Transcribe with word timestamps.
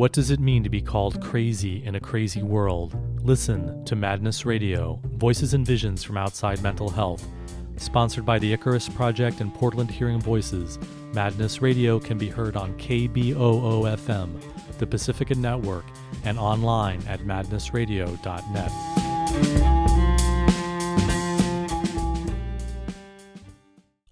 What 0.00 0.14
does 0.14 0.30
it 0.30 0.40
mean 0.40 0.62
to 0.62 0.70
be 0.70 0.80
called 0.80 1.20
crazy 1.20 1.84
in 1.84 1.94
a 1.94 2.00
crazy 2.00 2.42
world? 2.42 2.96
Listen 3.22 3.84
to 3.84 3.94
Madness 3.94 4.46
Radio, 4.46 4.98
Voices 5.04 5.52
and 5.52 5.66
Visions 5.66 6.02
from 6.02 6.16
Outside 6.16 6.62
Mental 6.62 6.88
Health. 6.88 7.28
Sponsored 7.76 8.24
by 8.24 8.38
the 8.38 8.50
Icarus 8.50 8.88
Project 8.88 9.42
and 9.42 9.52
Portland 9.52 9.90
Hearing 9.90 10.18
Voices, 10.18 10.78
Madness 11.12 11.60
Radio 11.60 12.00
can 12.00 12.16
be 12.16 12.30
heard 12.30 12.56
on 12.56 12.72
KBOO 12.78 13.94
FM, 13.94 14.40
the 14.78 14.86
Pacifica 14.86 15.34
Network, 15.34 15.84
and 16.24 16.38
online 16.38 17.02
at 17.06 17.20
madnessradio.net. 17.20 18.89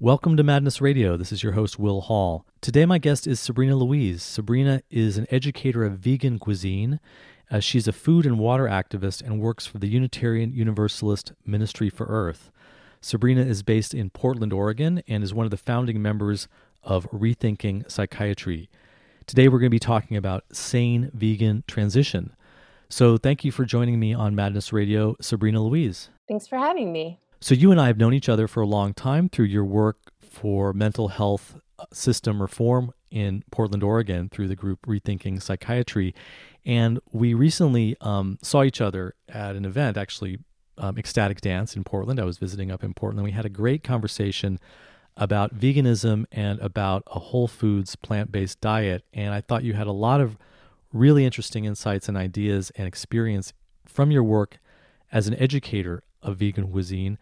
Welcome 0.01 0.37
to 0.37 0.45
Madness 0.45 0.80
Radio. 0.80 1.16
This 1.16 1.33
is 1.33 1.43
your 1.43 1.55
host, 1.55 1.77
Will 1.77 2.02
Hall. 2.02 2.47
Today, 2.61 2.87
my 2.87 2.98
guest 2.98 3.27
is 3.27 3.41
Sabrina 3.41 3.75
Louise. 3.75 4.23
Sabrina 4.23 4.80
is 4.93 5.19
an 5.19 5.27
educator 5.29 5.84
of 5.84 5.98
vegan 5.98 6.38
cuisine. 6.38 7.01
Uh, 7.51 7.59
she's 7.59 7.88
a 7.88 7.93
food 7.93 8.24
and 8.24 8.38
water 8.38 8.66
activist 8.66 9.23
and 9.23 9.41
works 9.41 9.66
for 9.66 9.79
the 9.79 9.88
Unitarian 9.88 10.52
Universalist 10.52 11.33
Ministry 11.45 11.91
for 11.91 12.07
Earth. 12.07 12.52
Sabrina 13.01 13.41
is 13.41 13.65
based 13.65 13.93
in 13.93 14.11
Portland, 14.11 14.52
Oregon, 14.52 15.02
and 15.09 15.24
is 15.24 15.34
one 15.34 15.47
of 15.47 15.51
the 15.51 15.57
founding 15.57 16.01
members 16.01 16.46
of 16.85 17.10
Rethinking 17.10 17.91
Psychiatry. 17.91 18.71
Today, 19.27 19.49
we're 19.49 19.59
going 19.59 19.66
to 19.66 19.71
be 19.71 19.80
talking 19.80 20.16
about 20.16 20.45
sane 20.52 21.10
vegan 21.12 21.65
transition. 21.66 22.37
So, 22.88 23.19
thank 23.19 23.45
you 23.45 23.51
for 23.51 23.65
joining 23.65 23.99
me 23.99 24.15
on 24.15 24.37
Madness 24.37 24.73
Radio, 24.73 25.16
Sabrina 25.21 25.60
Louise. 25.60 26.10
Thanks 26.29 26.46
for 26.46 26.57
having 26.57 26.93
me. 26.93 27.19
So, 27.41 27.55
you 27.55 27.70
and 27.70 27.80
I 27.80 27.87
have 27.87 27.99
known 27.99 28.15
each 28.15 28.29
other 28.29 28.49
for 28.49 28.63
a 28.63 28.66
long 28.66 28.95
time 28.95 29.29
through 29.29 29.46
your 29.46 29.65
work 29.65 30.13
for 30.18 30.73
mental 30.73 31.09
health 31.09 31.60
uh, 31.79 31.85
system 31.93 32.43
reform 32.43 32.93
in 33.13 33.45
Portland, 33.52 33.85
Oregon, 33.85 34.29
through 34.29 34.49
the 34.49 34.57
group 34.57 34.85
Rethinking 34.87 35.40
Psychiatry. 35.40 36.15
And 36.66 36.98
we 37.13 37.35
recently 37.35 37.96
um, 38.01 38.38
saw 38.43 38.65
each 38.65 38.80
other 38.80 39.15
at 39.29 39.54
an 39.54 39.65
event, 39.65 39.96
actually, 39.96 40.38
um, 40.79 40.98
Ecstatic 40.98 41.40
Dance 41.40 41.76
in 41.76 41.85
Portland. 41.85 42.18
I 42.18 42.24
was 42.24 42.38
visiting 42.38 42.73
up 42.73 42.82
in 42.82 42.93
Portland. 42.93 43.24
We 43.24 43.30
had 43.30 43.46
a 43.46 43.51
great 43.51 43.85
conversation 43.85 44.59
about 45.16 45.54
veganism 45.54 46.24
and 46.32 46.59
about 46.59 47.04
a 47.07 47.20
whole 47.20 47.46
foods 47.46 47.95
plant 47.95 48.32
based 48.32 48.60
diet. 48.60 49.04
And 49.15 49.32
I 49.32 49.43
thought 49.43 49.63
you 49.63 49.74
had 49.74 49.87
a 49.87 49.93
lot 49.93 50.20
of 50.20 50.37
really 50.93 51.24
interesting 51.24 51.66
insights 51.66 52.09
and 52.09 52.16
ideas 52.16 52.73
and 52.74 52.88
experience 52.88 53.52
from 53.87 54.10
your 54.10 54.24
work 54.24 54.59
as 55.13 55.29
an 55.29 55.35
educator 55.41 56.02
of 56.23 56.38
vegan 56.38 56.71
cuisine, 56.71 57.19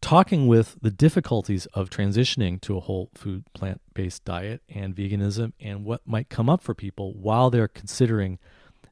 talking 0.00 0.46
with 0.46 0.76
the 0.82 0.90
difficulties 0.90 1.66
of 1.66 1.88
transitioning 1.88 2.60
to 2.60 2.76
a 2.76 2.80
whole 2.80 3.10
food 3.14 3.44
plant 3.54 3.80
based 3.94 4.24
diet 4.24 4.62
and 4.68 4.94
veganism 4.94 5.52
and 5.60 5.84
what 5.84 6.02
might 6.06 6.28
come 6.28 6.50
up 6.50 6.62
for 6.62 6.74
people 6.74 7.14
while 7.14 7.50
they're 7.50 7.68
considering 7.68 8.38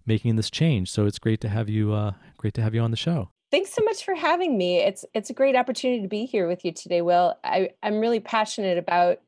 making 0.06 0.36
this 0.36 0.50
change. 0.50 0.90
So 0.90 1.06
it's 1.06 1.18
great 1.18 1.40
to 1.42 1.48
have 1.48 1.68
you 1.68 1.92
uh, 1.92 2.12
great 2.36 2.54
to 2.54 2.62
have 2.62 2.74
you 2.74 2.80
on 2.80 2.90
the 2.90 2.96
show. 2.96 3.30
Thanks 3.50 3.74
so 3.74 3.84
much 3.84 4.04
for 4.04 4.14
having 4.14 4.56
me. 4.56 4.78
It's 4.78 5.04
it's 5.12 5.28
a 5.28 5.34
great 5.34 5.56
opportunity 5.56 6.00
to 6.00 6.08
be 6.08 6.24
here 6.24 6.48
with 6.48 6.64
you 6.64 6.72
today, 6.72 7.02
Will. 7.02 7.36
I, 7.44 7.70
I'm 7.82 8.00
really 8.00 8.20
passionate 8.20 8.78
about 8.78 9.18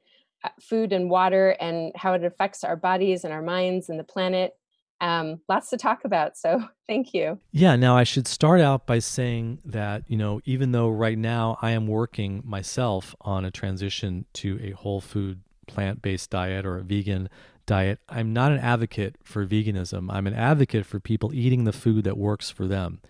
uh, 0.43 0.49
food 0.61 0.93
and 0.95 1.11
water 1.11 1.51
and 1.61 1.93
how 1.95 2.15
it 2.15 2.25
affects 2.25 2.65
our 2.65 2.77
bodies 2.77 3.25
and 3.25 3.33
our 3.35 3.43
minds 3.43 3.91
and 3.91 3.99
the 3.99 4.05
planet 4.05 4.57
um, 5.01 5.41
lots 5.49 5.71
to 5.71 5.77
talk 5.77 6.05
about. 6.05 6.37
So 6.37 6.63
thank 6.89 7.15
you. 7.15 7.39
Yeah. 7.53 7.77
Now, 7.77 7.97
I 7.97 8.05
should 8.05 8.27
start 8.27 8.61
out 8.61 8.87
by 8.87 8.99
saying 8.99 9.59
that, 9.65 10.05
you 10.09 10.17
know, 10.17 10.41
even 10.45 10.73
though 10.73 10.89
right 10.89 11.19
now 11.19 11.59
I 11.61 11.73
am 11.73 11.87
working 11.87 12.43
myself 12.45 13.15
on 13.21 13.45
a 13.45 13.51
transition 13.51 14.25
to 14.35 14.59
a 14.63 14.71
whole 14.71 15.01
food 15.01 15.41
plant 15.67 16.03
based 16.03 16.31
diet 16.31 16.67
or 16.67 16.79
a 16.79 16.83
vegan 16.83 17.29
diet, 17.67 18.01
I'm 18.09 18.33
not 18.33 18.53
an 18.53 18.59
advocate 18.59 19.17
for 19.23 19.47
veganism. 19.47 20.13
I'm 20.13 20.27
an 20.27 20.35
advocate 20.35 20.87
for 20.87 21.01
people 21.01 21.35
eating 21.35 21.65
the 21.65 21.73
food 21.73 22.05
that 22.05 22.19
works 22.19 22.51
for 22.51 22.67
them. 22.67 23.01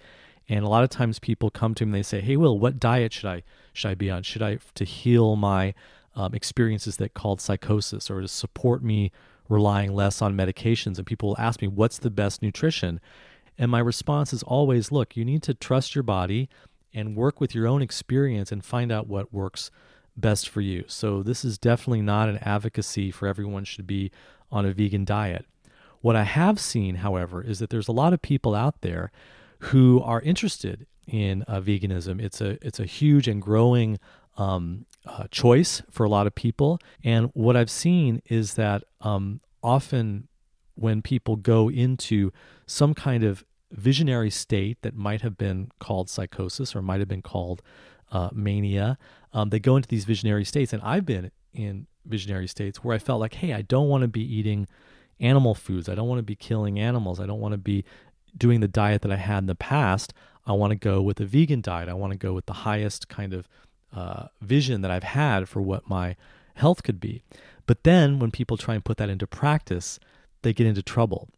And 0.48 0.64
a 0.64 0.68
lot 0.68 0.84
of 0.84 0.90
times 0.90 1.18
people 1.18 1.50
come 1.50 1.74
to 1.74 1.86
me 1.86 1.88
and 1.88 1.94
they 1.94 2.02
say, 2.02 2.20
"Hey, 2.20 2.36
Will, 2.36 2.58
what 2.58 2.78
diet 2.78 3.14
should 3.14 3.30
I 3.30 3.42
should 3.72 3.90
I 3.90 3.94
be 3.94 4.10
on? 4.10 4.22
Should 4.22 4.42
I 4.42 4.58
to 4.74 4.84
heal 4.84 5.36
my 5.36 5.74
um, 6.14 6.34
experiences 6.34 6.98
that 6.98 7.14
called 7.14 7.40
psychosis 7.40 8.10
or 8.10 8.20
to 8.20 8.28
support 8.28 8.82
me 8.82 9.10
relying 9.48 9.94
less 9.94 10.22
on 10.22 10.36
medications. 10.36 10.98
And 10.98 11.06
people 11.06 11.36
ask 11.38 11.60
me, 11.60 11.68
what's 11.68 11.98
the 11.98 12.10
best 12.10 12.42
nutrition? 12.42 13.00
And 13.58 13.70
my 13.70 13.78
response 13.78 14.32
is 14.32 14.42
always, 14.42 14.90
look, 14.90 15.16
you 15.16 15.24
need 15.24 15.42
to 15.44 15.54
trust 15.54 15.94
your 15.94 16.02
body 16.02 16.48
and 16.92 17.16
work 17.16 17.40
with 17.40 17.54
your 17.54 17.66
own 17.66 17.82
experience 17.82 18.52
and 18.52 18.64
find 18.64 18.90
out 18.90 19.08
what 19.08 19.32
works 19.32 19.70
best 20.16 20.48
for 20.48 20.60
you. 20.60 20.84
So 20.86 21.22
this 21.22 21.44
is 21.44 21.58
definitely 21.58 22.02
not 22.02 22.28
an 22.28 22.38
advocacy 22.38 23.10
for 23.10 23.26
everyone 23.26 23.64
should 23.64 23.86
be 23.86 24.10
on 24.50 24.64
a 24.64 24.72
vegan 24.72 25.04
diet. 25.04 25.46
What 26.00 26.16
I 26.16 26.24
have 26.24 26.60
seen, 26.60 26.96
however, 26.96 27.42
is 27.42 27.58
that 27.58 27.70
there's 27.70 27.88
a 27.88 27.92
lot 27.92 28.12
of 28.12 28.22
people 28.22 28.54
out 28.54 28.82
there 28.82 29.10
who 29.58 30.00
are 30.02 30.20
interested 30.20 30.86
in 31.06 31.42
uh, 31.48 31.60
veganism. 31.60 32.20
It's 32.20 32.40
a 32.40 32.58
it's 32.66 32.78
a 32.78 32.84
huge 32.84 33.26
and 33.26 33.40
growing 33.40 33.98
um, 34.36 34.86
uh, 35.06 35.26
choice 35.30 35.82
for 35.90 36.04
a 36.04 36.08
lot 36.08 36.26
of 36.26 36.34
people. 36.34 36.78
And 37.02 37.30
what 37.34 37.56
I've 37.56 37.70
seen 37.70 38.22
is 38.26 38.54
that 38.54 38.84
um, 39.00 39.40
often 39.62 40.28
when 40.74 41.02
people 41.02 41.36
go 41.36 41.70
into 41.70 42.32
some 42.66 42.94
kind 42.94 43.22
of 43.22 43.44
visionary 43.70 44.30
state 44.30 44.78
that 44.82 44.94
might 44.94 45.20
have 45.20 45.36
been 45.36 45.70
called 45.78 46.08
psychosis 46.08 46.74
or 46.74 46.82
might 46.82 47.00
have 47.00 47.08
been 47.08 47.22
called 47.22 47.62
uh, 48.12 48.30
mania, 48.32 48.98
um, 49.32 49.50
they 49.50 49.58
go 49.58 49.76
into 49.76 49.88
these 49.88 50.04
visionary 50.04 50.44
states. 50.44 50.72
And 50.72 50.82
I've 50.82 51.04
been 51.04 51.30
in 51.52 51.86
visionary 52.06 52.46
states 52.46 52.82
where 52.82 52.94
I 52.94 52.98
felt 52.98 53.20
like, 53.20 53.34
hey, 53.34 53.52
I 53.52 53.62
don't 53.62 53.88
want 53.88 54.02
to 54.02 54.08
be 54.08 54.22
eating 54.22 54.66
animal 55.20 55.54
foods. 55.54 55.88
I 55.88 55.94
don't 55.94 56.08
want 56.08 56.18
to 56.18 56.24
be 56.24 56.36
killing 56.36 56.78
animals. 56.78 57.20
I 57.20 57.26
don't 57.26 57.40
want 57.40 57.52
to 57.52 57.58
be 57.58 57.84
doing 58.36 58.60
the 58.60 58.68
diet 58.68 59.02
that 59.02 59.12
I 59.12 59.16
had 59.16 59.38
in 59.38 59.46
the 59.46 59.54
past. 59.54 60.12
I 60.46 60.52
want 60.52 60.72
to 60.72 60.76
go 60.76 61.00
with 61.00 61.20
a 61.20 61.24
vegan 61.24 61.60
diet. 61.60 61.88
I 61.88 61.94
want 61.94 62.12
to 62.12 62.18
go 62.18 62.32
with 62.32 62.46
the 62.46 62.52
highest 62.52 63.08
kind 63.08 63.32
of 63.32 63.48
uh, 63.94 64.26
vision 64.40 64.80
that 64.82 64.90
I've 64.90 65.04
had 65.04 65.48
for 65.48 65.62
what 65.62 65.88
my 65.88 66.16
health 66.54 66.82
could 66.82 67.00
be. 67.00 67.22
But 67.66 67.84
then 67.84 68.18
when 68.18 68.30
people 68.30 68.56
try 68.56 68.74
and 68.74 68.84
put 68.84 68.96
that 68.98 69.08
into 69.08 69.26
practice, 69.26 69.98
they 70.42 70.52
get 70.52 70.66
into 70.66 70.82
trouble. 70.82 71.28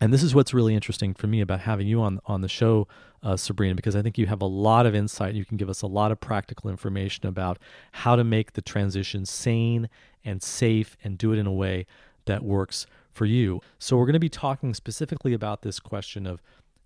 And 0.00 0.12
this 0.12 0.22
is 0.22 0.34
what's 0.34 0.54
really 0.54 0.74
interesting 0.74 1.14
for 1.14 1.26
me 1.26 1.40
about 1.40 1.60
having 1.60 1.86
you 1.86 2.00
on 2.00 2.20
on 2.24 2.40
the 2.40 2.48
show, 2.48 2.88
uh, 3.22 3.36
Sabrina, 3.36 3.74
because 3.74 3.94
I 3.94 4.02
think 4.02 4.16
you 4.16 4.26
have 4.26 4.40
a 4.40 4.46
lot 4.46 4.86
of 4.86 4.94
insight. 4.94 5.34
You 5.34 5.44
can 5.44 5.58
give 5.58 5.68
us 5.68 5.82
a 5.82 5.86
lot 5.86 6.10
of 6.10 6.20
practical 6.20 6.70
information 6.70 7.26
about 7.26 7.58
how 7.92 8.16
to 8.16 8.24
make 8.24 8.54
the 8.54 8.62
transition 8.62 9.26
sane 9.26 9.88
and 10.24 10.42
safe, 10.42 10.96
and 11.04 11.18
do 11.18 11.32
it 11.32 11.38
in 11.38 11.46
a 11.46 11.52
way 11.52 11.86
that 12.26 12.42
works 12.42 12.86
for 13.12 13.26
you. 13.26 13.60
So 13.78 13.96
we're 13.96 14.06
going 14.06 14.14
to 14.14 14.18
be 14.18 14.28
talking 14.28 14.74
specifically 14.74 15.34
about 15.34 15.62
this 15.62 15.80
question 15.80 16.26
of 16.26 16.42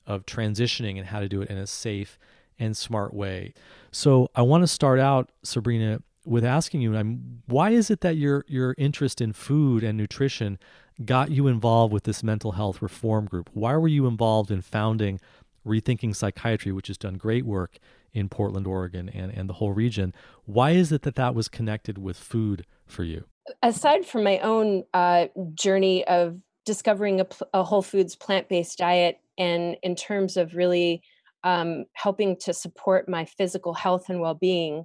of 0.07 0.27
transitioning 0.27 0.99
and 0.99 1.07
how 1.07 1.21
to 1.21 1.29
do 1.29 1.41
it 1.41 1.51
in 1.51 1.57
a 1.57 1.67
safe 1.67 2.19
and 2.59 2.77
smart 2.77 3.15
way. 3.15 3.55
So 3.91 4.31
I 4.35 4.43
want 4.43 4.63
to 4.63 4.67
start 4.69 4.99
out, 4.99 5.31
Sabrina, 5.43 6.01
with 6.25 6.45
asking 6.45 6.81
you, 6.81 6.97
I'm, 6.97 7.43
why 7.47 7.71
is 7.71 7.91
it 7.91 8.01
that 8.01 8.17
your 8.17 8.45
your 8.49 8.75
interest 8.79 9.21
in 9.21 9.33
food 9.33 9.85
and 9.85 9.99
nutrition 9.99 10.59
got 11.05 11.31
you 11.31 11.49
involved 11.49 11.93
with 11.93 12.05
this 12.05 12.23
mental 12.23 12.53
health 12.53 12.81
reform 12.81 13.27
group? 13.27 13.51
Why 13.53 13.77
were 13.77 13.89
you 13.89 14.07
involved 14.07 14.51
in 14.51 14.63
founding 14.63 15.21
Rethinking 15.67 16.15
Psychiatry, 16.15 16.73
which 16.73 16.89
has 16.89 16.99
done 16.99 17.15
great 17.15 17.45
work 17.45 17.79
in 18.13 18.29
Portland, 18.29 18.67
Oregon, 18.67 19.09
and, 19.09 19.33
and 19.33 19.49
the 19.49 19.55
whole 19.55 19.73
region? 19.73 20.15
Why 20.45 20.71
is 20.71 20.93
it 20.93 21.03
that 21.03 21.17
that 21.17 21.35
was 21.35 21.49
connected 21.49 21.99
with 21.99 22.17
food 22.17 22.65
for 22.87 23.03
you? 23.05 23.25
Aside 23.63 24.07
from 24.07 24.25
my 24.25 24.39
own 24.39 24.85
uh, 24.95 25.27
journey 25.55 26.07
of 26.07 26.39
discovering 26.65 27.21
a, 27.21 27.27
a 27.53 27.63
whole 27.63 27.83
foods 27.83 28.17
plant 28.17 28.49
based 28.49 28.79
diet, 28.79 29.21
and 29.37 29.77
in 29.83 29.95
terms 29.95 30.37
of 30.37 30.55
really 30.55 31.03
um, 31.45 31.85
helping 31.93 32.37
to 32.41 32.55
support 32.55 33.09
my 33.09 33.27
physical 33.27 33.75
health 33.75 34.09
and 34.09 34.21
well 34.21 34.35
being, 34.35 34.85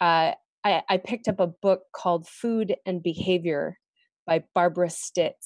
uh, 0.00 0.32
I, 0.64 0.82
I, 0.88 0.96
picked 0.96 1.26
up 1.26 1.40
a 1.40 1.48
book 1.48 1.82
called 1.92 2.28
Food 2.28 2.76
and 2.86 3.02
Behavior 3.02 3.78
by 4.26 4.44
Barbara 4.54 4.90
Stitt. 4.90 5.44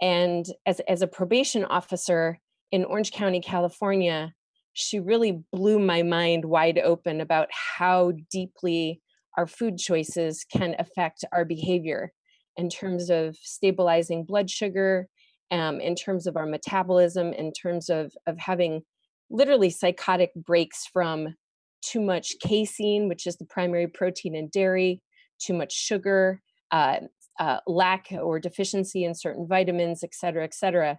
And 0.00 0.46
as, 0.64 0.80
as 0.88 1.02
a 1.02 1.08
probation 1.08 1.64
officer 1.64 2.38
in 2.70 2.84
Orange 2.84 3.10
County, 3.10 3.40
California, 3.40 4.32
she 4.74 5.00
really 5.00 5.40
blew 5.52 5.78
my 5.80 6.02
mind 6.02 6.44
wide 6.44 6.78
open 6.78 7.20
about 7.20 7.48
how 7.50 8.12
deeply 8.30 9.00
our 9.36 9.46
food 9.46 9.78
choices 9.78 10.44
can 10.52 10.76
affect 10.78 11.24
our 11.32 11.44
behavior 11.44 12.12
in 12.56 12.68
terms 12.68 13.10
of 13.10 13.36
stabilizing 13.42 14.24
blood 14.24 14.48
sugar, 14.48 15.08
um, 15.50 15.80
in 15.80 15.96
terms 15.96 16.26
of 16.26 16.36
our 16.36 16.46
metabolism, 16.46 17.32
in 17.32 17.52
terms 17.52 17.88
of, 17.88 18.12
of 18.26 18.38
having 18.38 18.82
literally 19.30 19.70
psychotic 19.70 20.30
breaks 20.34 20.86
from 20.92 21.34
too 21.82 22.00
much 22.00 22.34
casein, 22.42 23.08
which 23.08 23.26
is 23.26 23.36
the 23.36 23.44
primary 23.44 23.86
protein 23.86 24.34
in 24.34 24.48
dairy, 24.48 25.02
too 25.38 25.54
much 25.54 25.72
sugar, 25.72 26.40
uh, 26.70 26.98
uh, 27.38 27.58
lack 27.66 28.06
or 28.12 28.38
deficiency 28.38 29.04
in 29.04 29.14
certain 29.14 29.46
vitamins, 29.46 30.02
et 30.02 30.14
cetera, 30.14 30.44
et 30.44 30.54
cetera. 30.54 30.98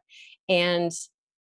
And 0.49 0.91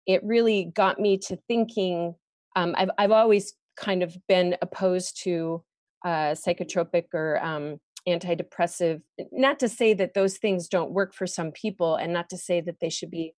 it 0.06 0.22
really 0.24 0.70
got 0.74 0.98
me 0.98 1.18
to 1.18 1.36
thinking. 1.48 2.14
Um, 2.56 2.74
I've 2.76 2.90
I've 2.98 3.10
always 3.10 3.54
kind 3.76 4.02
of 4.02 4.16
been 4.28 4.56
opposed 4.60 5.22
to 5.24 5.64
uh, 6.04 6.34
psychotropic 6.34 7.04
or 7.14 7.42
um, 7.42 7.78
antidepressive 8.08 9.00
not 9.30 9.60
to 9.60 9.68
say 9.68 9.94
that 9.94 10.14
those 10.14 10.38
things 10.38 10.68
don't 10.68 10.90
work 10.90 11.14
for 11.14 11.26
some 11.26 11.52
people 11.52 11.94
and 11.94 12.12
not 12.12 12.28
to 12.28 12.36
say 12.36 12.60
that 12.60 12.80
they 12.80 12.90
should 12.90 13.10
be 13.10 13.32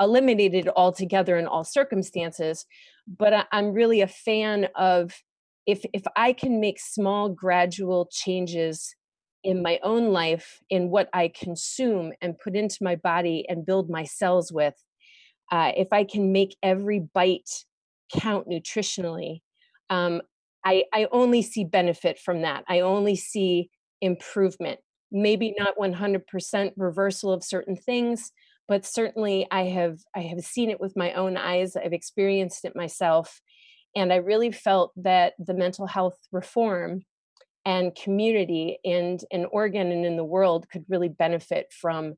eliminated 0.00 0.68
altogether 0.76 1.36
in 1.36 1.46
all 1.46 1.64
circumstances 1.64 2.66
but 3.06 3.46
i'm 3.52 3.72
really 3.72 4.00
a 4.00 4.06
fan 4.06 4.68
of 4.74 5.12
if 5.66 5.84
if 5.92 6.02
i 6.16 6.32
can 6.32 6.60
make 6.60 6.78
small 6.80 7.28
gradual 7.28 8.08
changes 8.10 8.94
in 9.44 9.62
my 9.62 9.78
own 9.82 10.12
life 10.12 10.60
in 10.70 10.90
what 10.90 11.08
i 11.12 11.28
consume 11.28 12.12
and 12.20 12.38
put 12.38 12.54
into 12.54 12.78
my 12.80 12.96
body 12.96 13.44
and 13.48 13.66
build 13.66 13.90
my 13.90 14.04
cells 14.04 14.52
with 14.52 14.74
uh, 15.50 15.72
if 15.76 15.88
i 15.92 16.04
can 16.04 16.32
make 16.32 16.56
every 16.62 17.00
bite 17.14 17.64
count 18.12 18.48
nutritionally 18.48 19.40
um, 19.90 20.22
I, 20.64 20.84
I 20.92 21.08
only 21.12 21.42
see 21.42 21.64
benefit 21.64 22.18
from 22.18 22.42
that. 22.42 22.64
I 22.68 22.80
only 22.80 23.16
see 23.16 23.70
improvement. 24.00 24.80
Maybe 25.10 25.54
not 25.58 25.76
100% 25.76 26.72
reversal 26.76 27.32
of 27.32 27.44
certain 27.44 27.76
things 27.76 28.32
but 28.68 28.84
certainly 28.84 29.46
i 29.50 29.62
have 29.62 29.98
i 30.14 30.20
have 30.20 30.40
seen 30.40 30.70
it 30.70 30.80
with 30.80 30.96
my 30.96 31.12
own 31.12 31.36
eyes 31.36 31.76
i've 31.76 31.92
experienced 31.92 32.64
it 32.64 32.76
myself 32.76 33.40
and 33.94 34.12
i 34.12 34.16
really 34.16 34.52
felt 34.52 34.92
that 34.96 35.34
the 35.38 35.54
mental 35.54 35.86
health 35.86 36.18
reform 36.30 37.02
and 37.64 37.94
community 37.94 38.78
and 38.84 39.24
in 39.30 39.46
oregon 39.46 39.92
and 39.92 40.04
in 40.04 40.16
the 40.16 40.24
world 40.24 40.68
could 40.70 40.84
really 40.88 41.08
benefit 41.08 41.72
from 41.72 42.14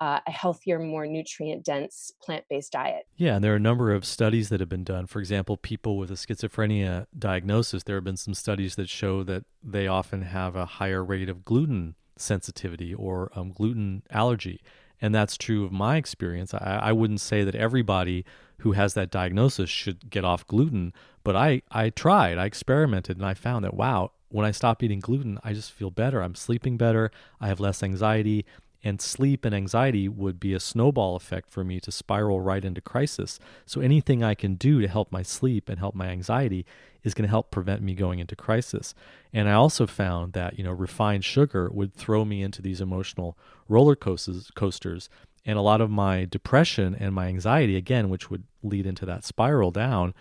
uh, 0.00 0.18
a 0.26 0.30
healthier, 0.30 0.78
more 0.78 1.06
nutrient 1.06 1.64
dense 1.64 2.10
plant 2.22 2.44
based 2.48 2.72
diet. 2.72 3.06
Yeah, 3.16 3.34
and 3.34 3.44
there 3.44 3.52
are 3.52 3.56
a 3.56 3.60
number 3.60 3.92
of 3.92 4.04
studies 4.04 4.48
that 4.48 4.60
have 4.60 4.68
been 4.68 4.84
done. 4.84 5.06
For 5.06 5.18
example, 5.20 5.56
people 5.58 5.98
with 5.98 6.10
a 6.10 6.14
schizophrenia 6.14 7.06
diagnosis, 7.16 7.82
there 7.82 7.96
have 7.96 8.04
been 8.04 8.16
some 8.16 8.34
studies 8.34 8.76
that 8.76 8.88
show 8.88 9.22
that 9.24 9.44
they 9.62 9.86
often 9.86 10.22
have 10.22 10.56
a 10.56 10.64
higher 10.64 11.04
rate 11.04 11.28
of 11.28 11.44
gluten 11.44 11.96
sensitivity 12.16 12.94
or 12.94 13.30
um, 13.34 13.52
gluten 13.52 14.02
allergy. 14.10 14.60
And 15.00 15.14
that's 15.14 15.36
true 15.36 15.64
of 15.64 15.72
my 15.72 15.96
experience. 15.96 16.52
I, 16.52 16.80
I 16.82 16.92
wouldn't 16.92 17.20
say 17.20 17.42
that 17.44 17.54
everybody 17.54 18.24
who 18.58 18.72
has 18.72 18.94
that 18.94 19.10
diagnosis 19.10 19.70
should 19.70 20.10
get 20.10 20.24
off 20.24 20.46
gluten, 20.46 20.92
but 21.24 21.34
I, 21.34 21.62
I 21.70 21.90
tried, 21.90 22.36
I 22.36 22.44
experimented, 22.44 23.16
and 23.16 23.24
I 23.24 23.34
found 23.34 23.64
that, 23.64 23.74
wow, 23.74 24.12
when 24.28 24.46
I 24.46 24.50
stop 24.50 24.82
eating 24.82 25.00
gluten, 25.00 25.38
I 25.42 25.54
just 25.54 25.72
feel 25.72 25.90
better. 25.90 26.22
I'm 26.22 26.34
sleeping 26.34 26.76
better. 26.76 27.10
I 27.40 27.48
have 27.48 27.60
less 27.60 27.82
anxiety 27.82 28.44
and 28.82 29.00
sleep 29.00 29.44
and 29.44 29.54
anxiety 29.54 30.08
would 30.08 30.40
be 30.40 30.54
a 30.54 30.60
snowball 30.60 31.16
effect 31.16 31.50
for 31.50 31.62
me 31.62 31.80
to 31.80 31.92
spiral 31.92 32.40
right 32.40 32.64
into 32.64 32.80
crisis. 32.80 33.38
So 33.66 33.80
anything 33.80 34.24
I 34.24 34.34
can 34.34 34.54
do 34.54 34.80
to 34.80 34.88
help 34.88 35.12
my 35.12 35.22
sleep 35.22 35.68
and 35.68 35.78
help 35.78 35.94
my 35.94 36.08
anxiety 36.08 36.64
is 37.02 37.14
going 37.14 37.24
to 37.24 37.30
help 37.30 37.50
prevent 37.50 37.82
me 37.82 37.94
going 37.94 38.18
into 38.18 38.36
crisis. 38.36 38.94
And 39.32 39.48
I 39.48 39.52
also 39.52 39.86
found 39.86 40.32
that, 40.32 40.58
you 40.58 40.64
know, 40.64 40.72
refined 40.72 41.24
sugar 41.24 41.70
would 41.72 41.94
throw 41.94 42.24
me 42.24 42.42
into 42.42 42.62
these 42.62 42.80
emotional 42.80 43.36
roller 43.68 43.96
coasters 43.96 44.50
coasters 44.54 45.08
and 45.46 45.58
a 45.58 45.62
lot 45.62 45.80
of 45.80 45.90
my 45.90 46.26
depression 46.26 46.94
and 46.98 47.14
my 47.14 47.26
anxiety 47.26 47.76
again, 47.76 48.10
which 48.10 48.30
would 48.30 48.44
lead 48.62 48.86
into 48.86 49.06
that 49.06 49.24
spiral 49.24 49.70
down, 49.70 50.14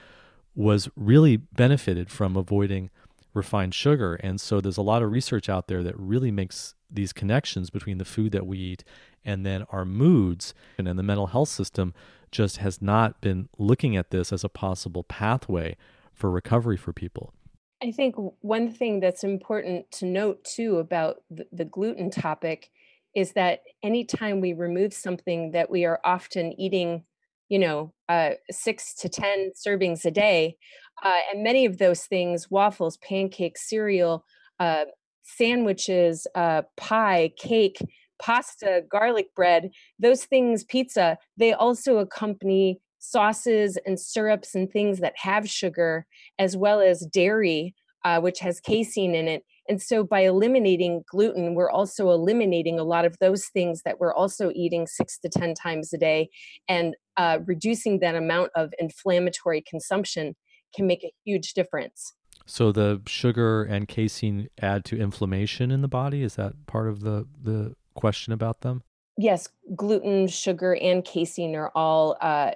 was 0.55 0.89
really 0.95 1.37
benefited 1.37 2.09
from 2.09 2.35
avoiding 2.35 2.89
refined 3.33 3.73
sugar. 3.73 4.15
And 4.15 4.39
so 4.39 4.61
there's 4.61 4.77
a 4.77 4.81
lot 4.81 5.03
of 5.03 5.11
research 5.11 5.49
out 5.49 5.67
there 5.67 5.83
that 5.83 5.97
really 5.99 6.31
makes 6.31 6.73
these 6.89 7.13
connections 7.13 7.69
between 7.69 7.97
the 7.97 8.05
food 8.05 8.31
that 8.31 8.45
we 8.45 8.57
eat 8.57 8.83
and 9.23 9.45
then 9.45 9.65
our 9.71 9.85
moods 9.85 10.53
and, 10.77 10.87
the 10.87 11.03
mental 11.03 11.27
health 11.27 11.49
system 11.49 11.93
just 12.31 12.57
has 12.57 12.81
not 12.81 13.21
been 13.21 13.49
looking 13.57 13.95
at 13.95 14.11
this 14.11 14.31
as 14.33 14.43
a 14.43 14.49
possible 14.49 15.03
pathway 15.03 15.75
for 16.13 16.29
recovery 16.31 16.77
for 16.77 16.93
people. 16.93 17.33
I 17.81 17.91
think 17.91 18.15
one 18.41 18.71
thing 18.71 18.99
that's 18.99 19.23
important 19.23 19.89
to 19.93 20.05
note 20.05 20.43
too 20.43 20.77
about 20.77 21.17
the, 21.29 21.47
the 21.51 21.65
gluten 21.65 22.09
topic 22.09 22.69
is 23.15 23.33
that 23.33 23.61
anytime 23.83 24.41
we 24.41 24.53
remove 24.53 24.93
something 24.93 25.51
that 25.51 25.69
we 25.69 25.85
are 25.85 25.99
often 26.03 26.59
eating 26.59 27.03
you 27.49 27.57
know, 27.57 27.91
uh, 28.07 28.31
six 28.51 28.93
to 28.93 29.09
10 29.09 29.51
servings 29.55 30.05
a 30.05 30.11
day. 30.11 30.55
Uh, 31.03 31.17
and 31.33 31.43
many 31.43 31.65
of 31.65 31.77
those 31.77 32.03
things 32.03 32.49
waffles, 32.49 32.97
pancakes, 32.97 33.67
cereal, 33.67 34.23
uh, 34.59 34.85
sandwiches, 35.23 36.27
uh, 36.35 36.63
pie, 36.77 37.31
cake, 37.37 37.77
pasta, 38.21 38.83
garlic 38.89 39.33
bread, 39.35 39.71
those 39.97 40.25
things, 40.25 40.63
pizza, 40.63 41.17
they 41.37 41.53
also 41.53 41.97
accompany 41.97 42.79
sauces 42.99 43.77
and 43.85 43.99
syrups 43.99 44.55
and 44.55 44.69
things 44.69 44.99
that 44.99 45.13
have 45.15 45.49
sugar, 45.49 46.05
as 46.37 46.55
well 46.57 46.81
as 46.81 47.05
dairy, 47.05 47.73
uh, 48.05 48.19
which 48.19 48.39
has 48.39 48.59
casein 48.59 49.15
in 49.15 49.27
it. 49.27 49.43
And 49.67 49.81
so 49.81 50.03
by 50.03 50.21
eliminating 50.21 51.03
gluten, 51.09 51.53
we're 51.53 51.69
also 51.69 52.09
eliminating 52.09 52.79
a 52.79 52.83
lot 52.83 53.05
of 53.05 53.17
those 53.19 53.45
things 53.47 53.83
that 53.83 53.99
we're 53.99 54.13
also 54.13 54.51
eating 54.53 54.87
six 54.87 55.19
to 55.19 55.29
10 55.29 55.53
times 55.53 55.93
a 55.93 55.97
day. 55.97 56.29
And 56.67 56.95
uh, 57.17 57.39
reducing 57.45 57.99
that 57.99 58.15
amount 58.15 58.51
of 58.55 58.73
inflammatory 58.79 59.61
consumption 59.61 60.35
can 60.75 60.87
make 60.87 61.03
a 61.03 61.13
huge 61.23 61.53
difference. 61.53 62.13
So 62.49 62.71
the 62.71 63.01
sugar 63.05 63.63
and 63.63 63.87
casein 63.87 64.49
add 64.59 64.83
to 64.85 64.97
inflammation 64.97 65.69
in 65.69 65.83
the 65.83 65.87
body. 65.87 66.23
Is 66.23 66.35
that 66.35 66.65
part 66.65 66.87
of 66.87 67.01
the 67.01 67.27
the 67.39 67.75
question 67.93 68.33
about 68.33 68.61
them? 68.61 68.81
Yes, 69.17 69.49
gluten, 69.75 70.27
sugar, 70.27 70.73
and 70.75 71.05
casein 71.05 71.55
are 71.55 71.71
all 71.75 72.17
uh, 72.19 72.51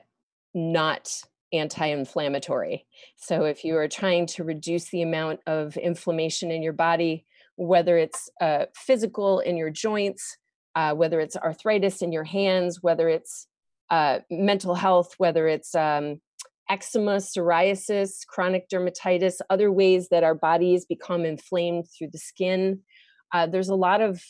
not 0.55 1.21
anti-inflammatory. 1.51 2.87
So 3.17 3.43
if 3.43 3.63
you 3.63 3.77
are 3.77 3.87
trying 3.87 4.25
to 4.27 4.43
reduce 4.43 4.89
the 4.89 5.03
amount 5.03 5.41
of 5.45 5.77
inflammation 5.77 6.49
in 6.49 6.63
your 6.63 6.73
body, 6.73 7.25
whether 7.57 7.95
it's 7.95 8.29
uh, 8.41 8.65
physical 8.73 9.41
in 9.41 9.57
your 9.57 9.69
joints, 9.69 10.37
uh, 10.73 10.95
whether 10.95 11.19
it's 11.19 11.35
arthritis 11.35 12.01
in 12.01 12.11
your 12.11 12.23
hands, 12.23 12.81
whether 12.81 13.09
it's 13.09 13.45
uh, 13.91 14.19
mental 14.31 14.73
health, 14.73 15.13
whether 15.19 15.47
it's 15.47 15.75
um, 15.75 16.19
eczema, 16.73 17.17
psoriasis, 17.17 18.25
chronic 18.27 18.67
dermatitis, 18.67 19.35
other 19.49 19.71
ways 19.71 20.09
that 20.09 20.23
our 20.23 20.33
bodies 20.33 20.85
become 20.85 21.23
inflamed 21.23 21.85
through 21.95 22.09
the 22.11 22.17
skin. 22.17 22.79
Uh, 23.31 23.45
there's 23.45 23.69
a 23.69 23.75
lot 23.75 24.01
of 24.01 24.23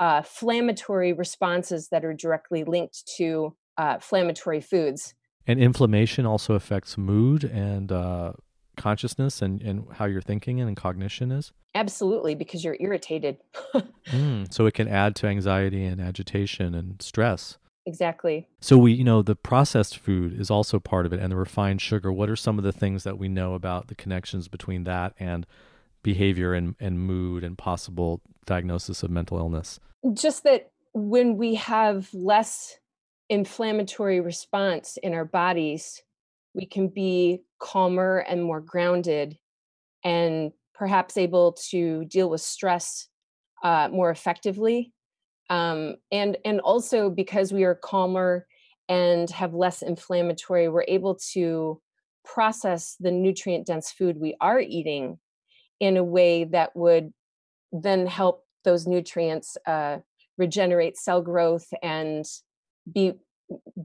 uh, 0.00 0.22
inflammatory 0.24 1.12
responses 1.12 1.88
that 1.90 2.04
are 2.04 2.14
directly 2.14 2.64
linked 2.64 3.02
to 3.18 3.54
uh, 3.76 3.92
inflammatory 3.96 4.60
foods. 4.60 5.14
And 5.46 5.60
inflammation 5.60 6.24
also 6.24 6.54
affects 6.54 6.96
mood 6.96 7.44
and 7.44 7.92
uh, 7.92 8.32
consciousness 8.76 9.42
and, 9.42 9.60
and 9.60 9.86
how 9.92 10.06
you're 10.06 10.22
thinking 10.22 10.60
and 10.60 10.76
cognition 10.76 11.30
is? 11.30 11.52
Absolutely, 11.74 12.34
because 12.34 12.64
you're 12.64 12.78
irritated. 12.80 13.36
mm, 14.06 14.52
so 14.52 14.64
it 14.64 14.74
can 14.74 14.88
add 14.88 15.14
to 15.16 15.26
anxiety 15.26 15.84
and 15.84 16.00
agitation 16.00 16.74
and 16.74 17.02
stress. 17.02 17.58
Exactly. 17.86 18.48
So 18.60 18.78
we, 18.78 18.92
you 18.92 19.04
know, 19.04 19.22
the 19.22 19.36
processed 19.36 19.98
food 19.98 20.38
is 20.40 20.50
also 20.50 20.80
part 20.80 21.04
of 21.04 21.12
it 21.12 21.20
and 21.20 21.30
the 21.30 21.36
refined 21.36 21.82
sugar. 21.82 22.12
What 22.12 22.30
are 22.30 22.36
some 22.36 22.58
of 22.58 22.64
the 22.64 22.72
things 22.72 23.04
that 23.04 23.18
we 23.18 23.28
know 23.28 23.54
about 23.54 23.88
the 23.88 23.94
connections 23.94 24.48
between 24.48 24.84
that 24.84 25.14
and 25.18 25.46
behavior 26.02 26.54
and, 26.54 26.74
and 26.80 26.98
mood 26.98 27.44
and 27.44 27.58
possible 27.58 28.22
diagnosis 28.46 29.02
of 29.02 29.10
mental 29.10 29.38
illness? 29.38 29.80
Just 30.14 30.44
that 30.44 30.70
when 30.92 31.36
we 31.36 31.56
have 31.56 32.08
less 32.14 32.78
inflammatory 33.28 34.20
response 34.20 34.96
in 35.02 35.12
our 35.12 35.24
bodies, 35.24 36.02
we 36.54 36.66
can 36.66 36.88
be 36.88 37.42
calmer 37.58 38.18
and 38.18 38.42
more 38.42 38.60
grounded 38.60 39.38
and 40.04 40.52
perhaps 40.74 41.16
able 41.16 41.52
to 41.52 42.04
deal 42.06 42.30
with 42.30 42.40
stress 42.40 43.08
uh, 43.62 43.88
more 43.90 44.10
effectively 44.10 44.92
um, 45.54 45.96
and 46.10 46.36
and 46.44 46.60
also 46.60 47.10
because 47.10 47.52
we 47.52 47.64
are 47.64 47.74
calmer 47.74 48.46
and 48.88 49.30
have 49.30 49.54
less 49.54 49.82
inflammatory 49.82 50.68
we're 50.68 50.84
able 50.88 51.14
to 51.32 51.80
process 52.24 52.96
the 53.00 53.10
nutrient 53.10 53.66
dense 53.66 53.90
food 53.90 54.16
we 54.18 54.36
are 54.40 54.60
eating 54.60 55.18
in 55.80 55.96
a 55.96 56.04
way 56.04 56.44
that 56.44 56.74
would 56.74 57.12
then 57.72 58.06
help 58.06 58.44
those 58.64 58.86
nutrients 58.86 59.56
uh, 59.66 59.98
regenerate 60.38 60.96
cell 60.96 61.22
growth 61.22 61.72
and 61.82 62.24
be 62.92 63.12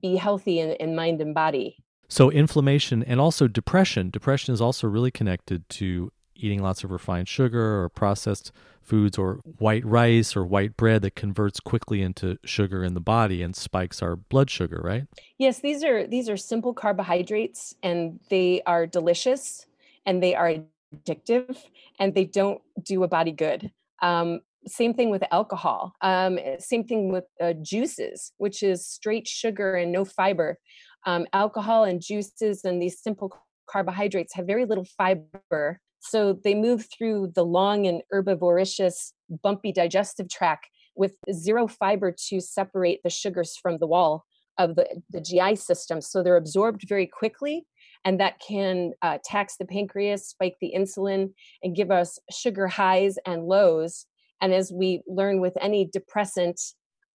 be 0.01 0.15
healthy 0.15 0.59
in, 0.59 0.71
in 0.71 0.95
mind 0.95 1.21
and 1.21 1.35
body. 1.35 1.77
So 2.07 2.31
inflammation 2.31 3.03
and 3.03 3.19
also 3.19 3.47
depression. 3.47 4.09
Depression 4.09 4.53
is 4.53 4.61
also 4.61 4.87
really 4.87 5.11
connected 5.11 5.67
to 5.69 6.11
eating 6.39 6.61
lots 6.61 6.83
of 6.83 6.91
refined 6.91 7.27
sugar 7.27 7.81
or 7.81 7.89
processed 7.89 8.51
foods 8.81 9.17
or 9.17 9.39
white 9.57 9.85
rice 9.85 10.35
or 10.35 10.45
white 10.45 10.75
bread 10.75 11.01
that 11.03 11.15
converts 11.15 11.59
quickly 11.59 12.01
into 12.01 12.37
sugar 12.43 12.83
in 12.83 12.93
the 12.93 12.99
body 12.99 13.43
and 13.43 13.55
spikes 13.55 14.01
our 14.01 14.15
blood 14.15 14.49
sugar, 14.49 14.81
right? 14.83 15.05
Yes, 15.37 15.59
these 15.59 15.83
are 15.83 16.07
these 16.07 16.29
are 16.29 16.37
simple 16.37 16.73
carbohydrates 16.73 17.75
and 17.83 18.19
they 18.29 18.61
are 18.65 18.87
delicious 18.87 19.65
and 20.05 20.23
they 20.23 20.33
are 20.33 20.55
addictive 20.95 21.57
and 21.99 22.15
they 22.15 22.25
don't 22.25 22.61
do 22.83 23.03
a 23.03 23.07
body 23.07 23.31
good. 23.31 23.71
Um, 24.01 24.41
same 24.67 24.93
thing 24.93 25.09
with 25.09 25.23
alcohol. 25.31 25.93
Um, 26.01 26.39
same 26.59 26.83
thing 26.83 27.11
with 27.11 27.25
uh, 27.41 27.53
juices, 27.61 28.33
which 28.37 28.63
is 28.63 28.85
straight 28.85 29.27
sugar 29.27 29.75
and 29.75 29.91
no 29.91 30.03
fiber. 30.03 30.57
Um, 31.05 31.27
alcohol 31.31 31.85
and 31.85 32.01
juices 32.01 32.65
and 32.65 32.81
these 32.81 33.01
simple 33.01 33.31
carbohydrates 33.69 34.33
have 34.33 34.47
very 34.47 34.65
little 34.65 34.85
fiber 34.97 35.79
So 35.99 36.33
they 36.43 36.55
move 36.55 36.87
through 36.95 37.33
the 37.35 37.45
long 37.45 37.85
and 37.85 38.01
herbivorous, 38.11 39.13
bumpy 39.43 39.71
digestive 39.71 40.29
tract 40.29 40.67
with 40.95 41.13
zero 41.31 41.67
fiber 41.67 42.13
to 42.27 42.41
separate 42.41 43.01
the 43.03 43.09
sugars 43.09 43.57
from 43.61 43.77
the 43.77 43.87
wall 43.87 44.25
of 44.57 44.75
the, 44.75 45.01
the 45.09 45.21
GI 45.21 45.55
system. 45.55 46.01
So 46.01 46.21
they're 46.21 46.35
absorbed 46.35 46.83
very 46.87 47.07
quickly, 47.07 47.65
and 48.03 48.19
that 48.19 48.39
can 48.45 48.91
uh, 49.01 49.17
tax 49.23 49.55
the 49.57 49.65
pancreas, 49.65 50.27
spike 50.27 50.55
the 50.59 50.73
insulin, 50.75 51.33
and 51.63 51.75
give 51.75 51.91
us 51.91 52.19
sugar 52.29 52.67
highs 52.67 53.17
and 53.25 53.45
lows. 53.45 54.05
And 54.41 54.53
as 54.53 54.71
we 54.71 55.01
learn 55.07 55.39
with 55.39 55.57
any 55.61 55.85
depressant 55.85 56.59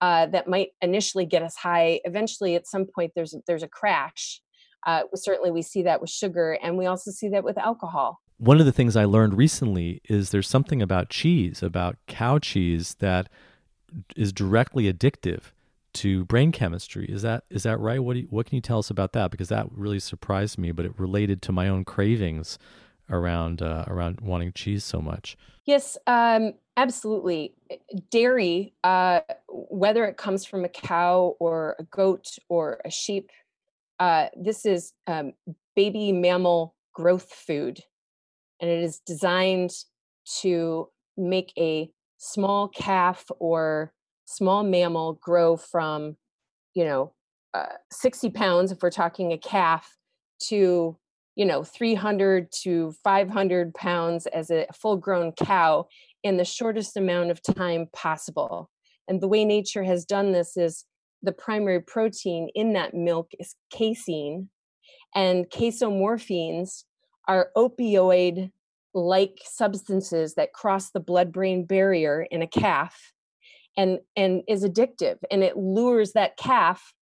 uh, 0.01 0.27
that 0.27 0.49
might 0.49 0.71
initially 0.81 1.27
get 1.27 1.43
us 1.43 1.57
high, 1.57 2.01
eventually 2.05 2.55
at 2.57 2.67
some 2.67 2.87
point 2.87 3.13
there's 3.15 3.35
there's 3.47 3.63
a 3.63 3.69
crash. 3.69 4.41
Uh, 4.87 5.03
certainly, 5.15 5.51
we 5.51 5.63
see 5.63 5.83
that 5.83 6.01
with 6.01 6.11
sugar, 6.11 6.59
and 6.63 6.77
we 6.77 6.85
also 6.87 7.11
see 7.11 7.29
that 7.29 7.45
with 7.45 7.57
alcohol. 7.57 8.21
One 8.45 8.61
of 8.61 8.67
the 8.67 8.73
things 8.73 8.95
I 8.95 9.07
learned 9.07 9.39
recently 9.39 10.03
is 10.05 10.29
there's 10.29 10.49
something 10.49 10.83
about 10.83 11.09
cheese, 11.09 11.63
about 11.63 11.97
cow 12.07 12.39
cheese, 12.39 12.95
that 12.99 13.31
is 14.17 14.35
directly 14.35 14.93
addictive 14.93 15.53
to 15.95 16.27
brain 16.27 16.53
chemistry. 16.53 17.07
Is 17.07 17.23
that 17.23 17.45
is 17.49 17.63
that 17.63 17.81
right? 17.81 18.01
What 18.01 18.17
you, 18.17 18.27
what 18.29 18.45
can 18.45 18.57
you 18.57 18.61
tell 18.61 18.81
us 18.81 18.91
about 18.91 19.15
that? 19.15 19.31
Because 19.31 19.49
that 19.49 19.67
really 19.73 19.99
surprised 19.99 20.59
me, 20.59 20.73
but 20.73 20.85
it 20.85 20.93
related 20.99 21.41
to 21.43 21.53
my 21.53 21.71
own 21.71 21.87
cravings 21.87 22.59
around 23.09 23.63
uh, 23.63 23.87
around 23.87 24.21
wanting 24.21 24.53
cheese 24.53 24.85
so 24.85 25.01
much. 25.01 25.39
Yes, 25.65 25.97
um, 26.07 26.53
absolutely. 26.77 27.55
Dairy, 28.11 28.75
uh, 28.85 29.21
whether 29.49 30.05
it 30.05 30.19
comes 30.19 30.45
from 30.45 30.67
a 30.67 30.69
cow 30.69 31.35
or 31.41 31.77
a 31.79 31.85
goat 31.85 32.37
or 32.51 32.83
a 32.85 32.91
sheep, 32.91 33.31
uh, 34.01 34.27
this 34.37 34.67
is 34.67 34.93
um, 35.07 35.33
baby 35.75 36.13
mammal 36.13 36.75
growth 36.93 37.33
food, 37.33 37.81
and 38.65 38.73
it 38.73 38.83
is 38.83 39.01
designed 39.01 39.73
to 40.41 40.89
make 41.19 41.53
a 41.59 41.91
small 42.17 42.67
calf 42.67 43.27
or 43.39 43.93
small 44.25 44.65
mammal 44.65 45.19
grow 45.21 45.55
from, 45.55 46.17
you 46.73 46.83
know, 46.83 47.13
uh, 47.53 47.67
60 47.93 48.31
pounds, 48.31 48.73
if 48.73 48.79
we're 48.83 48.91
talking 48.91 49.33
a 49.33 49.39
calf, 49.39 49.99
to, 50.45 50.97
you 51.37 51.45
know, 51.45 51.63
300 51.63 52.51
to 52.63 52.95
500 53.05 53.75
pounds 53.75 54.27
as 54.29 54.51
a 54.51 54.67
full 54.73 54.97
grown 54.97 55.33
cow 55.33 55.87
in 56.23 56.39
the 56.39 56.45
shortest 56.47 56.97
amount 56.97 57.31
of 57.31 57.43
time 57.43 57.87
possible. 57.93 58.71
And 59.09 59.21
the 59.21 59.29
way 59.29 59.45
nature 59.45 59.85
has 59.85 60.07
done 60.07 60.33
this 60.33 60.57
is 60.57 60.87
the 61.23 61.33
primary 61.33 61.81
protein 61.81 62.49
in 62.55 62.73
that 62.73 62.95
milk 62.95 63.33
is 63.39 63.57
casein, 63.71 64.49
and 65.15 65.51
casomorphins 65.51 66.85
are 67.29 67.51
opioid 67.57 68.51
like 68.95 69.41
substances 69.45 70.35
that 70.35 70.53
cross 70.53 70.91
the 70.91 71.01
blood 71.01 71.33
brain 71.33 71.65
barrier 71.65 72.27
in 72.31 72.43
a 72.43 72.47
calf 72.47 73.13
and 73.77 73.99
and 74.17 74.43
is 74.49 74.65
addictive 74.65 75.17
and 75.31 75.43
it 75.43 75.57
lures 75.57 76.13
that 76.13 76.37
calf 76.37 76.93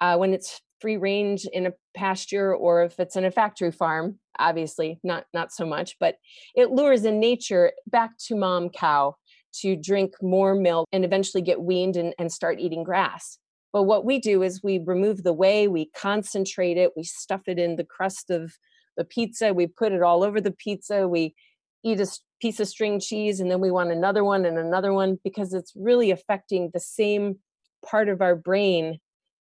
uh, 0.00 0.16
when 0.16 0.34
it's 0.34 0.60
free 0.80 0.96
range 0.96 1.46
in 1.52 1.66
a 1.66 1.72
pasture 1.96 2.54
or 2.54 2.82
if 2.82 3.00
it's 3.00 3.16
in 3.16 3.24
a 3.24 3.30
factory 3.30 3.72
farm 3.72 4.18
obviously 4.38 5.00
not 5.02 5.24
not 5.32 5.50
so 5.52 5.64
much 5.64 5.96
but 5.98 6.16
it 6.54 6.70
lures 6.70 7.04
in 7.04 7.18
nature 7.18 7.72
back 7.86 8.10
to 8.18 8.36
mom 8.36 8.68
cow 8.68 9.14
to 9.52 9.76
drink 9.76 10.14
more 10.22 10.54
milk 10.54 10.86
and 10.92 11.04
eventually 11.04 11.42
get 11.42 11.60
weaned 11.60 11.96
and, 11.96 12.14
and 12.18 12.32
start 12.32 12.60
eating 12.60 12.84
grass. 12.84 13.38
But 13.72 13.84
what 13.84 14.04
we 14.04 14.18
do 14.18 14.42
is 14.42 14.62
we 14.62 14.80
remove 14.84 15.22
the 15.22 15.32
whey 15.32 15.68
we 15.68 15.90
concentrate 15.96 16.76
it 16.78 16.92
we 16.96 17.04
stuff 17.04 17.42
it 17.46 17.58
in 17.58 17.76
the 17.76 17.84
crust 17.84 18.30
of 18.30 18.52
the 18.98 19.04
pizza 19.04 19.54
we 19.54 19.66
put 19.66 19.92
it 19.92 20.02
all 20.02 20.22
over 20.22 20.40
the 20.40 20.52
pizza 20.52 21.08
we 21.08 21.34
eat 21.82 22.00
a 22.00 22.06
piece 22.40 22.60
of 22.60 22.68
string 22.68 23.00
cheese 23.00 23.40
and 23.40 23.50
then 23.50 23.60
we 23.60 23.70
want 23.70 23.90
another 23.90 24.22
one 24.22 24.44
and 24.44 24.58
another 24.58 24.92
one 24.92 25.18
because 25.24 25.54
it's 25.54 25.72
really 25.74 26.10
affecting 26.10 26.70
the 26.74 26.80
same 26.80 27.36
part 27.84 28.10
of 28.10 28.20
our 28.20 28.36
brain 28.36 28.98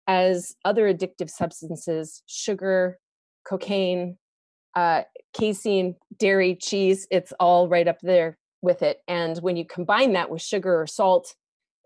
as 0.07 0.55
other 0.65 0.93
addictive 0.93 1.29
substances 1.29 2.23
sugar 2.27 2.99
cocaine 3.47 4.17
uh, 4.75 5.03
casein 5.35 5.95
dairy 6.19 6.55
cheese 6.55 7.07
it's 7.11 7.33
all 7.39 7.69
right 7.69 7.89
up 7.89 7.99
there 8.03 8.39
with 8.63 8.83
it. 8.83 8.99
And 9.09 9.39
when 9.39 9.57
you 9.57 9.65
combine 9.65 10.13
that 10.13 10.31
with 10.31 10.43
sugar 10.43 10.81
or 10.81 10.87
salt 10.87 11.35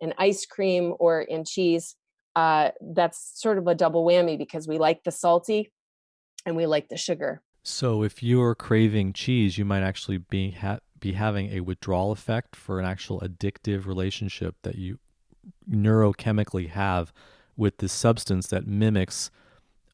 in 0.01 0.15
ice 0.19 0.45
cream 0.45 0.95
or 0.99 1.23
in 1.23 1.45
cheese 1.45 1.97
uh, 2.37 2.71
that's 2.81 3.31
sort 3.41 3.59
of 3.59 3.67
a 3.69 3.77
double 3.77 4.05
whammy 4.05 4.37
because 4.37 4.67
we 4.67 4.77
like 4.77 5.05
the 5.05 5.13
salty 5.13 5.71
and 6.45 6.57
we 6.57 6.67
like 6.67 6.89
the 6.89 6.97
sugar 6.97 7.41
so 7.65 8.03
if 8.03 8.23
you're 8.23 8.55
craving 8.55 9.15
cheese, 9.15 9.59
you 9.59 9.65
might 9.65 9.83
actually 9.83 10.19
be 10.19 10.53
ha- 10.53 10.81
be 11.01 11.13
having 11.13 11.51
a 11.53 11.61
withdrawal 11.61 12.13
effect 12.13 12.55
for 12.55 12.79
an 12.79 12.87
actual 12.87 13.21
addictive 13.21 13.87
relationship 13.87 14.55
that 14.63 14.77
you 14.77 14.99
neurochemically 15.69 16.69
have 16.69 17.13
with 17.57 17.79
this 17.79 17.93
substance 17.93 18.47
that 18.49 18.67
mimics 18.67 19.31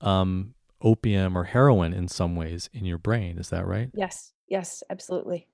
um, 0.01 0.55
opium 0.83 1.37
or 1.37 1.45
heroin 1.45 1.93
in 1.93 2.09
some 2.09 2.37
ways 2.37 2.69
in 2.73 2.85
your 2.85 2.99
brain. 2.99 3.39
Is 3.39 3.51
that 3.51 3.67
right? 3.67 3.91
Yes. 3.95 4.33
Yes, 4.49 4.83
absolutely. 4.91 5.47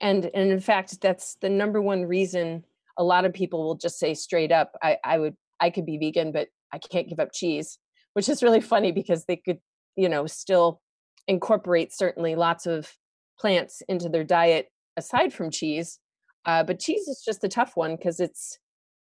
And 0.00 0.30
and 0.34 0.50
in 0.50 0.60
fact, 0.60 1.00
that's 1.00 1.36
the 1.40 1.50
number 1.50 1.80
one 1.80 2.06
reason 2.06 2.64
a 2.98 3.04
lot 3.04 3.24
of 3.24 3.32
people 3.32 3.62
will 3.62 3.76
just 3.76 3.98
say 3.98 4.14
straight 4.14 4.52
up, 4.52 4.72
I, 4.82 4.98
I 5.04 5.18
would 5.18 5.36
I 5.60 5.70
could 5.70 5.86
be 5.86 5.98
vegan, 5.98 6.32
but 6.32 6.48
I 6.72 6.78
can't 6.78 7.08
give 7.08 7.20
up 7.20 7.32
cheese, 7.32 7.78
which 8.14 8.28
is 8.28 8.42
really 8.42 8.60
funny 8.60 8.90
because 8.90 9.26
they 9.26 9.36
could, 9.36 9.58
you 9.96 10.08
know, 10.08 10.26
still 10.26 10.80
incorporate 11.28 11.92
certainly 11.92 12.34
lots 12.34 12.66
of 12.66 12.96
plants 13.38 13.82
into 13.88 14.08
their 14.08 14.24
diet 14.24 14.68
aside 14.96 15.32
from 15.32 15.50
cheese. 15.50 15.98
Uh, 16.44 16.62
but 16.62 16.80
cheese 16.80 17.06
is 17.08 17.22
just 17.24 17.44
a 17.44 17.48
tough 17.48 17.72
one 17.76 17.96
because 17.96 18.20
it's 18.20 18.58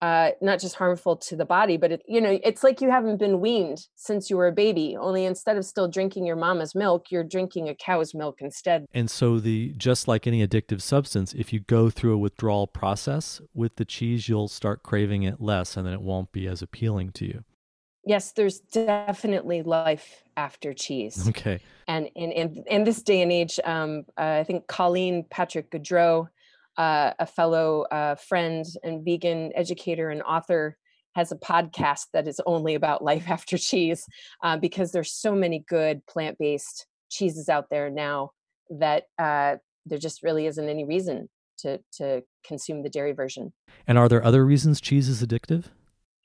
uh, 0.00 0.30
not 0.40 0.60
just 0.60 0.76
harmful 0.76 1.16
to 1.16 1.34
the 1.34 1.44
body, 1.44 1.76
but 1.76 1.90
it, 1.90 2.02
you 2.06 2.20
know, 2.20 2.38
it's 2.44 2.62
like 2.62 2.80
you 2.80 2.88
haven't 2.88 3.18
been 3.18 3.40
weaned 3.40 3.86
since 3.96 4.30
you 4.30 4.36
were 4.36 4.46
a 4.46 4.52
baby. 4.52 4.96
Only 4.98 5.24
instead 5.24 5.56
of 5.56 5.64
still 5.64 5.88
drinking 5.88 6.24
your 6.24 6.36
mama's 6.36 6.74
milk, 6.74 7.10
you're 7.10 7.24
drinking 7.24 7.68
a 7.68 7.74
cow's 7.74 8.14
milk 8.14 8.36
instead. 8.40 8.86
And 8.94 9.10
so 9.10 9.40
the 9.40 9.74
just 9.76 10.06
like 10.06 10.26
any 10.26 10.46
addictive 10.46 10.80
substance, 10.82 11.34
if 11.34 11.52
you 11.52 11.60
go 11.60 11.90
through 11.90 12.14
a 12.14 12.18
withdrawal 12.18 12.68
process 12.68 13.40
with 13.54 13.76
the 13.76 13.84
cheese, 13.84 14.28
you'll 14.28 14.48
start 14.48 14.82
craving 14.84 15.24
it 15.24 15.40
less, 15.40 15.76
and 15.76 15.84
then 15.84 15.94
it 15.94 16.02
won't 16.02 16.32
be 16.32 16.46
as 16.46 16.62
appealing 16.62 17.10
to 17.12 17.26
you 17.26 17.44
yes 18.04 18.32
there's 18.32 18.60
definitely 18.60 19.62
life 19.62 20.22
after 20.36 20.72
cheese. 20.72 21.28
Okay. 21.28 21.60
And 21.86 22.08
in 22.14 22.32
in, 22.32 22.64
in 22.66 22.84
this 22.84 23.02
day 23.02 23.22
and 23.22 23.32
age 23.32 23.58
um, 23.64 24.04
uh, 24.18 24.38
i 24.40 24.44
think 24.44 24.66
colleen 24.66 25.24
patrick 25.30 25.70
goudreau 25.70 26.28
uh, 26.76 27.12
a 27.18 27.26
fellow 27.26 27.82
uh, 27.90 28.14
friend 28.14 28.64
and 28.84 29.04
vegan 29.04 29.50
educator 29.54 30.10
and 30.10 30.22
author 30.22 30.76
has 31.14 31.32
a 31.32 31.36
podcast 31.36 32.06
that 32.12 32.28
is 32.28 32.40
only 32.46 32.74
about 32.74 33.02
life 33.02 33.28
after 33.28 33.58
cheese 33.58 34.06
uh, 34.42 34.56
because 34.56 34.92
there's 34.92 35.12
so 35.12 35.34
many 35.34 35.64
good 35.68 36.04
plant-based 36.06 36.86
cheeses 37.10 37.48
out 37.48 37.66
there 37.70 37.90
now 37.90 38.30
that 38.70 39.04
uh, 39.18 39.56
there 39.86 39.98
just 39.98 40.22
really 40.22 40.46
isn't 40.46 40.68
any 40.68 40.84
reason 40.84 41.28
to 41.58 41.80
to 41.92 42.22
consume 42.46 42.82
the 42.82 42.88
dairy 42.88 43.12
version. 43.12 43.52
And 43.86 43.98
are 43.98 44.08
there 44.08 44.24
other 44.24 44.44
reasons 44.44 44.80
cheese 44.80 45.08
is 45.08 45.22
addictive 45.22 45.64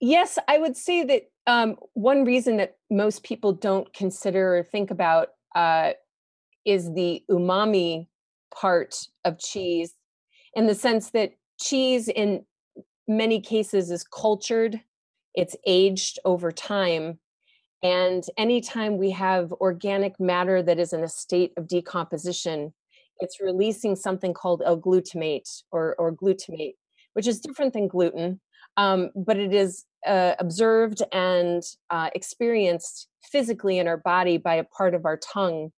Yes, 0.06 0.38
I 0.50 0.58
would 0.58 0.76
say 0.76 1.06
that 1.06 1.30
um, 1.48 1.78
one 1.94 2.26
reason 2.26 2.58
that 2.58 2.76
most 2.92 3.24
people 3.24 3.54
don't 3.54 3.94
consider 3.94 4.58
or 4.58 4.62
think 4.62 4.92
about 4.92 5.30
uh, 5.56 5.92
is 6.66 6.94
the 6.94 7.24
umami 7.32 8.08
part 8.54 8.96
of 9.24 9.40
cheese, 9.40 9.94
in 10.56 10.68
the 10.68 10.76
sense 10.76 11.12
that 11.12 11.32
cheese, 11.58 12.10
in 12.10 12.44
many 13.08 13.40
cases, 13.40 13.92
is 13.92 14.04
cultured, 14.04 14.82
it's 15.36 15.56
aged 15.66 16.20
over 16.26 16.52
time. 16.52 17.18
And 17.82 18.26
anytime 18.38 18.98
we 18.98 19.12
have 19.12 19.54
organic 19.54 20.20
matter 20.20 20.62
that 20.64 20.80
is 20.80 20.92
in 20.92 21.02
a 21.02 21.08
state 21.08 21.54
of 21.56 21.66
decomposition, 21.66 22.74
it's 23.20 23.40
releasing 23.40 23.96
something 23.96 24.34
called 24.34 24.64
L-glutamate 24.66 25.64
or, 25.72 25.96
or 25.98 26.14
glutamate, 26.14 26.74
which 27.14 27.26
is 27.26 27.40
different 27.40 27.72
than 27.72 27.88
gluten, 27.88 28.42
um, 28.76 29.10
but 29.16 29.38
it 29.38 29.54
is 29.54 29.86
uh, 30.06 30.36
observed 30.40 31.02
and 31.12 31.64
uh, 31.90 32.10
experienced 32.16 33.08
physically 33.24 33.80
in 33.80 33.88
our 33.88 33.98
body 33.98 34.38
by 34.38 34.56
a 34.56 34.64
part 34.64 34.94
of 34.94 35.06
our 35.06 35.18
tongue 35.18 35.72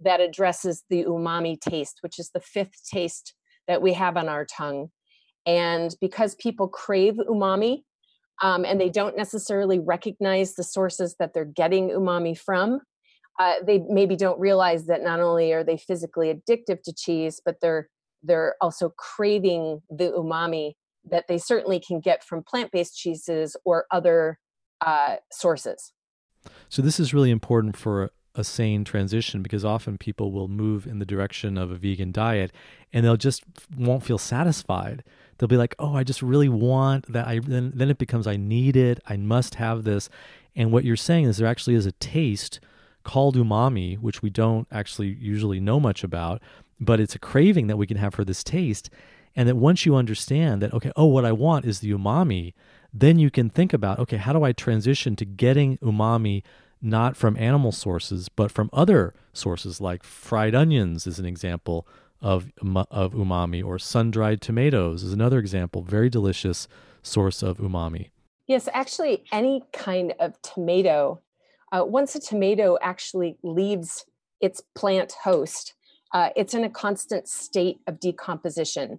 that 0.00 0.20
addresses 0.20 0.84
the 0.90 1.04
umami 1.04 1.60
taste, 1.60 1.98
which 2.02 2.18
is 2.18 2.30
the 2.30 2.40
fifth 2.40 2.88
taste 2.90 3.34
that 3.66 3.82
we 3.82 3.92
have 3.92 4.16
on 4.16 4.28
our 4.28 4.44
tongue. 4.44 4.88
And 5.46 5.94
because 6.00 6.34
people 6.36 6.68
crave 6.68 7.14
umami 7.14 7.82
um, 8.42 8.64
and 8.64 8.80
they 8.80 8.90
don't 8.90 9.16
necessarily 9.16 9.78
recognize 9.78 10.54
the 10.54 10.62
sources 10.62 11.16
that 11.18 11.34
they're 11.34 11.44
getting 11.44 11.90
umami 11.90 12.38
from, 12.38 12.80
uh, 13.40 13.54
they 13.66 13.82
maybe 13.88 14.16
don't 14.16 14.38
realize 14.38 14.86
that 14.86 15.02
not 15.02 15.20
only 15.20 15.52
are 15.52 15.64
they 15.64 15.76
physically 15.76 16.32
addictive 16.32 16.82
to 16.82 16.92
cheese, 16.92 17.40
but 17.44 17.56
they're 17.60 17.88
they're 18.24 18.56
also 18.60 18.92
craving 18.98 19.80
the 19.90 20.10
umami 20.10 20.72
that 21.04 21.26
they 21.28 21.38
certainly 21.38 21.80
can 21.80 22.00
get 22.00 22.24
from 22.24 22.42
plant 22.42 22.70
based 22.72 22.96
cheeses 22.96 23.56
or 23.64 23.86
other 23.90 24.38
uh, 24.80 25.16
sources. 25.32 25.92
So, 26.68 26.82
this 26.82 27.00
is 27.00 27.12
really 27.14 27.30
important 27.30 27.76
for 27.76 28.10
a 28.34 28.44
sane 28.44 28.84
transition 28.84 29.42
because 29.42 29.64
often 29.64 29.98
people 29.98 30.30
will 30.30 30.46
move 30.46 30.86
in 30.86 31.00
the 31.00 31.04
direction 31.04 31.58
of 31.58 31.70
a 31.70 31.76
vegan 31.76 32.12
diet 32.12 32.52
and 32.92 33.04
they'll 33.04 33.16
just 33.16 33.42
won't 33.76 34.04
feel 34.04 34.18
satisfied. 34.18 35.02
They'll 35.36 35.48
be 35.48 35.56
like, 35.56 35.74
"Oh, 35.78 35.94
I 35.94 36.04
just 36.04 36.22
really 36.22 36.48
want 36.48 37.12
that." 37.12 37.26
I 37.26 37.40
then 37.40 37.72
then 37.74 37.90
it 37.90 37.98
becomes 37.98 38.26
I 38.26 38.36
need 38.36 38.76
it. 38.76 39.00
I 39.06 39.16
must 39.16 39.56
have 39.56 39.84
this. 39.84 40.08
And 40.54 40.72
what 40.72 40.84
you're 40.84 40.96
saying 40.96 41.24
is 41.24 41.36
there 41.36 41.48
actually 41.48 41.74
is 41.74 41.86
a 41.86 41.92
taste 41.92 42.60
called 43.04 43.36
umami, 43.36 43.98
which 43.98 44.22
we 44.22 44.30
don't 44.30 44.66
actually 44.70 45.08
usually 45.08 45.60
know 45.60 45.80
much 45.80 46.04
about, 46.04 46.42
but 46.80 47.00
it's 47.00 47.14
a 47.14 47.18
craving 47.18 47.66
that 47.68 47.76
we 47.76 47.86
can 47.86 47.96
have 47.96 48.14
for 48.14 48.24
this 48.24 48.44
taste. 48.44 48.90
And 49.38 49.48
that 49.48 49.54
once 49.54 49.86
you 49.86 49.94
understand 49.94 50.60
that, 50.62 50.74
okay, 50.74 50.90
oh, 50.96 51.06
what 51.06 51.24
I 51.24 51.30
want 51.30 51.64
is 51.64 51.78
the 51.78 51.92
umami, 51.92 52.54
then 52.92 53.20
you 53.20 53.30
can 53.30 53.50
think 53.50 53.72
about, 53.72 54.00
okay, 54.00 54.16
how 54.16 54.32
do 54.32 54.42
I 54.42 54.50
transition 54.50 55.14
to 55.14 55.24
getting 55.24 55.78
umami 55.78 56.42
not 56.82 57.16
from 57.16 57.36
animal 57.36 57.70
sources, 57.70 58.28
but 58.28 58.50
from 58.50 58.68
other 58.72 59.14
sources 59.32 59.80
like 59.80 60.02
fried 60.02 60.56
onions 60.56 61.06
is 61.06 61.20
an 61.20 61.24
example 61.24 61.86
of, 62.20 62.50
of 62.90 63.12
umami, 63.12 63.64
or 63.64 63.78
sun 63.78 64.10
dried 64.10 64.40
tomatoes 64.40 65.04
is 65.04 65.12
another 65.12 65.38
example, 65.38 65.82
very 65.82 66.10
delicious 66.10 66.66
source 67.02 67.40
of 67.40 67.58
umami. 67.58 68.10
Yes, 68.48 68.68
actually, 68.74 69.22
any 69.30 69.62
kind 69.72 70.14
of 70.18 70.34
tomato, 70.42 71.20
uh, 71.70 71.84
once 71.86 72.16
a 72.16 72.20
tomato 72.20 72.76
actually 72.82 73.36
leaves 73.44 74.04
its 74.40 74.64
plant 74.74 75.12
host, 75.22 75.74
uh, 76.12 76.30
it's 76.34 76.54
in 76.54 76.64
a 76.64 76.70
constant 76.70 77.28
state 77.28 77.78
of 77.86 78.00
decomposition. 78.00 78.98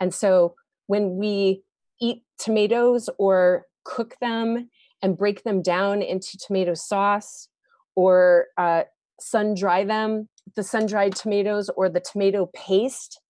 And 0.00 0.12
so 0.12 0.54
when 0.86 1.16
we 1.16 1.62
eat 2.00 2.22
tomatoes 2.38 3.08
or 3.18 3.66
cook 3.84 4.16
them 4.20 4.70
and 5.02 5.16
break 5.16 5.44
them 5.44 5.62
down 5.62 6.02
into 6.02 6.38
tomato 6.38 6.74
sauce 6.74 7.48
or 7.94 8.46
uh, 8.56 8.84
sun 9.20 9.54
dry 9.54 9.84
them, 9.84 10.28
the 10.56 10.62
sun 10.62 10.86
dried 10.86 11.14
tomatoes 11.14 11.70
or 11.76 11.88
the 11.88 12.00
tomato 12.00 12.50
paste. 12.54 13.20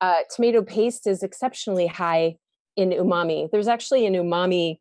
Uh, 0.00 0.20
tomato 0.34 0.62
paste 0.62 1.06
is 1.06 1.22
exceptionally 1.22 1.86
high 1.86 2.36
in 2.76 2.90
umami. 2.90 3.50
There's 3.50 3.68
actually 3.68 4.06
an 4.06 4.14
umami 4.14 4.78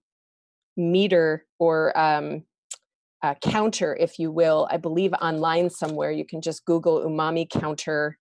meter 0.77 1.45
or 1.57 1.97
um, 1.97 2.43
counter, 3.41 3.95
if 3.99 4.19
you 4.19 4.31
will, 4.31 4.67
I 4.71 4.77
believe 4.77 5.13
online 5.13 5.69
somewhere. 5.69 6.11
You 6.11 6.25
can 6.25 6.41
just 6.41 6.65
Google 6.65 7.01
umami 7.01 7.49
counter 7.49 8.17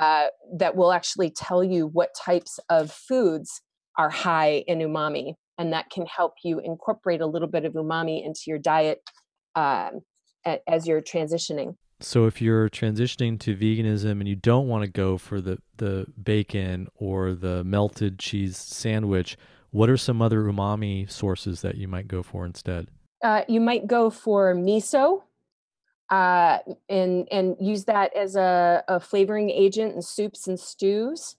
uh, 0.00 0.26
that 0.58 0.76
will 0.76 0.92
actually 0.92 1.30
tell 1.30 1.62
you 1.62 1.86
what 1.86 2.10
types 2.14 2.58
of 2.68 2.90
foods 2.90 3.60
are 3.98 4.10
high 4.10 4.64
in 4.66 4.78
umami. 4.78 5.34
And 5.58 5.72
that 5.72 5.90
can 5.90 6.06
help 6.06 6.34
you 6.42 6.60
incorporate 6.60 7.20
a 7.20 7.26
little 7.26 7.48
bit 7.48 7.64
of 7.64 7.74
umami 7.74 8.24
into 8.24 8.42
your 8.46 8.58
diet 8.58 9.00
um, 9.54 10.00
as 10.66 10.86
you're 10.86 11.02
transitioning. 11.02 11.76
So 12.00 12.26
if 12.26 12.42
you're 12.42 12.68
transitioning 12.68 13.38
to 13.40 13.54
veganism 13.54 14.12
and 14.12 14.26
you 14.26 14.34
don't 14.34 14.66
want 14.66 14.84
to 14.84 14.90
go 14.90 15.18
for 15.18 15.40
the, 15.40 15.58
the 15.76 16.06
bacon 16.20 16.88
or 16.96 17.34
the 17.34 17.62
melted 17.62 18.18
cheese 18.18 18.56
sandwich, 18.56 19.36
what 19.70 19.88
are 19.88 19.96
some 19.96 20.20
other 20.20 20.42
umami 20.42 21.10
sources 21.10 21.60
that 21.62 21.76
you 21.76 21.86
might 21.86 22.08
go 22.08 22.22
for 22.22 22.44
instead? 22.44 22.88
Uh, 23.22 23.42
you 23.46 23.60
might 23.60 23.86
go 23.86 24.10
for 24.10 24.54
miso 24.54 25.22
uh, 26.12 26.58
and 26.90 27.26
and 27.32 27.56
use 27.58 27.86
that 27.86 28.14
as 28.14 28.36
a, 28.36 28.84
a, 28.86 29.00
flavoring 29.00 29.48
agent 29.48 29.94
in 29.94 30.02
soups 30.02 30.46
and 30.46 30.60
stews. 30.60 31.36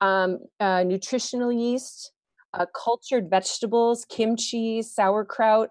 Um, 0.00 0.38
uh, 0.58 0.82
nutritional 0.82 1.52
yeast, 1.52 2.12
uh, 2.54 2.64
cultured 2.74 3.28
vegetables, 3.28 4.06
kimchi, 4.06 4.80
sauerkraut, 4.80 5.68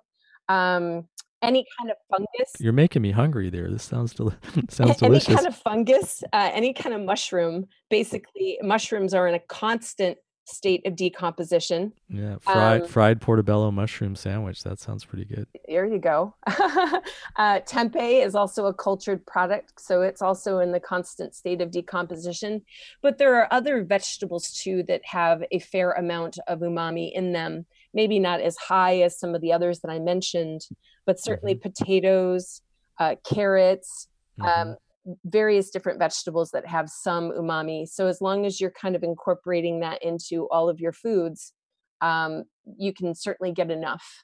um, 0.50 1.07
any 1.41 1.65
kind 1.77 1.89
of 1.89 1.98
fungus. 2.12 2.51
You're 2.60 2.74
making 2.74 3.01
me 3.01 3.10
hungry 3.10 3.50
there. 3.50 3.72
This 3.72 3.83
sounds 3.83 4.13
del- 4.13 4.36
sounds 4.69 4.98
delicious. 4.98 5.29
Any 5.29 5.36
kind 5.36 5.48
of 5.48 5.55
fungus, 5.55 6.24
uh, 6.31 6.51
any 6.53 6.74
kind 6.74 6.93
of 6.93 7.01
mushroom. 7.01 7.65
Basically, 7.89 8.60
mushrooms 8.62 9.16
are 9.16 9.27
in 9.27 9.33
a 9.33 9.39
constant 9.39 10.20
state 10.46 10.86
of 10.86 10.96
decomposition. 10.96 11.94
Yeah, 12.10 12.38
fried 12.42 12.82
um, 12.82 12.88
fried 12.88 13.22
portobello 13.22 13.72
mushroom 13.72 14.16
sandwich. 14.16 14.64
That 14.64 14.79
sounds 14.79 15.06
pretty 15.06 15.25
good. 15.25 15.48
There 15.68 15.86
you 15.86 16.00
go. 16.00 16.36
uh, 16.48 17.60
tempeh 17.62 18.25
is 18.25 18.36
also 18.36 18.66
a 18.66 18.74
cultured 18.74 19.25
product, 19.25 19.79
so 19.79 20.01
it's 20.01 20.22
also 20.22 20.60
in 20.60 20.72
the 20.72 20.79
constant 20.79 21.36
state 21.36 21.62
of 21.62 21.72
decomposition. 21.72 22.62
But 23.01 23.18
there 23.18 23.36
are 23.36 23.48
other 23.51 23.84
vegetables 23.84 24.51
too 24.51 24.84
that 24.88 25.01
have 25.06 25.44
a 25.51 25.60
fair 25.60 25.92
amount 25.92 26.40
of 26.48 26.60
umami 26.60 27.12
in 27.14 27.32
them. 27.32 27.66
Maybe 27.94 28.20
not 28.20 28.42
as 28.42 28.58
high 28.58 29.01
as 29.01 29.20
some 29.20 29.36
of 29.36 29.42
the 29.42 29.53
others 29.53 29.79
that 29.82 29.92
I 29.92 30.00
mentioned, 30.00 30.68
but 31.06 31.20
certainly 31.20 31.56
mm-hmm. 31.56 31.70
potatoes, 31.70 32.62
uh, 33.00 33.16
carrots. 33.24 34.08
Mm-hmm. 34.40 34.70
Um, 34.70 34.77
various 35.25 35.70
different 35.70 36.00
vegetables 36.00 36.51
that 36.51 36.66
have 36.66 36.89
some 36.89 37.31
umami. 37.31 37.87
So 37.87 38.07
as 38.07 38.22
long 38.22 38.46
as 38.46 38.61
you're 38.61 38.72
kind 38.72 38.96
of 38.96 39.03
incorporating 39.03 39.79
that 39.81 40.01
into 40.03 40.48
all 40.50 40.70
of 40.70 40.79
your 40.79 40.94
foods, 40.94 41.53
um, 42.01 42.44
you 42.77 42.94
can 42.94 43.13
certainly 43.16 43.51
get 43.51 43.72
enough. 43.72 44.24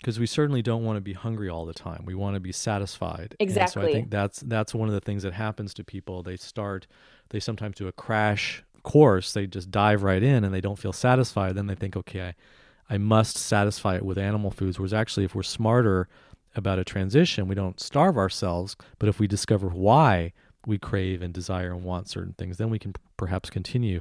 Because 0.00 0.20
we 0.20 0.26
certainly 0.26 0.62
don't 0.62 0.84
want 0.84 0.98
to 0.98 1.00
be 1.00 1.14
hungry 1.14 1.48
all 1.48 1.64
the 1.64 1.72
time. 1.72 2.04
We 2.04 2.14
want 2.14 2.34
to 2.34 2.40
be 2.40 2.52
satisfied. 2.52 3.34
Exactly. 3.40 3.62
And 3.62 3.70
so 3.70 3.80
I 3.80 3.92
think 3.92 4.10
that's 4.10 4.40
that's 4.40 4.74
one 4.74 4.88
of 4.88 4.94
the 4.94 5.00
things 5.00 5.22
that 5.22 5.32
happens 5.32 5.72
to 5.74 5.84
people. 5.84 6.22
They 6.22 6.36
start, 6.36 6.86
they 7.30 7.40
sometimes 7.40 7.76
do 7.76 7.88
a 7.88 7.92
crash 7.92 8.62
course. 8.82 9.32
They 9.32 9.46
just 9.46 9.70
dive 9.70 10.02
right 10.02 10.22
in 10.22 10.44
and 10.44 10.52
they 10.52 10.60
don't 10.60 10.78
feel 10.78 10.92
satisfied. 10.92 11.54
Then 11.54 11.66
they 11.66 11.74
think, 11.74 11.96
okay, 11.96 12.34
I, 12.90 12.94
I 12.94 12.98
must 12.98 13.36
satisfy 13.36 13.96
it 13.96 14.04
with 14.04 14.18
animal 14.18 14.50
foods. 14.50 14.78
Whereas 14.78 14.94
actually, 14.94 15.24
if 15.24 15.34
we're 15.34 15.42
smarter 15.42 16.08
about 16.56 16.78
a 16.78 16.84
transition, 16.84 17.48
we 17.48 17.54
don't 17.54 17.80
starve 17.80 18.16
ourselves, 18.16 18.76
but 18.98 19.08
if 19.08 19.18
we 19.18 19.26
discover 19.26 19.68
why 19.68 20.32
we 20.66 20.78
crave 20.78 21.22
and 21.22 21.32
desire 21.32 21.72
and 21.72 21.84
want 21.84 22.08
certain 22.08 22.34
things, 22.38 22.56
then 22.58 22.70
we 22.70 22.78
can 22.78 22.92
p- 22.92 23.00
perhaps 23.16 23.50
continue 23.50 24.00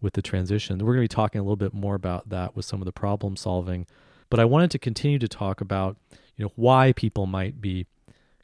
with 0.00 0.14
the 0.14 0.22
transition. 0.22 0.78
We're 0.78 0.94
going 0.94 1.08
to 1.08 1.14
be 1.14 1.14
talking 1.14 1.40
a 1.40 1.44
little 1.44 1.56
bit 1.56 1.72
more 1.72 1.94
about 1.94 2.28
that 2.28 2.54
with 2.54 2.64
some 2.64 2.80
of 2.80 2.84
the 2.84 2.92
problem 2.92 3.36
solving, 3.36 3.86
but 4.28 4.40
I 4.40 4.44
wanted 4.44 4.70
to 4.72 4.78
continue 4.78 5.18
to 5.18 5.28
talk 5.28 5.60
about, 5.60 5.96
you 6.36 6.44
know, 6.44 6.52
why 6.56 6.92
people 6.92 7.26
might 7.26 7.60
be 7.60 7.86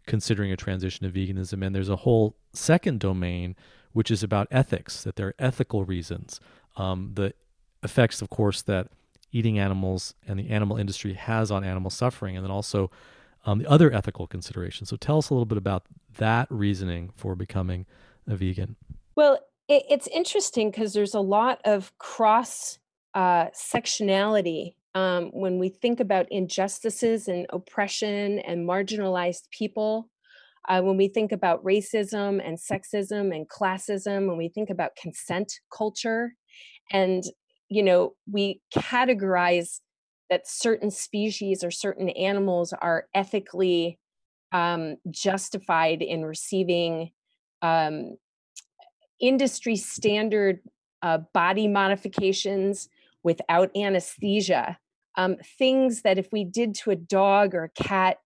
considering 0.06 0.50
a 0.50 0.56
transition 0.56 1.10
to 1.10 1.12
veganism 1.12 1.64
and 1.64 1.74
there's 1.74 1.90
a 1.90 1.96
whole 1.96 2.34
second 2.52 3.00
domain 3.00 3.54
which 3.92 4.10
is 4.10 4.22
about 4.22 4.46
ethics, 4.50 5.02
that 5.02 5.16
there 5.16 5.28
are 5.28 5.34
ethical 5.38 5.84
reasons. 5.84 6.40
Um, 6.76 7.12
the 7.14 7.34
effects, 7.82 8.22
of 8.22 8.30
course, 8.30 8.62
that 8.62 8.88
eating 9.32 9.58
animals 9.58 10.14
and 10.26 10.38
the 10.38 10.50
animal 10.50 10.76
industry 10.76 11.14
has 11.14 11.50
on 11.50 11.64
animal 11.64 11.90
suffering, 11.90 12.36
and 12.36 12.44
then 12.44 12.50
also 12.50 12.90
um, 13.44 13.59
the 13.59 13.68
other 13.68 13.92
ethical 13.92 14.27
considerations. 14.27 14.88
So 14.90 14.96
tell 14.96 15.18
us 15.18 15.31
a 15.31 15.35
little 15.35 15.46
bit 15.46 15.59
about 15.59 15.87
that 16.18 16.48
reasoning 16.51 17.11
for 17.16 17.35
becoming 17.35 17.87
a 18.27 18.37
vegan. 18.37 18.77
Well, 19.16 19.38
it, 19.68 19.85
it's 19.88 20.07
interesting 20.09 20.70
because 20.70 20.92
there's 20.92 21.14
a 21.14 21.20
lot 21.20 21.61
of 21.64 21.96
cross 21.98 22.79
uh, 23.14 23.46
sectionality 23.46 24.74
um, 24.94 25.31
when 25.33 25.59
we 25.59 25.68
think 25.68 26.01
about 26.01 26.27
injustices 26.31 27.29
and 27.29 27.46
oppression 27.51 28.38
and 28.40 28.68
marginalized 28.68 29.51
people. 29.51 30.09
Uh, 30.68 30.83
when 30.83 30.98
we 30.98 31.09
think 31.09 31.33
about 31.33 31.64
racism 31.64 32.46
and 32.46 32.59
sexism 32.59 33.35
and 33.35 33.48
classism, 33.48 34.29
when 34.29 34.37
we 34.37 34.48
think 34.48 34.68
about 34.68 34.96
consent 34.96 35.61
culture, 35.72 36.35
and 36.92 37.24
you 37.70 37.83
know, 37.83 38.14
we 38.31 38.61
categorize 38.74 39.81
that 40.30 40.48
certain 40.48 40.90
species 40.90 41.64
or 41.64 41.70
certain 41.70 42.08
animals 42.10 42.72
are 42.72 43.06
ethically 43.14 43.98
um, 44.52 44.96
justified 45.10 46.02
in 46.02 46.24
receiving 46.24 47.10
um, 47.62 48.16
industry 49.20 49.76
standard 49.76 50.60
uh, 51.02 51.18
body 51.34 51.68
modifications 51.68 52.88
without 53.22 53.70
anesthesia. 53.76 54.78
Um, 55.16 55.36
things 55.58 56.02
that 56.02 56.18
if 56.18 56.28
we 56.32 56.44
did 56.44 56.74
to 56.76 56.90
a 56.90 56.96
dog 56.96 57.54
or 57.54 57.64
a 57.64 57.82
cat, 57.82 58.18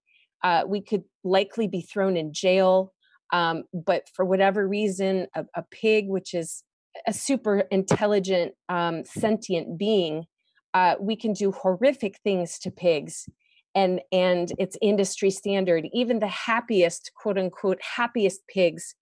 uh, 0.44 0.64
we 0.66 0.80
could 0.80 1.04
likely 1.24 1.68
be 1.68 1.80
thrown 1.80 2.16
in 2.16 2.32
jail. 2.32 2.92
Um, 3.32 3.64
but 3.72 4.08
for 4.14 4.24
whatever 4.24 4.68
reason, 4.68 5.26
a, 5.34 5.46
a, 5.56 5.62
pig, 5.70 6.08
which 6.08 6.34
is 6.34 6.64
a 7.06 7.12
super 7.12 7.60
intelligent, 7.70 8.52
um, 8.68 9.04
sentient 9.04 9.78
being, 9.78 10.26
uh, 10.74 10.94
we 11.00 11.16
can 11.16 11.32
do 11.32 11.52
horrific 11.52 12.18
things 12.24 12.58
to 12.61 12.70
pigs 12.70 13.28
and 13.74 14.00
and 14.11 14.52
it's 14.58 14.76
industry 14.82 15.30
standard. 15.30 15.87
Even 15.92 16.18
the 16.18 16.28
happiest 16.28 17.12
quote 17.14 17.38
unquote 17.38 17.80
happiest 17.80 18.46
pigs 18.48 18.94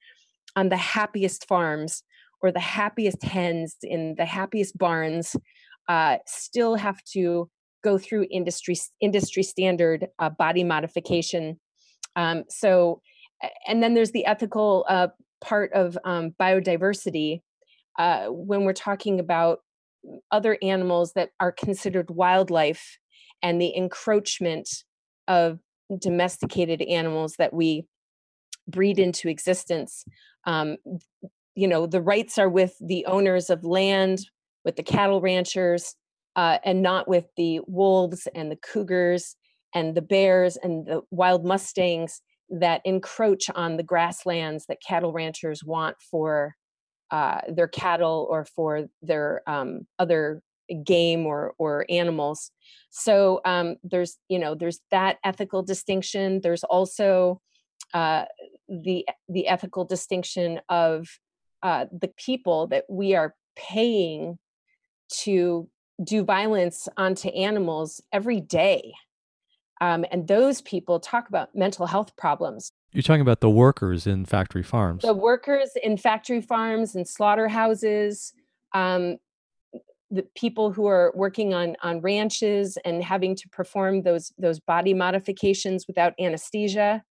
on 0.57 0.69
the 0.69 0.77
happiest 0.77 1.47
farms 1.47 2.03
or 2.43 2.53
the 2.53 2.61
happiest 2.61 3.23
hens 3.23 3.77
in 3.83 4.15
the 4.17 4.25
happiest 4.25 4.77
barns 4.79 5.37
uh, 5.89 6.19
still 6.27 6.77
have 6.77 7.03
to 7.05 7.51
go 7.83 7.99
through 7.99 8.27
industry 8.31 8.77
industry 9.01 9.43
standard 9.43 10.09
uh, 10.19 10.31
body 10.31 10.65
modification. 10.65 11.59
Um, 12.17 12.45
so 12.49 13.01
and 13.67 13.83
then 13.83 13.95
there's 13.95 14.13
the 14.13 14.27
ethical 14.27 14.85
uh, 14.89 15.09
part 15.41 15.73
of 15.73 15.97
um, 16.05 16.35
biodiversity. 16.41 17.41
Uh, 17.99 18.27
when 18.27 18.65
we're 18.65 18.73
talking 18.73 19.19
about 19.21 19.61
other 20.31 20.59
animals 20.63 21.13
that 21.15 21.31
are 21.41 21.53
considered 21.53 22.11
wildlife 22.11 22.99
and 23.43 23.61
the 23.61 23.75
encroachment 23.77 24.69
of 25.29 25.59
domesticated 25.99 26.83
animals 26.83 27.35
that 27.39 27.53
we 27.53 27.85
breed 28.69 28.99
into 28.99 29.29
existence. 29.29 30.05
Um, 30.47 30.77
you 31.55 31.67
know, 31.67 31.87
the 31.87 32.01
rights 32.01 32.39
are 32.39 32.49
with 32.49 32.75
the 32.81 33.05
owners 33.07 33.51
of 33.51 33.65
land, 33.65 34.21
with 34.65 34.77
the 34.77 34.83
cattle 34.83 35.21
ranchers, 35.21 35.95
uh, 36.37 36.59
and 36.65 36.83
not 36.83 37.09
with 37.09 37.27
the 37.37 37.61
wolves 37.67 38.29
and 38.35 38.51
the 38.51 38.57
cougars 38.57 39.37
and 39.75 39.95
the 39.95 40.03
bears 40.03 40.57
and 40.63 40.87
the 40.87 41.03
wild 41.11 41.45
mustangs 41.45 42.23
that 42.51 42.81
encroach 42.85 43.49
on 43.55 43.77
the 43.77 43.83
grasslands 43.83 44.67
that 44.67 44.79
cattle 44.87 45.13
ranchers 45.13 45.63
want 45.65 45.97
for 46.11 46.55
uh, 47.11 47.41
their 47.49 47.69
cattle 47.69 48.27
or 48.31 48.45
for 48.45 48.89
their 49.03 49.43
um, 49.47 49.87
other 49.99 50.43
game 50.85 51.27
or 51.27 51.55
or 51.59 51.85
animals. 51.89 52.53
So 52.91 53.41
um, 53.45 53.77
there's 53.83 54.19
you 54.29 54.39
know 54.39 54.55
there's 54.55 54.81
that 54.91 55.19
ethical 55.25 55.63
distinction. 55.63 56.41
There's 56.41 56.65
also 56.65 57.41
uh, 57.93 58.25
the 58.69 59.07
the 59.29 59.49
ethical 59.49 59.85
distinction 59.85 60.61
of 60.69 61.09
uh, 61.63 61.87
the 61.93 62.09
people 62.17 62.69
that 62.69 62.85
we 62.89 63.15
are 63.15 63.35
paying 63.57 64.39
to 65.23 65.69
do 66.03 66.25
violence 66.25 66.89
onto 66.97 67.29
animals 67.29 68.01
every 68.13 68.41
day. 68.41 68.93
Um, 69.81 70.05
and 70.11 70.29
those 70.29 70.63
people 70.63 71.01
talk 71.01 71.29
about 71.29 71.55
mental 71.55 71.87
health 71.87 72.17
problems. 72.17 72.73
You're 72.93 73.03
talking 73.03 73.21
about 73.21 73.41
the 73.41 73.51
workers 73.51 74.07
in 74.07 74.25
factory 74.25 74.63
farms. 74.63 75.03
The 75.03 75.15
workers 75.15 75.71
in 75.81 75.97
factory 75.97 76.41
farms 76.41 76.97
and 76.97 77.07
slaughterhouses, 77.07 78.33
um, 78.75 79.19
the 80.11 80.27
people 80.35 80.73
who 80.73 80.87
are 80.87 81.13
working 81.15 81.55
on 81.55 81.77
on 81.83 82.01
ranches 82.01 82.77
and 82.85 83.03
having 83.03 83.37
to 83.37 83.49
perform 83.51 84.03
those 84.03 84.33
those 84.39 84.59
body 84.59 84.93
modifications 84.93 85.87
without 85.87 86.15
anesthesia. 86.19 87.05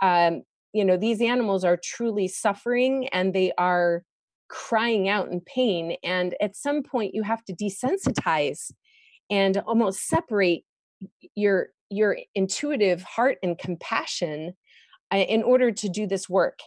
Um, 0.00 0.42
you 0.72 0.84
know, 0.84 0.96
these 0.96 1.20
animals 1.20 1.64
are 1.64 1.78
truly 1.82 2.28
suffering 2.28 3.08
and 3.08 3.34
they 3.34 3.52
are 3.58 4.02
crying 4.48 5.08
out 5.08 5.28
in 5.28 5.40
pain. 5.42 5.96
And 6.02 6.34
at 6.40 6.56
some 6.56 6.82
point, 6.82 7.14
you 7.14 7.22
have 7.22 7.44
to 7.44 7.52
desensitize 7.54 8.70
and 9.28 9.58
almost 9.58 10.06
separate 10.08 10.64
your 11.34 11.68
your 11.90 12.16
intuitive 12.34 13.02
heart 13.02 13.36
and 13.42 13.58
compassion 13.58 14.54
in 15.16 15.42
order 15.42 15.70
to 15.72 15.88
do 15.88 16.06
this 16.06 16.28
work. 16.28 16.58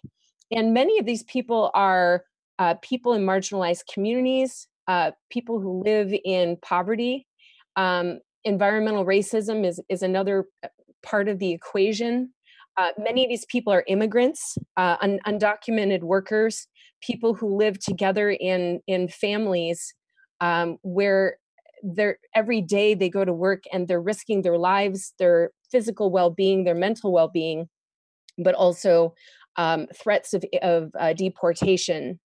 And 0.52 0.74
many 0.74 1.00
of 1.00 1.06
these 1.06 1.24
people 1.24 1.72
are 1.74 2.24
uh, 2.60 2.76
people 2.82 3.14
in 3.14 3.24
marginalized 3.24 3.84
communities, 3.92 4.68
uh, 4.88 5.12
people 5.30 5.60
who 5.60 5.84
live 5.84 6.14
in 6.26 6.58
poverty. 6.62 7.28
Um, 7.76 8.20
environmental 8.44 9.06
racism 9.06 9.66
is 9.66 9.80
is 9.90 10.02
another 10.02 10.46
uh, 10.64 10.68
part 11.04 11.30
of 11.30 11.40
the 11.40 11.52
equation. 11.52 12.34
Uh, 12.78 12.90
many 12.98 13.24
of 13.24 13.30
these 13.30 13.46
people 13.46 13.72
are 13.74 13.84
immigrants, 13.88 14.58
uh, 14.78 14.96
un- 15.02 15.20
undocumented 15.26 16.02
workers, 16.02 16.68
people 17.02 17.34
who 17.34 17.56
live 17.58 17.80
together 17.80 18.30
in 18.30 18.82
in 18.88 19.08
families 19.08 19.94
um, 20.42 20.78
where 20.82 21.38
they're 21.84 22.18
every 22.36 22.62
day 22.62 22.94
they 22.94 23.10
go 23.10 23.26
to 23.26 23.34
work 23.34 23.64
and 23.72 23.88
they're 23.88 24.02
risking 24.02 24.42
their 24.42 24.58
lives, 24.58 25.14
their 25.20 25.52
physical 25.72 26.12
well-being, 26.12 26.64
their 26.64 26.76
mental 26.76 27.12
well-being, 27.12 27.68
but 28.38 28.56
also 28.56 29.14
um, 29.58 29.88
threats 29.94 30.34
of, 30.34 30.44
of 30.62 30.92
uh, 31.00 31.14
deportation 31.14 32.20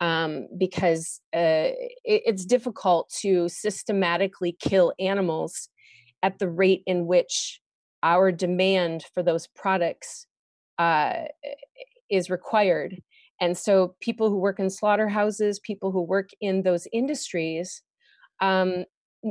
um, 0.00 0.48
because 0.58 1.20
uh, 1.34 1.70
it, 2.04 2.22
it's 2.26 2.44
difficult 2.44 3.10
to 3.20 3.48
systematically 3.48 4.56
kill 4.60 4.92
animals 4.98 5.68
at 6.22 6.38
the 6.38 6.48
rate 6.48 6.82
in 6.86 7.06
which 7.06 7.60
our 8.02 8.32
demand 8.32 9.04
for 9.14 9.22
those 9.22 9.46
products 9.46 10.26
uh, 10.78 11.24
is 12.10 12.30
required. 12.30 13.00
And 13.40 13.56
so, 13.56 13.96
people 14.00 14.30
who 14.30 14.36
work 14.36 14.60
in 14.60 14.70
slaughterhouses, 14.70 15.58
people 15.58 15.90
who 15.90 16.02
work 16.02 16.30
in 16.40 16.62
those 16.62 16.86
industries, 16.92 17.82
um, 18.40 18.84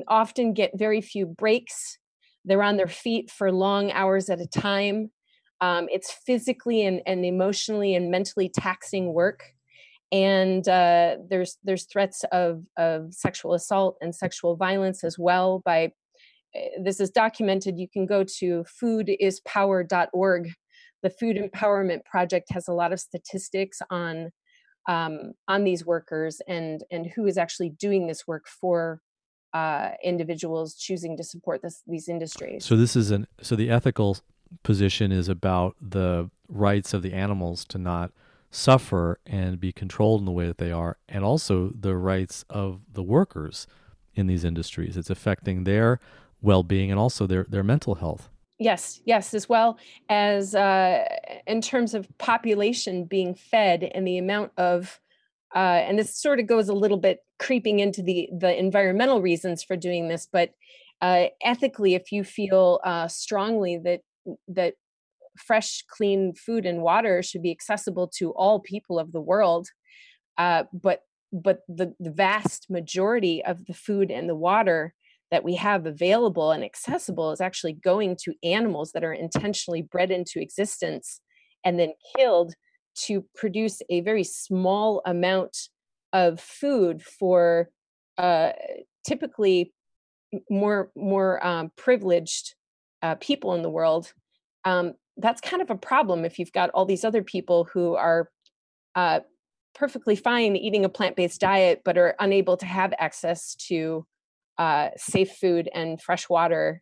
often 0.08 0.54
get 0.54 0.78
very 0.78 1.02
few 1.02 1.26
breaks. 1.26 1.98
They're 2.46 2.64
on 2.64 2.78
their 2.78 2.88
feet 2.88 3.32
for 3.32 3.52
long 3.52 3.92
hours 3.92 4.30
at 4.30 4.42
a 4.42 4.48
time. 4.48 5.12
Um, 5.64 5.88
it's 5.90 6.12
physically 6.12 6.86
and, 6.86 7.02
and 7.06 7.24
emotionally 7.24 7.96
and 7.96 8.12
mentally 8.12 8.50
taxing 8.50 9.14
work. 9.14 9.46
And 10.12 10.68
uh, 10.68 11.16
there's 11.30 11.58
there's 11.64 11.86
threats 11.86 12.26
of, 12.34 12.64
of 12.78 13.14
sexual 13.14 13.54
assault 13.54 13.96
and 14.02 14.14
sexual 14.14 14.58
violence 14.58 15.06
as 15.06 15.18
well 15.18 15.62
by 15.64 15.94
eh, 16.54 16.68
this 16.84 17.00
is 17.00 17.12
documented. 17.12 17.80
You 17.80 17.88
can 17.88 18.06
go 18.06 18.26
to 18.40 18.66
foodispower.org. 18.84 20.50
The 21.02 21.10
Food 21.10 21.38
Empowerment 21.38 22.04
Project 22.04 22.48
has 22.52 22.68
a 22.68 22.74
lot 22.74 22.92
of 22.92 23.00
statistics 23.00 23.82
on 23.90 24.32
um, 24.90 25.32
on 25.48 25.64
these 25.64 25.86
workers 25.86 26.42
and 26.46 26.84
and 26.92 27.08
who 27.16 27.26
is 27.26 27.38
actually 27.38 27.70
doing 27.70 28.08
this 28.08 28.28
work 28.28 28.48
for 28.50 29.00
uh, 29.54 29.92
individuals 30.04 30.76
choosing 30.76 31.16
to 31.16 31.24
support 31.24 31.62
this, 31.62 31.84
these 31.88 32.10
industries. 32.10 32.66
So 32.66 32.76
this 32.76 32.98
is 32.98 33.12
an 33.12 33.28
so 33.42 33.56
the 33.56 33.70
ethical 33.70 34.18
position 34.62 35.12
is 35.12 35.30
about 35.30 35.76
the 35.82 36.30
rights 36.48 36.94
of 36.94 37.02
the 37.02 37.14
animals 37.14 37.66
to 37.66 37.78
not 37.78 38.12
suffer 38.52 39.20
and 39.26 39.60
be 39.60 39.72
controlled 39.72 40.22
in 40.22 40.26
the 40.26 40.32
way 40.32 40.46
that 40.46 40.60
they 40.60 40.72
are, 40.72 40.98
and 41.10 41.24
also 41.24 41.70
the 41.70 41.96
rights 41.96 42.46
of 42.50 42.82
the 42.92 43.04
workers 43.04 43.66
in 44.14 44.28
these 44.28 44.44
industries. 44.44 44.96
It's 44.96 45.10
affecting 45.10 45.64
their 45.64 46.00
well-being 46.42 46.92
and 46.92 47.00
also 47.00 47.26
their 47.26 47.46
their 47.50 47.64
mental 47.64 47.96
health. 47.96 48.30
Yes, 48.60 49.02
yes, 49.06 49.34
as 49.34 49.50
well 49.50 49.78
as 50.10 50.54
uh, 50.54 51.04
in 51.48 51.62
terms 51.62 51.94
of 51.94 52.08
population 52.18 53.06
being 53.06 53.34
fed 53.34 53.84
and 53.84 54.08
the 54.08 54.18
amount 54.18 54.52
of 54.58 55.00
uh, 55.56 55.84
and 55.88 56.00
this 56.00 56.16
sort 56.16 56.40
of 56.40 56.48
goes 56.48 56.70
a 56.70 56.74
little 56.74 56.98
bit 56.98 57.20
creeping 57.40 57.80
into 57.80 58.02
the 58.04 58.30
the 58.38 58.58
environmental 58.58 59.22
reasons 59.22 59.64
for 59.64 59.76
doing 59.76 60.08
this 60.08 60.28
but 60.32 60.52
uh, 61.02 61.26
ethically 61.42 61.96
if 61.96 62.12
you 62.12 62.24
feel 62.24 62.80
uh, 62.84 63.08
strongly 63.08 63.78
that 63.78 64.02
that 64.48 64.76
fresh 65.38 65.84
clean 65.90 66.34
food 66.34 66.66
and 66.66 66.82
water 66.82 67.24
should 67.24 67.42
be 67.42 67.52
accessible 67.52 68.08
to 68.08 68.32
all 68.32 68.60
people 68.60 69.00
of 69.00 69.12
the 69.12 69.22
world 69.22 69.68
uh, 70.38 70.64
but 70.74 71.02
but 71.32 71.62
the, 71.68 71.94
the 72.00 72.12
vast 72.12 72.70
majority 72.70 73.44
of 73.44 73.66
the 73.66 73.74
food 73.74 74.12
and 74.12 74.30
the 74.30 74.36
water 74.36 74.94
that 75.32 75.44
we 75.44 75.56
have 75.56 75.88
available 75.88 76.52
and 76.52 76.64
accessible 76.64 77.32
is 77.32 77.42
actually 77.42 77.74
going 77.74 78.16
to 78.16 78.36
animals 78.44 78.92
that 78.92 79.04
are 79.04 79.14
intentionally 79.14 79.82
bred 79.82 80.12
into 80.12 80.40
existence 80.40 81.22
and 81.66 81.80
then 81.80 81.92
killed 82.16 82.54
to 82.96 83.26
produce 83.36 83.82
a 83.90 84.02
very 84.02 84.24
small 84.24 85.02
amount 85.06 85.58
of 86.12 86.40
food 86.40 87.02
for 87.02 87.70
uh, 88.20 88.52
typically 89.06 89.74
more 90.50 90.92
more 90.96 91.44
um, 91.46 91.72
privileged 91.76 92.54
uh, 93.04 93.16
people 93.16 93.54
in 93.54 93.62
the 93.62 93.70
world 93.70 94.14
um, 94.66 94.94
that's 95.18 95.42
kind 95.42 95.62
of 95.62 95.70
a 95.70 95.76
problem 95.76 96.26
if 96.26 96.40
you've 96.40 96.52
got 96.52 96.72
all 96.72 96.86
these 96.86 97.04
other 97.04 97.22
people 97.22 97.66
who 97.66 97.96
are 97.96 98.30
uh, 98.96 99.20
perfectly 99.76 100.16
fine 100.16 100.56
eating 100.56 100.86
a 100.86 100.90
plant-based 100.90 101.40
diet 101.40 101.82
but 101.86 101.98
are 101.98 102.16
unable 102.20 102.58
to 102.58 102.66
have 102.66 102.94
access 102.98 103.56
to 103.56 104.06
uh, 104.58 104.90
safe 104.98 105.32
food 105.40 105.70
and 105.76 106.02
fresh 106.02 106.28
water 106.30 106.82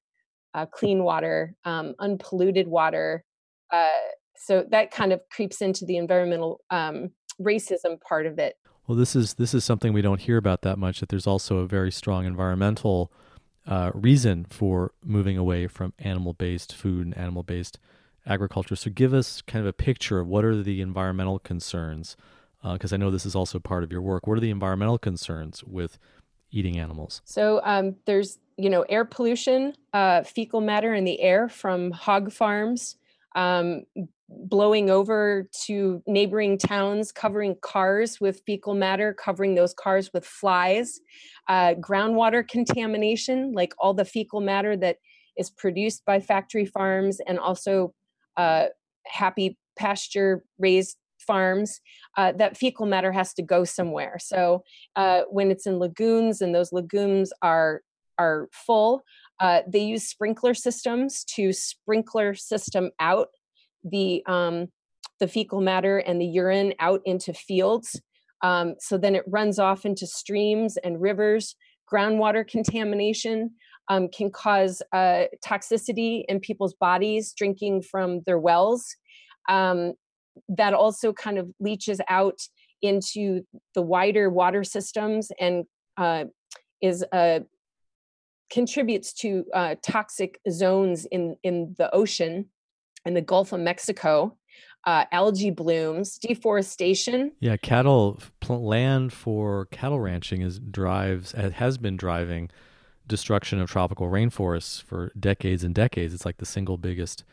uh, 0.53 0.65
clean 0.65 1.03
water 1.03 1.55
um, 1.65 1.93
unpolluted 1.99 2.67
water 2.67 3.25
uh, 3.71 3.87
so 4.37 4.65
that 4.71 4.91
kind 4.91 5.13
of 5.13 5.21
creeps 5.29 5.61
into 5.61 5.85
the 5.85 5.97
environmental 5.97 6.61
um, 6.71 7.11
racism 7.39 8.01
part 8.01 8.25
of 8.25 8.39
it. 8.39 8.55
Well 8.87 8.97
this 8.97 9.15
is 9.15 9.35
this 9.35 9.53
is 9.53 9.63
something 9.63 9.93
we 9.93 10.01
don't 10.01 10.21
hear 10.21 10.37
about 10.37 10.63
that 10.63 10.77
much 10.77 10.99
that 10.99 11.09
there's 11.09 11.27
also 11.27 11.57
a 11.57 11.67
very 11.67 11.91
strong 11.91 12.25
environmental 12.25 13.11
uh, 13.67 13.91
reason 13.93 14.45
for 14.49 14.91
moving 15.03 15.37
away 15.37 15.67
from 15.67 15.93
animal 15.99 16.33
based 16.33 16.73
food 16.73 17.05
and 17.05 17.17
animal 17.17 17.43
based 17.43 17.79
agriculture. 18.25 18.75
So 18.75 18.89
give 18.89 19.13
us 19.13 19.41
kind 19.41 19.61
of 19.61 19.67
a 19.67 19.73
picture 19.73 20.19
of 20.19 20.27
what 20.27 20.45
are 20.45 20.61
the 20.61 20.81
environmental 20.81 21.39
concerns 21.39 22.15
because 22.63 22.93
uh, 22.93 22.95
i 22.95 22.97
know 22.97 23.09
this 23.09 23.25
is 23.25 23.35
also 23.35 23.59
part 23.59 23.83
of 23.83 23.91
your 23.91 24.01
work. 24.01 24.27
What 24.27 24.37
are 24.37 24.41
the 24.41 24.51
environmental 24.51 24.97
concerns 24.97 25.63
with 25.63 25.97
eating 26.51 26.77
animals? 26.77 27.21
So 27.25 27.61
um, 27.63 27.95
there's 28.05 28.37
you 28.57 28.69
know 28.69 28.83
air 28.83 29.05
pollution 29.05 29.73
uh, 29.93 30.23
fecal 30.23 30.61
matter 30.61 30.93
in 30.93 31.03
the 31.03 31.19
air 31.21 31.49
from 31.49 31.91
hog 31.91 32.31
farms 32.31 32.97
um, 33.35 33.83
blowing 34.31 34.89
over 34.89 35.47
to 35.65 36.01
neighboring 36.07 36.57
towns, 36.57 37.11
covering 37.11 37.55
cars 37.61 38.19
with 38.19 38.41
fecal 38.45 38.73
matter, 38.73 39.13
covering 39.13 39.55
those 39.55 39.73
cars 39.73 40.11
with 40.13 40.25
flies, 40.25 40.99
uh, 41.47 41.73
groundwater 41.75 42.47
contamination, 42.47 43.53
like 43.53 43.73
all 43.77 43.93
the 43.93 44.05
fecal 44.05 44.41
matter 44.41 44.75
that 44.77 44.97
is 45.37 45.49
produced 45.49 46.05
by 46.05 46.19
factory 46.19 46.65
farms, 46.65 47.19
and 47.27 47.39
also 47.39 47.93
uh, 48.37 48.65
happy 49.05 49.57
pasture 49.77 50.43
raised 50.59 50.97
farms 51.19 51.81
uh, 52.17 52.31
that 52.33 52.57
fecal 52.57 52.85
matter 52.85 53.11
has 53.11 53.33
to 53.33 53.41
go 53.41 53.63
somewhere. 53.63 54.17
So 54.19 54.63
uh, 54.95 55.21
when 55.29 55.51
it's 55.51 55.67
in 55.67 55.77
lagoons 55.77 56.41
and 56.41 56.53
those 56.53 56.71
lagoons 56.71 57.31
are 57.41 57.81
are 58.17 58.49
full 58.51 59.03
uh, 59.39 59.61
they 59.67 59.79
use 59.79 60.07
sprinkler 60.07 60.53
systems 60.53 61.23
to 61.23 61.51
sprinkler 61.51 62.35
system 62.35 62.91
out 62.99 63.29
the 63.83 64.23
um, 64.27 64.67
the 65.19 65.27
fecal 65.27 65.61
matter 65.61 65.99
and 65.99 66.19
the 66.19 66.25
urine 66.25 66.73
out 66.79 67.01
into 67.05 67.33
fields. 67.33 68.01
Um, 68.41 68.75
so 68.79 68.97
then 68.97 69.15
it 69.15 69.23
runs 69.27 69.59
off 69.59 69.85
into 69.85 70.07
streams 70.07 70.77
and 70.77 70.99
rivers. 70.99 71.55
Groundwater 71.91 72.47
contamination 72.47 73.51
um, 73.87 74.07
can 74.09 74.31
cause 74.31 74.81
uh, 74.93 75.25
toxicity 75.45 76.23
in 76.27 76.39
people's 76.39 76.73
bodies 76.73 77.33
drinking 77.37 77.83
from 77.83 78.21
their 78.25 78.39
wells. 78.39 78.95
Um, 79.47 79.93
that 80.49 80.73
also 80.73 81.13
kind 81.13 81.37
of 81.37 81.49
leaches 81.59 81.99
out 82.09 82.39
into 82.81 83.45
the 83.75 83.81
wider 83.81 84.29
water 84.29 84.63
systems 84.63 85.31
and 85.39 85.65
uh, 85.97 86.25
is 86.81 87.03
uh, 87.11 87.41
contributes 88.49 89.13
to 89.13 89.45
uh, 89.53 89.75
toxic 89.83 90.39
zones 90.49 91.05
in 91.05 91.35
in 91.43 91.75
the 91.77 91.93
ocean 91.93 92.49
in 93.05 93.13
the 93.13 93.21
Gulf 93.21 93.53
of 93.53 93.59
Mexico. 93.59 94.37
Uh, 94.83 95.05
algae 95.11 95.51
blooms, 95.51 96.17
deforestation. 96.17 97.31
Yeah, 97.39 97.55
cattle 97.55 98.19
land 98.49 99.13
for 99.13 99.67
cattle 99.67 99.99
ranching 99.99 100.41
is 100.41 100.57
drives 100.57 101.33
has 101.33 101.77
been 101.77 101.97
driving 101.97 102.49
destruction 103.05 103.59
of 103.59 103.69
tropical 103.69 104.07
rainforests 104.07 104.81
for 104.81 105.11
decades 105.19 105.63
and 105.63 105.75
decades. 105.75 106.15
It's 106.15 106.25
like 106.25 106.37
the 106.37 106.47
single 106.47 106.77
biggest 106.77 107.23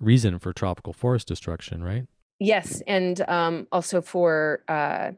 reason 0.00 0.38
for 0.38 0.52
tropical 0.52 0.92
forest 0.92 1.28
destruction, 1.28 1.84
right? 1.84 2.06
Yes, 2.40 2.82
and 2.86 3.20
um, 3.28 3.66
also 3.72 4.00
for 4.00 4.62
uh, 4.68 5.12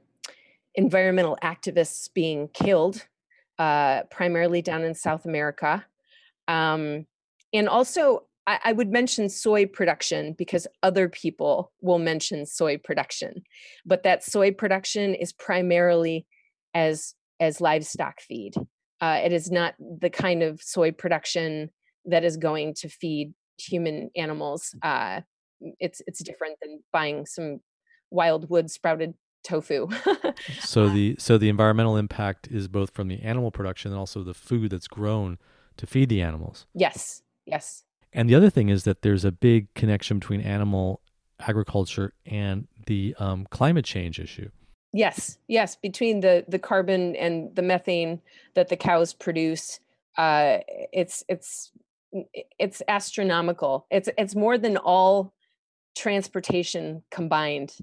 environmental 0.74 1.38
activists 1.42 2.08
being 2.12 2.48
killed, 2.48 3.06
uh, 3.58 4.02
primarily 4.10 4.62
down 4.62 4.82
in 4.82 4.94
South 4.94 5.26
America. 5.26 5.84
Um, 6.48 7.06
and 7.52 7.68
also, 7.68 8.24
I, 8.46 8.58
I 8.64 8.72
would 8.72 8.90
mention 8.90 9.28
soy 9.28 9.66
production 9.66 10.34
because 10.36 10.66
other 10.82 11.08
people 11.08 11.72
will 11.80 11.98
mention 11.98 12.46
soy 12.46 12.78
production, 12.78 13.42
but 13.84 14.02
that 14.02 14.24
soy 14.24 14.52
production 14.52 15.14
is 15.14 15.32
primarily 15.32 16.26
as 16.74 17.14
as 17.38 17.60
livestock 17.60 18.20
feed. 18.20 18.54
Uh, 19.00 19.20
it 19.24 19.32
is 19.32 19.50
not 19.50 19.74
the 19.78 20.10
kind 20.10 20.42
of 20.42 20.60
soy 20.62 20.90
production 20.90 21.70
that 22.04 22.24
is 22.24 22.36
going 22.36 22.74
to 22.74 22.88
feed 22.88 23.32
human 23.58 24.10
animals. 24.16 24.74
Uh, 24.82 25.20
it's 25.78 26.02
it's 26.06 26.22
different 26.22 26.56
than 26.62 26.82
buying 26.92 27.26
some 27.26 27.60
Wildwood 28.10 28.70
sprouted 28.70 29.14
tofu. 29.44 29.88
so 30.60 30.86
uh, 30.86 30.92
the 30.92 31.16
so 31.18 31.38
the 31.38 31.48
environmental 31.48 31.96
impact 31.96 32.48
is 32.48 32.68
both 32.68 32.90
from 32.90 33.08
the 33.08 33.20
animal 33.22 33.50
production 33.50 33.92
and 33.92 33.98
also 33.98 34.22
the 34.22 34.34
food 34.34 34.70
that's 34.70 34.88
grown 34.88 35.38
to 35.76 35.86
feed 35.86 36.08
the 36.08 36.20
animals. 36.20 36.66
Yes. 36.74 37.22
Yes. 37.46 37.84
And 38.12 38.28
the 38.28 38.34
other 38.34 38.50
thing 38.50 38.68
is 38.68 38.84
that 38.84 39.02
there's 39.02 39.24
a 39.24 39.32
big 39.32 39.72
connection 39.74 40.18
between 40.18 40.40
animal 40.40 41.00
agriculture 41.38 42.12
and 42.26 42.66
the 42.86 43.14
um, 43.18 43.46
climate 43.50 43.84
change 43.84 44.18
issue. 44.18 44.50
Yes, 44.92 45.38
yes, 45.46 45.76
between 45.76 46.20
the 46.20 46.44
the 46.48 46.58
carbon 46.58 47.14
and 47.14 47.54
the 47.54 47.62
methane 47.62 48.20
that 48.54 48.68
the 48.68 48.76
cows 48.76 49.12
produce, 49.14 49.78
uh, 50.18 50.58
it's 50.92 51.22
it's 51.28 51.70
it's 52.58 52.82
astronomical. 52.88 53.86
It's 53.90 54.08
it's 54.18 54.34
more 54.34 54.58
than 54.58 54.76
all 54.76 55.32
transportation 55.96 57.04
combined 57.12 57.76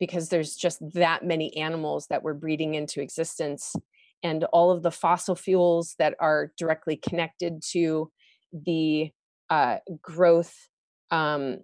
because 0.00 0.28
there's 0.28 0.56
just 0.56 0.80
that 0.94 1.24
many 1.24 1.56
animals 1.56 2.08
that 2.08 2.22
we're 2.24 2.34
breeding 2.34 2.74
into 2.74 3.00
existence 3.00 3.76
and 4.22 4.44
all 4.44 4.70
of 4.70 4.82
the 4.82 4.90
fossil 4.90 5.36
fuels 5.36 5.94
that 5.98 6.14
are 6.18 6.52
directly 6.56 6.96
connected 6.96 7.62
to 7.70 8.10
the 8.52 9.12
uh, 9.50 9.78
growth 10.00 10.68
um, 11.10 11.58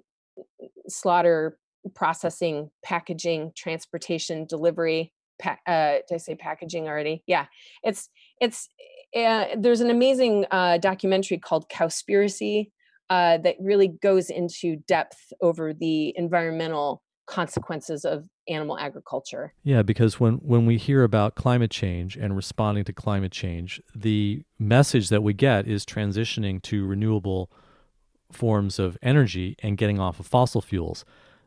slaughter 0.88 1.58
processing 1.94 2.70
packaging 2.84 3.52
transportation 3.56 4.44
delivery 4.46 5.12
pa- 5.40 5.58
uh, 5.66 5.98
did 6.08 6.14
i 6.14 6.16
say 6.16 6.34
packaging 6.34 6.88
already 6.88 7.22
yeah 7.26 7.46
it's 7.82 8.08
it's 8.40 8.68
uh, 9.16 9.46
there's 9.56 9.80
an 9.80 9.90
amazing 9.90 10.44
uh, 10.50 10.78
documentary 10.78 11.38
called 11.38 11.68
cowspiracy 11.70 12.70
uh, 13.08 13.38
that 13.38 13.56
really 13.60 13.88
goes 13.88 14.30
into 14.30 14.76
depth 14.88 15.32
over 15.40 15.72
the 15.72 16.12
environmental 16.16 17.02
consequences 17.26 18.04
of 18.04 18.28
animal 18.48 18.78
agriculture. 18.78 19.52
Yeah, 19.62 19.82
because 19.82 20.20
when 20.20 20.34
when 20.36 20.66
we 20.66 20.76
hear 20.76 21.02
about 21.02 21.34
climate 21.34 21.70
change 21.70 22.16
and 22.16 22.36
responding 22.36 22.84
to 22.84 22.92
climate 22.92 23.32
change, 23.32 23.80
the 23.94 24.44
message 24.58 25.08
that 25.08 25.22
we 25.22 25.34
get 25.34 25.66
is 25.66 25.84
transitioning 25.84 26.62
to 26.62 26.86
renewable 26.86 27.50
forms 28.32 28.78
of 28.78 28.98
energy 29.02 29.56
and 29.62 29.76
getting 29.76 29.98
off 30.00 30.20
of 30.20 30.26
fossil 30.26 30.60
fuels. 30.60 31.04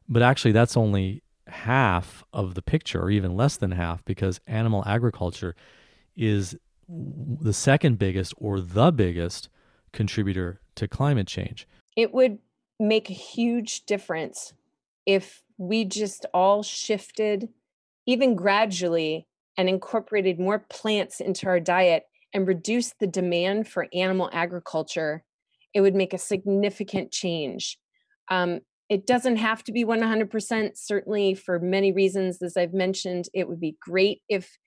But 0.08 0.22
actually 0.22 0.52
that's 0.52 0.78
only 0.78 1.24
half 1.48 2.24
of 2.32 2.56
the 2.56 2.62
picture 2.62 3.02
or 3.02 3.10
even 3.10 3.36
less 3.36 3.58
than 3.58 3.72
half 3.72 4.04
because 4.06 4.40
animal 4.48 4.84
agriculture 4.86 5.56
is 6.16 6.56
the 6.88 7.54
second 7.54 8.00
biggest 8.00 8.34
or 8.38 8.60
the 8.60 8.92
biggest 8.92 9.50
contributor 9.92 10.60
to 10.76 10.88
climate 10.88 11.28
change. 11.28 11.68
It 11.96 12.14
would 12.14 12.40
make 12.80 13.10
a 13.10 13.14
huge 13.14 13.86
difference 13.86 14.54
if 15.06 15.44
we 15.58 15.86
just 15.86 16.26
all 16.34 16.64
shifted, 16.64 17.50
even 18.06 18.36
gradually, 18.36 19.28
and 19.58 19.68
incorporated 19.68 20.40
more 20.40 20.60
plants 20.70 21.20
into 21.20 21.48
our 21.48 21.60
diet 21.60 22.04
and 22.34 22.48
reduced 22.48 23.00
the 23.00 23.08
demand 23.08 23.68
for 23.68 23.88
animal 23.94 24.30
agriculture, 24.32 25.24
it 25.74 25.82
would 25.82 25.96
make 25.96 26.14
a 26.14 26.18
significant 26.18 27.12
change. 27.12 27.78
Um, 28.30 28.62
it 28.90 29.06
doesn't 29.06 29.36
have 29.36 29.64
to 29.66 29.72
be 29.72 29.86
100%, 29.86 30.72
certainly 30.76 31.36
for 31.36 31.60
many 31.60 31.92
reasons, 31.92 32.42
as 32.42 32.58
I've 32.58 32.74
mentioned. 32.74 33.30
It 33.34 33.48
would 33.48 33.60
be 33.60 33.78
great 33.80 34.22
if 34.28 34.58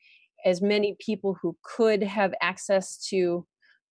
as 0.44 0.62
many 0.62 0.96
people 1.00 1.36
who 1.42 1.56
could 1.64 2.02
have 2.02 2.32
access 2.40 2.98
to 3.08 3.46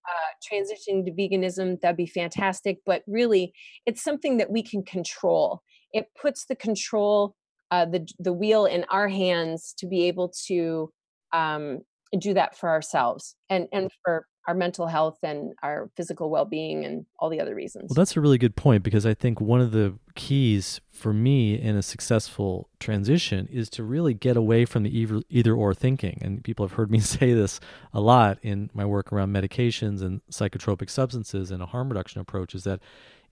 uh, 0.08 0.56
transitioning 0.56 1.06
to 1.06 1.12
veganism, 1.12 1.80
that'd 1.82 1.98
be 1.98 2.08
fantastic. 2.08 2.80
But 2.86 3.04
really, 3.08 3.54
it's 3.86 4.04
something 4.04 4.38
that 4.38 4.52
we 4.52 4.64
can 4.64 4.84
control. 4.84 5.62
It 5.94 6.08
puts 6.20 6.46
the 6.46 6.56
control, 6.56 7.36
uh, 7.70 7.86
the 7.86 8.08
the 8.18 8.34
wheel 8.34 8.66
in 8.66 8.86
our 8.90 9.08
hands 9.08 9.74
to 9.78 9.88
be 9.88 10.08
able 10.08 10.34
to 10.48 10.92
um, 11.34 11.80
do 12.18 12.34
that 12.34 12.58
for 12.58 12.70
ourselves 12.70 13.36
and 13.50 13.68
and 13.72 13.92
for 14.04 14.26
our 14.48 14.56
mental 14.56 14.88
health 14.88 15.20
and 15.24 15.54
our 15.62 15.90
physical 15.96 16.30
well-being 16.30 16.84
and 16.84 17.06
all 17.20 17.30
the 17.30 17.40
other 17.40 17.54
reasons. 17.54 17.90
Well, 17.90 17.96
that's 17.96 18.18
a 18.18 18.22
really 18.22 18.40
good 18.40 18.56
point 18.56 18.84
because 18.84 19.06
I 19.06 19.14
think 19.14 19.40
one 19.40 19.62
of 19.62 19.72
the 19.72 19.94
keys 20.16 20.82
for 20.90 21.14
me 21.14 21.60
in 21.60 21.76
a 21.76 21.82
successful 21.82 22.68
transition 22.80 23.48
is 23.52 23.70
to 23.72 23.84
really 23.84 24.14
get 24.14 24.36
away 24.36 24.66
from 24.66 24.84
the 24.84 24.98
either, 24.98 25.22
either 25.30 25.54
or 25.54 25.74
thinking. 25.74 26.20
And 26.22 26.44
people 26.44 26.66
have 26.66 26.76
heard 26.76 26.90
me 26.90 27.00
say 27.02 27.34
this 27.34 27.60
a 27.94 28.02
lot 28.02 28.40
in 28.42 28.72
my 28.74 28.86
work 28.86 29.14
around 29.14 29.32
medications 29.32 30.02
and 30.02 30.22
psychotropic 30.32 30.90
substances 30.90 31.52
and 31.52 31.62
a 31.62 31.68
harm 31.68 31.90
reduction 31.90 32.20
approach 32.20 32.56
is 32.56 32.64
that 32.64 32.80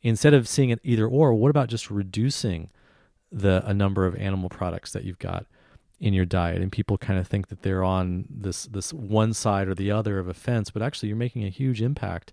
instead 0.02 0.34
of 0.34 0.48
seeing 0.48 0.70
it 0.70 0.80
either 0.84 1.08
or, 1.08 1.34
what 1.34 1.50
about 1.50 1.70
just 1.70 1.90
reducing 1.90 2.70
the 3.32 3.64
a 3.66 3.74
number 3.74 4.06
of 4.06 4.16
animal 4.16 4.50
products 4.50 4.92
that 4.92 5.04
you've 5.04 5.20
got? 5.20 5.46
In 6.00 6.14
your 6.14 6.26
diet 6.26 6.62
and 6.62 6.72
people 6.72 6.98
kind 6.98 7.20
of 7.20 7.28
think 7.28 7.48
that 7.50 7.62
they're 7.62 7.84
on 7.84 8.26
this 8.30 8.66
this 8.66 8.94
one 8.94 9.34
side 9.34 9.68
or 9.68 9.76
the 9.76 9.92
other 9.92 10.18
of 10.18 10.28
a 10.28 10.34
fence 10.34 10.70
but 10.72 10.82
actually 10.82 11.10
you're 11.10 11.18
making 11.18 11.44
a 11.44 11.50
huge 11.50 11.82
impact 11.82 12.32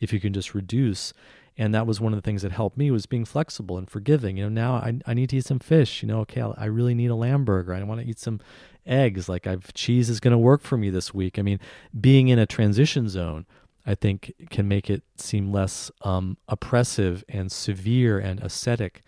if 0.00 0.12
you 0.12 0.20
can 0.20 0.32
just 0.32 0.54
reduce. 0.54 1.12
And 1.56 1.72
that 1.72 1.86
was 1.86 2.00
one 2.00 2.12
of 2.12 2.18
the 2.18 2.22
things 2.22 2.42
that 2.42 2.50
helped 2.50 2.76
me 2.76 2.90
was 2.90 3.06
being 3.06 3.24
flexible 3.24 3.78
and 3.78 3.88
forgiving. 3.88 4.36
You 4.36 4.44
know 4.44 4.48
now 4.48 4.74
i, 4.74 4.98
I 5.06 5.14
need 5.14 5.30
to 5.30 5.36
eat 5.36 5.44
some 5.44 5.60
fish 5.60 6.02
you 6.02 6.08
know 6.08 6.20
okay 6.20 6.42
i 6.56 6.64
really 6.64 6.94
need 6.94 7.10
a 7.10 7.14
lamb 7.14 7.44
burger 7.44 7.72
i 7.72 7.82
want 7.82 8.00
to 8.00 8.06
eat 8.06 8.18
some 8.18 8.40
eggs 8.86 9.28
like 9.28 9.46
i've 9.46 9.72
cheese 9.72 10.10
is 10.10 10.20
going 10.20 10.32
to 10.32 10.38
work 10.38 10.62
for 10.62 10.76
me 10.76 10.90
this 10.90 11.14
week. 11.14 11.38
I 11.38 11.42
mean 11.42 11.60
being 11.98 12.28
in 12.28 12.38
a 12.38 12.46
transition 12.46 13.08
zone 13.08 13.46
i 13.86 13.94
think 13.94 14.34
can 14.50 14.66
make 14.66 14.90
it 14.90 15.04
seem 15.16 15.52
less 15.52 15.90
um, 16.02 16.36
oppressive 16.48 17.22
and 17.28 17.52
severe 17.52 18.18
and 18.18 18.40
ascetic 18.40 19.02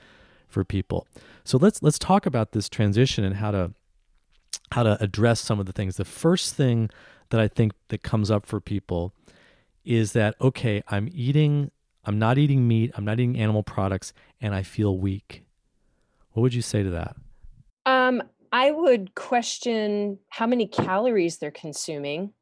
for 0.48 0.64
people. 0.64 1.06
So 1.44 1.58
let's 1.58 1.82
let's 1.82 1.98
talk 1.98 2.24
about 2.24 2.52
this 2.52 2.68
transition 2.68 3.24
and 3.24 3.36
how 3.36 3.50
to 3.50 3.72
how 4.72 4.82
to 4.82 5.02
address 5.02 5.40
some 5.40 5.60
of 5.60 5.66
the 5.66 5.72
things. 5.72 5.96
The 5.96 6.04
first 6.04 6.54
thing 6.54 6.90
that 7.30 7.40
I 7.40 7.48
think 7.48 7.72
that 7.88 8.02
comes 8.02 8.30
up 8.30 8.46
for 8.46 8.60
people 8.60 9.12
is 9.84 10.12
that 10.12 10.34
okay, 10.40 10.82
I'm 10.88 11.08
eating 11.12 11.70
I'm 12.04 12.18
not 12.18 12.38
eating 12.38 12.68
meat, 12.68 12.92
I'm 12.94 13.04
not 13.04 13.18
eating 13.18 13.38
animal 13.38 13.62
products 13.62 14.12
and 14.40 14.54
I 14.54 14.62
feel 14.62 14.98
weak. 14.98 15.44
What 16.32 16.42
would 16.42 16.54
you 16.54 16.62
say 16.62 16.82
to 16.82 16.90
that? 16.90 17.16
Um 17.84 18.22
I 18.52 18.70
would 18.70 19.14
question 19.14 20.18
how 20.28 20.46
many 20.46 20.66
calories 20.66 21.38
they're 21.38 21.50
consuming. 21.50 22.32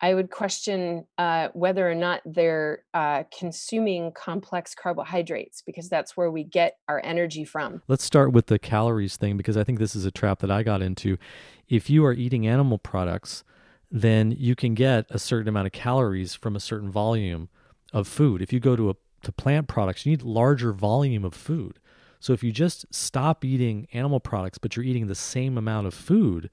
I 0.00 0.14
would 0.14 0.30
question 0.30 1.06
uh, 1.18 1.48
whether 1.52 1.88
or 1.88 1.94
not 1.94 2.22
they're 2.24 2.84
uh, 2.94 3.24
consuming 3.36 4.12
complex 4.12 4.74
carbohydrates 4.74 5.62
because 5.62 5.88
that's 5.88 6.16
where 6.16 6.30
we 6.30 6.44
get 6.44 6.78
our 6.88 7.00
energy 7.04 7.44
from. 7.44 7.82
Let's 7.86 8.04
start 8.04 8.32
with 8.32 8.46
the 8.46 8.58
calories 8.58 9.16
thing 9.16 9.36
because 9.36 9.56
I 9.56 9.64
think 9.64 9.78
this 9.78 9.94
is 9.94 10.06
a 10.06 10.10
trap 10.10 10.38
that 10.40 10.50
I 10.50 10.62
got 10.62 10.80
into. 10.80 11.18
If 11.68 11.90
you 11.90 12.04
are 12.06 12.14
eating 12.14 12.46
animal 12.46 12.78
products, 12.78 13.44
then 13.90 14.32
you 14.32 14.54
can 14.54 14.74
get 14.74 15.06
a 15.10 15.18
certain 15.18 15.48
amount 15.48 15.66
of 15.66 15.72
calories 15.72 16.34
from 16.34 16.56
a 16.56 16.60
certain 16.60 16.90
volume 16.90 17.48
of 17.92 18.08
food. 18.08 18.40
If 18.40 18.52
you 18.52 18.60
go 18.60 18.76
to 18.76 18.90
a 18.90 18.94
to 19.22 19.32
plant 19.32 19.68
products, 19.68 20.06
you 20.06 20.10
need 20.10 20.22
larger 20.22 20.72
volume 20.72 21.24
of 21.24 21.34
food. 21.34 21.78
So 22.20 22.32
if 22.32 22.42
you 22.42 22.52
just 22.52 22.86
stop 22.94 23.44
eating 23.44 23.86
animal 23.92 24.20
products, 24.20 24.58
but 24.58 24.76
you're 24.76 24.84
eating 24.84 25.06
the 25.06 25.14
same 25.14 25.58
amount 25.58 25.86
of 25.86 25.94
food 25.94 26.50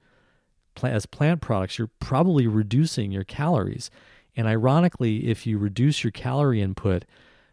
as 0.84 1.06
plant 1.06 1.40
products, 1.40 1.78
you're 1.78 1.90
probably 2.00 2.46
reducing 2.46 3.10
your 3.10 3.24
calories. 3.24 3.90
And 4.36 4.46
ironically, 4.46 5.28
if 5.28 5.46
you 5.46 5.58
reduce 5.58 6.04
your 6.04 6.10
calorie 6.10 6.60
input, 6.62 7.04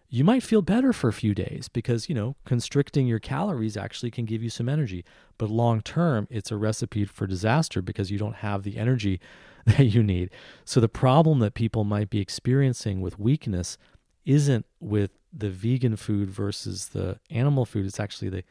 you 0.08 0.24
might 0.24 0.44
feel 0.44 0.62
better 0.62 0.94
for 0.94 1.08
a 1.08 1.14
few 1.14 1.34
days 1.34 1.68
because, 1.68 2.08
you 2.08 2.16
know, 2.16 2.36
constricting 2.46 3.08
your 3.08 3.20
calories 3.20 3.76
actually 3.76 4.12
can 4.12 4.26
give 4.26 4.44
you 4.44 4.50
some 4.50 4.70
energy. 4.70 5.04
But 5.38 5.50
long 5.50 5.82
term, 5.82 6.28
it's 6.30 6.52
a 6.52 6.58
recipe 6.58 7.06
for 7.06 7.26
disaster 7.28 7.82
because 7.82 8.12
you 8.12 8.18
don't 8.18 8.36
have 8.36 8.64
the 8.64 8.78
energy 8.78 9.20
that 9.66 9.86
you 9.86 10.04
need. 10.04 10.30
So 10.64 10.80
the 10.80 10.88
problem 10.88 11.40
that 11.40 11.54
people 11.54 11.84
might 11.84 12.10
be 12.10 12.20
experiencing 12.20 13.02
with 13.02 13.20
weakness 13.20 13.78
isn't 14.26 14.66
with 14.80 15.12
the 15.34 15.50
vegan 15.50 15.96
food 15.96 16.30
versus 16.30 16.90
the 16.90 17.20
animal 17.30 17.66
food, 17.66 17.86
it's 17.86 18.00
actually 18.00 18.30
the 18.30 18.44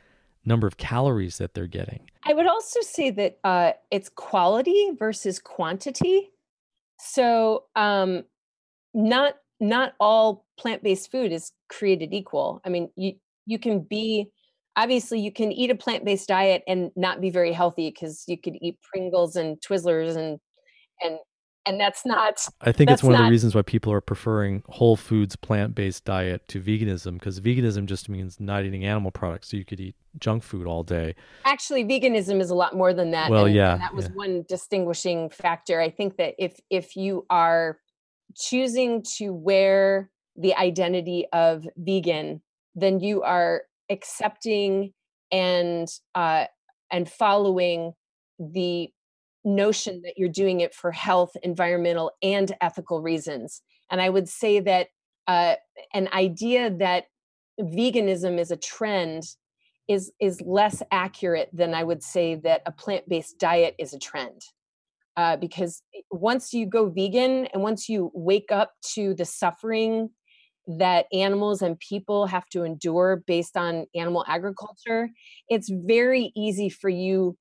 number 0.45 0.67
of 0.67 0.77
calories 0.77 1.39
that 1.39 1.55
they're 1.55 1.67
getting. 1.67 2.01
I 2.25 2.35
would 2.35 2.47
also 2.47 2.81
say 2.81 3.11
that 3.11 3.39
uh, 3.45 3.73
it's 3.91 4.09
quality 4.09 4.91
versus 4.99 5.39
quantity. 5.39 6.31
So, 6.99 7.65
um, 7.77 8.25
not 8.95 9.35
not 9.61 9.95
all 10.01 10.47
plant-based 10.59 11.11
food 11.11 11.33
is 11.33 11.53
created 11.69 12.13
equal. 12.13 12.61
I 12.65 12.69
mean, 12.69 12.91
you 12.97 13.15
you 13.47 13.59
can 13.59 13.81
be 13.81 14.31
obviously 14.77 15.21
you 15.21 15.33
can 15.33 15.53
eat 15.53 15.71
a 15.71 15.75
plant-based 15.75 16.29
diet 16.29 16.63
and 16.67 16.91
not 16.97 17.21
be 17.21 17.31
very 17.31 17.53
healthy 17.53 17.91
because 17.91 18.25
you 18.27 18.39
could 18.39 18.57
eat 18.61 18.79
Pringles 18.93 19.37
and 19.37 19.61
Twizzlers 19.61 20.17
and 20.17 20.39
and 21.03 21.19
and 21.67 21.81
that's 21.81 22.05
not 22.05 22.47
i 22.61 22.73
think 22.73 22.91
it's 22.91 23.03
one 23.03 23.13
not, 23.13 23.23
of 23.23 23.27
the 23.27 23.31
reasons 23.31 23.55
why 23.55 23.63
people 23.63 23.93
are 23.93 24.01
preferring 24.01 24.63
whole 24.69 24.97
foods 24.97 25.37
plant-based 25.37 26.05
diet 26.05 26.47
to 26.49 26.61
veganism 26.61 27.15
because 27.15 27.41
veganism 27.41 27.87
just 27.87 28.09
means 28.09 28.39
not 28.41 28.65
eating 28.65 28.85
animal 28.85 29.11
products 29.11 29.49
so 29.49 29.57
you 29.57 29.65
could 29.65 29.81
eat 29.81 29.95
junk 30.19 30.43
food 30.43 30.67
all 30.67 30.83
day 30.83 31.15
actually 31.45 31.85
veganism 31.85 32.41
is 32.41 32.51
a 32.51 32.55
lot 32.55 32.77
more 32.77 32.93
than 32.93 33.11
that 33.11 33.31
well 33.31 33.47
and, 33.47 33.55
yeah 33.55 33.73
and 33.73 33.83
that 33.83 33.95
was 33.95 34.07
yeah. 34.07 34.13
one 34.15 34.45
distinguishing 34.49 35.31
factor 35.31 35.81
i 35.81 35.91
think 35.91 36.17
that 36.17 36.35
if 36.39 36.59
if 36.71 36.97
you 36.97 37.25
are 37.31 37.79
choosing 38.37 39.03
to 39.03 39.31
wear 39.31 40.11
the 40.37 40.55
identity 40.57 41.27
of 41.33 41.67
vegan 41.77 42.41
then 42.75 43.01
you 43.01 43.23
are 43.23 43.63
accepting 43.91 44.93
and 45.31 45.89
uh 46.15 46.45
and 46.91 47.09
following 47.09 47.93
the 48.39 48.91
notion 49.45 50.03
that 50.03 50.15
you're 50.17 50.29
doing 50.29 50.61
it 50.61 50.75
for 50.75 50.91
health, 50.91 51.33
environmental, 51.43 52.13
and 52.23 52.55
ethical 52.61 53.03
reasons. 53.03 53.63
And 53.91 54.01
I 54.01 54.09
would 54.09 54.29
say 54.29 54.61
that 54.61 54.89
uh, 55.27 55.55
an 55.93 56.09
idea 56.13 56.71
that 56.71 57.05
veganism 57.61 58.39
is 58.39 58.51
a 58.51 58.57
trend 58.57 59.25
is 59.87 60.13
is 60.19 60.41
less 60.41 60.83
accurate 60.91 61.51
than 61.53 61.75
I 61.75 61.85
would 61.85 62.03
say 62.03 62.37
that 62.37 62.63
a 62.67 62.73
plant 62.73 63.09
based 63.09 63.39
diet 63.39 63.75
is 63.79 63.93
a 63.93 63.99
trend. 63.99 64.43
Uh, 65.17 65.37
because 65.37 65.83
once 66.11 66.53
you 66.53 66.67
go 66.67 66.89
vegan 66.89 67.47
and 67.53 67.63
once 67.63 67.89
you 67.89 68.11
wake 68.15 68.51
up 68.51 68.73
to 68.95 69.15
the 69.15 69.25
suffering 69.25 70.11
that 70.67 71.07
animals 71.13 71.63
and 71.63 71.79
people 71.79 72.27
have 72.27 72.47
to 72.47 72.65
endure 72.65 73.23
based 73.27 73.57
on 73.57 73.87
animal 73.95 74.25
agriculture, 74.27 75.09
it's 75.49 75.71
very 75.71 76.33
easy 76.35 76.69
for 76.69 76.89
you 76.89 77.37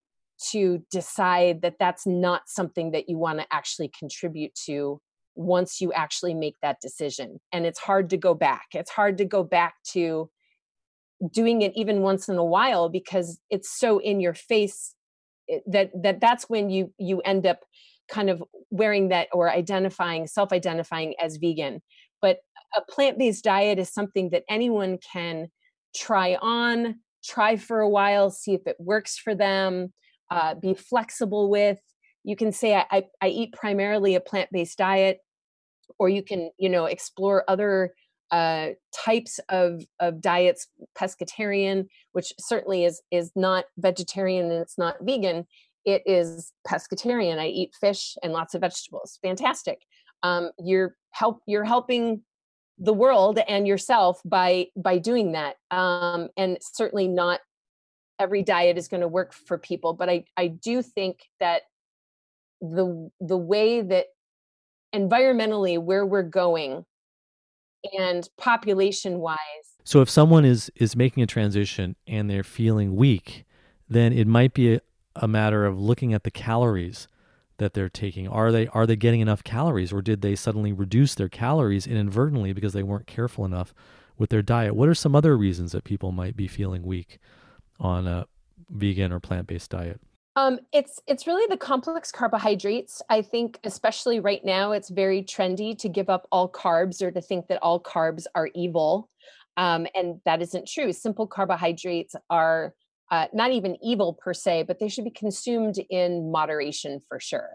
to 0.52 0.84
decide 0.92 1.62
that 1.62 1.76
that's 1.80 2.06
not 2.06 2.44
something 2.48 2.92
that 2.92 3.08
you 3.08 3.18
want 3.18 3.40
to 3.40 3.46
actually 3.52 3.92
contribute 3.98 4.54
to 4.66 5.00
once 5.36 5.82
you 5.82 5.92
actually 5.94 6.34
make 6.34 6.56
that 6.62 6.80
decision. 6.82 7.40
And 7.52 7.66
it's 7.66 7.80
hard 7.80 8.10
to 8.12 8.18
go 8.18 8.34
back. 8.34 8.68
It's 8.74 8.92
hard 8.92 9.18
to 9.20 9.26
go 9.26 9.44
back 9.44 9.76
to 9.94 10.30
doing 11.32 11.62
it 11.62 11.72
even 11.76 12.02
once 12.02 12.28
in 12.28 12.38
a 12.38 12.44
while 12.44 12.90
because 12.90 13.40
it's 13.50 13.70
so 13.70 14.00
in 14.00 14.20
your 14.20 14.34
face 14.34 14.94
eh, 15.50 15.60
that 15.68 15.92
that 16.02 16.20
that's 16.20 16.50
when 16.50 16.70
you 16.70 16.94
you 16.98 17.22
end 17.22 17.46
up 17.46 17.60
kind 18.10 18.30
of 18.30 18.44
wearing 18.70 19.10
that 19.10 19.30
or 19.32 19.50
identifying 19.50 20.28
self-identifying 20.28 21.16
as 21.22 21.38
vegan. 21.38 21.82
But 22.22 22.40
a 22.76 22.82
plant-based 22.82 23.44
diet 23.44 23.80
is 23.80 23.90
something 23.94 24.32
that 24.32 24.44
anyone 24.50 24.98
can 24.98 25.48
try 25.96 26.38
on 26.42 26.96
try 27.24 27.56
for 27.56 27.80
a 27.80 27.90
while 27.90 28.30
see 28.30 28.54
if 28.54 28.68
it 28.68 28.76
works 28.80 29.18
for 29.18 29.34
them 29.34 29.94
uh, 30.34 30.56
be 30.56 30.74
flexible 30.74 31.50
with. 31.50 31.80
You 32.24 32.36
can 32.36 32.52
say 32.52 32.76
I, 32.76 32.86
I, 32.90 33.04
I 33.22 33.28
eat 33.28 33.54
primarily 33.54 34.16
a 34.16 34.20
plant-based 34.20 34.78
diet, 34.78 35.20
or 36.00 36.10
you 36.10 36.24
can 36.24 36.50
you 36.58 36.70
know 36.70 36.86
explore 36.86 37.44
other 37.48 37.94
uh, 38.32 38.70
types 38.92 39.40
of 39.50 39.84
of 40.00 40.22
diets. 40.22 40.68
Pescatarian, 40.98 41.88
which 42.14 42.34
certainly 42.40 42.84
is 42.84 43.02
is 43.12 43.32
not 43.36 43.66
vegetarian 43.78 44.52
and 44.52 44.60
it's 44.60 44.78
not 44.78 44.96
vegan. 45.02 45.46
It 45.86 46.02
is 46.08 46.52
pescatarian. 46.68 47.38
I 47.38 47.48
eat 47.48 47.76
fish 47.80 48.16
and 48.24 48.34
lots 48.34 48.56
of 48.56 48.62
vegetables. 48.62 49.20
Fantastic. 49.22 49.80
Um, 50.24 50.50
you're 50.58 50.96
help 51.12 51.42
you're 51.46 51.66
helping 51.66 52.24
the 52.80 52.94
world 52.94 53.38
and 53.48 53.68
yourself 53.68 54.20
by 54.26 54.68
by 54.76 54.98
doing 54.98 55.34
that 55.34 55.58
um, 55.70 56.30
and 56.38 56.58
certainly 56.62 57.08
not 57.08 57.40
every 58.20 58.44
diet 58.44 58.78
is 58.78 58.88
going 58.88 59.02
to 59.02 59.08
work 59.08 59.34
for 59.34 59.58
people 59.58 59.94
but 59.94 60.10
i 60.10 60.24
i 60.38 60.48
do 60.48 60.82
think 60.82 61.30
that 61.40 61.64
the 62.62 63.10
the 63.20 63.38
way 63.38 63.82
that 63.82 64.08
environmentally 64.96 65.82
where 65.82 66.06
we're 66.06 66.24
going 66.24 66.86
and 67.98 68.30
population 68.38 69.20
wise 69.20 69.38
so 69.84 70.02
if 70.02 70.10
someone 70.10 70.46
is 70.46 70.72
is 70.76 70.96
making 70.96 71.24
a 71.24 71.28
transition 71.28 71.96
and 72.08 72.30
they're 72.30 72.44
feeling 72.44 72.96
weak 72.96 73.46
then 73.90 74.14
it 74.14 74.28
might 74.28 74.54
be 74.54 74.76
a, 74.76 74.82
a 75.16 75.28
matter 75.28 75.66
of 75.66 75.80
looking 75.80 76.14
at 76.14 76.24
the 76.24 76.32
calories 76.32 77.08
that 77.58 77.74
they're 77.74 77.90
taking. 77.90 78.28
Are 78.28 78.52
they 78.52 78.68
are 78.68 78.86
they 78.86 78.96
getting 78.96 79.22
enough 79.22 79.44
calories 79.44 79.94
or 79.94 80.02
did 80.02 80.22
they 80.22 80.36
suddenly 80.36 80.74
reduce 80.74 81.16
their 81.16 81.30
calories 81.30 81.88
inadvertently 81.88 82.54
because 82.54 82.74
they 82.74 82.84
weren't 82.84 83.08
careful 83.08 83.46
enough 83.46 83.74
with 84.18 84.30
their 84.30 84.42
diet? 84.42 84.76
What 84.76 84.90
are 84.90 84.96
some 84.96 85.16
other 85.16 85.38
reasons 85.38 85.72
that 85.72 85.84
people 85.84 86.12
might 86.12 86.36
be 86.36 86.48
feeling 86.48 86.84
weak 86.84 87.20
on 87.84 88.08
a 88.08 88.26
vegan 88.70 89.12
or 89.12 89.20
plant-based 89.20 89.70
diet? 89.70 90.00
Um, 90.36 90.60
it's 90.72 91.00
it's 91.06 91.28
really 91.28 91.46
the 91.48 91.58
complex 91.58 92.12
carbohydrates. 92.12 93.04
I 93.10 93.22
think, 93.22 93.60
especially 93.64 94.20
right 94.20 94.44
now, 94.44 94.72
it's 94.72 94.90
very 94.90 95.22
trendy 95.22 95.78
to 95.78 95.90
give 95.90 96.10
up 96.10 96.28
all 96.32 96.52
carbs 96.52 97.04
or 97.04 97.12
to 97.12 97.22
think 97.22 97.48
that 97.48 97.62
all 97.62 97.80
carbs 97.80 98.26
are 98.34 98.50
evil, 98.56 99.10
um, 99.58 99.86
and 99.94 100.22
that 100.26 100.42
isn't 100.42 100.68
true. 100.68 100.92
Simple 100.92 101.28
carbohydrates 101.28 102.16
are 102.32 102.74
uh, 103.12 103.28
not 103.32 103.52
even 103.52 103.78
evil 103.84 104.14
per 104.14 104.34
se, 104.34 104.64
but 104.64 104.80
they 104.80 104.90
should 104.90 105.04
be 105.04 105.12
consumed 105.12 105.78
in 105.92 106.32
moderation 106.32 107.00
for 107.08 107.20
sure. 107.20 107.52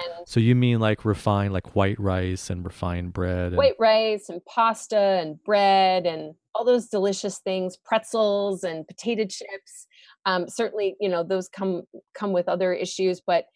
And 0.00 0.28
so 0.28 0.40
you 0.40 0.54
mean 0.54 0.80
like 0.80 1.04
refined, 1.04 1.52
like 1.52 1.74
white 1.74 1.98
rice 2.00 2.50
and 2.50 2.64
refined 2.64 3.12
bread? 3.12 3.48
And... 3.48 3.56
White 3.56 3.76
rice 3.78 4.28
and 4.28 4.44
pasta 4.44 4.96
and 4.96 5.42
bread 5.44 6.06
and 6.06 6.34
all 6.54 6.64
those 6.64 6.88
delicious 6.88 7.38
things, 7.38 7.76
pretzels 7.76 8.64
and 8.64 8.86
potato 8.86 9.24
chips. 9.24 9.86
Um, 10.24 10.48
certainly, 10.48 10.96
you 11.00 11.08
know 11.08 11.22
those 11.22 11.48
come 11.48 11.82
come 12.14 12.32
with 12.32 12.48
other 12.48 12.72
issues, 12.72 13.20
but 13.20 13.46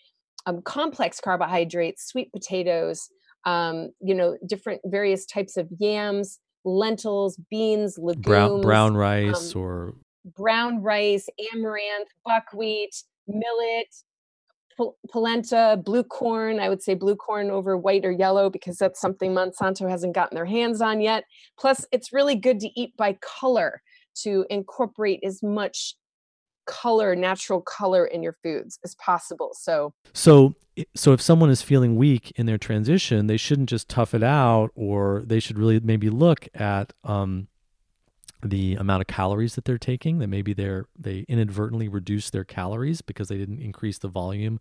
um, 0.47 0.63
complex 0.63 1.21
carbohydrates, 1.21 2.07
sweet 2.07 2.33
potatoes, 2.33 3.09
um, 3.45 3.91
you 4.01 4.15
know, 4.15 4.37
different 4.47 4.81
various 4.85 5.27
types 5.27 5.57
of 5.57 5.69
yams, 5.79 6.39
lentils, 6.65 7.39
beans, 7.51 7.99
legumes, 7.99 8.25
brown 8.25 8.61
brown 8.61 8.97
rice 8.97 9.55
um, 9.55 9.63
or 9.63 9.95
brown 10.37 10.83
rice, 10.83 11.29
amaranth, 11.55 12.09
buckwheat, 12.25 13.03
millet, 13.29 13.95
polenta, 15.11 15.81
blue 15.85 16.03
corn. 16.03 16.61
I 16.61 16.69
would 16.69 16.83
say 16.83 16.95
blue 16.95 17.17
corn 17.17 17.51
over 17.51 17.77
white 17.77 18.05
or 18.05 18.13
yellow 18.13 18.51
because 18.51 18.77
that's 18.77 19.01
something 19.01 19.33
Monsanto 19.33 19.89
hasn't 19.89 20.15
gotten 20.15 20.35
their 20.35 20.45
hands 20.45 20.81
on 20.81 21.01
yet. 21.01 21.25
Plus, 21.59 21.87
it's 21.93 22.13
really 22.13 22.35
good 22.35 22.61
to 22.61 22.81
eat 22.81 22.97
by 22.97 23.17
color 23.21 23.83
to 24.23 24.47
incorporate 24.51 25.21
as 25.23 25.43
much 25.43 25.95
color, 26.67 27.15
natural 27.15 27.61
color 27.61 28.07
in 28.07 28.23
your 28.23 28.37
foods 28.43 28.79
as 28.85 28.95
possible. 28.97 29.51
So, 29.55 29.95
so, 30.13 30.55
so 30.95 31.13
if 31.13 31.21
someone 31.21 31.51
is 31.51 31.63
feeling 31.63 31.97
weak 31.97 32.33
in 32.37 32.47
their 32.47 32.59
transition, 32.59 33.27
they 33.27 33.37
shouldn't 33.37 33.69
just 33.69 33.89
tough 33.89 34.15
it 34.15 34.23
out, 34.23 34.71
or 34.75 35.23
they 35.27 35.41
should 35.41 35.59
really 35.59 35.81
maybe 35.81 36.11
look 36.11 36.49
at 36.55 36.93
um, 37.05 37.49
the 38.43 38.75
amount 38.75 39.01
of 39.01 39.07
calories 39.07 39.55
that 39.55 39.65
they're 39.65 39.79
taking 39.79 40.19
that 40.19 40.27
maybe 40.27 40.53
they're 40.53 40.87
they 40.99 41.25
inadvertently 41.29 41.89
reduce 41.89 42.31
their 42.31 42.45
calories 42.45 43.01
because 43.01 43.29
they 43.29 43.39
didn't 43.39 43.61
increase 43.61 43.99
the 43.99 44.09
volume 44.09 44.61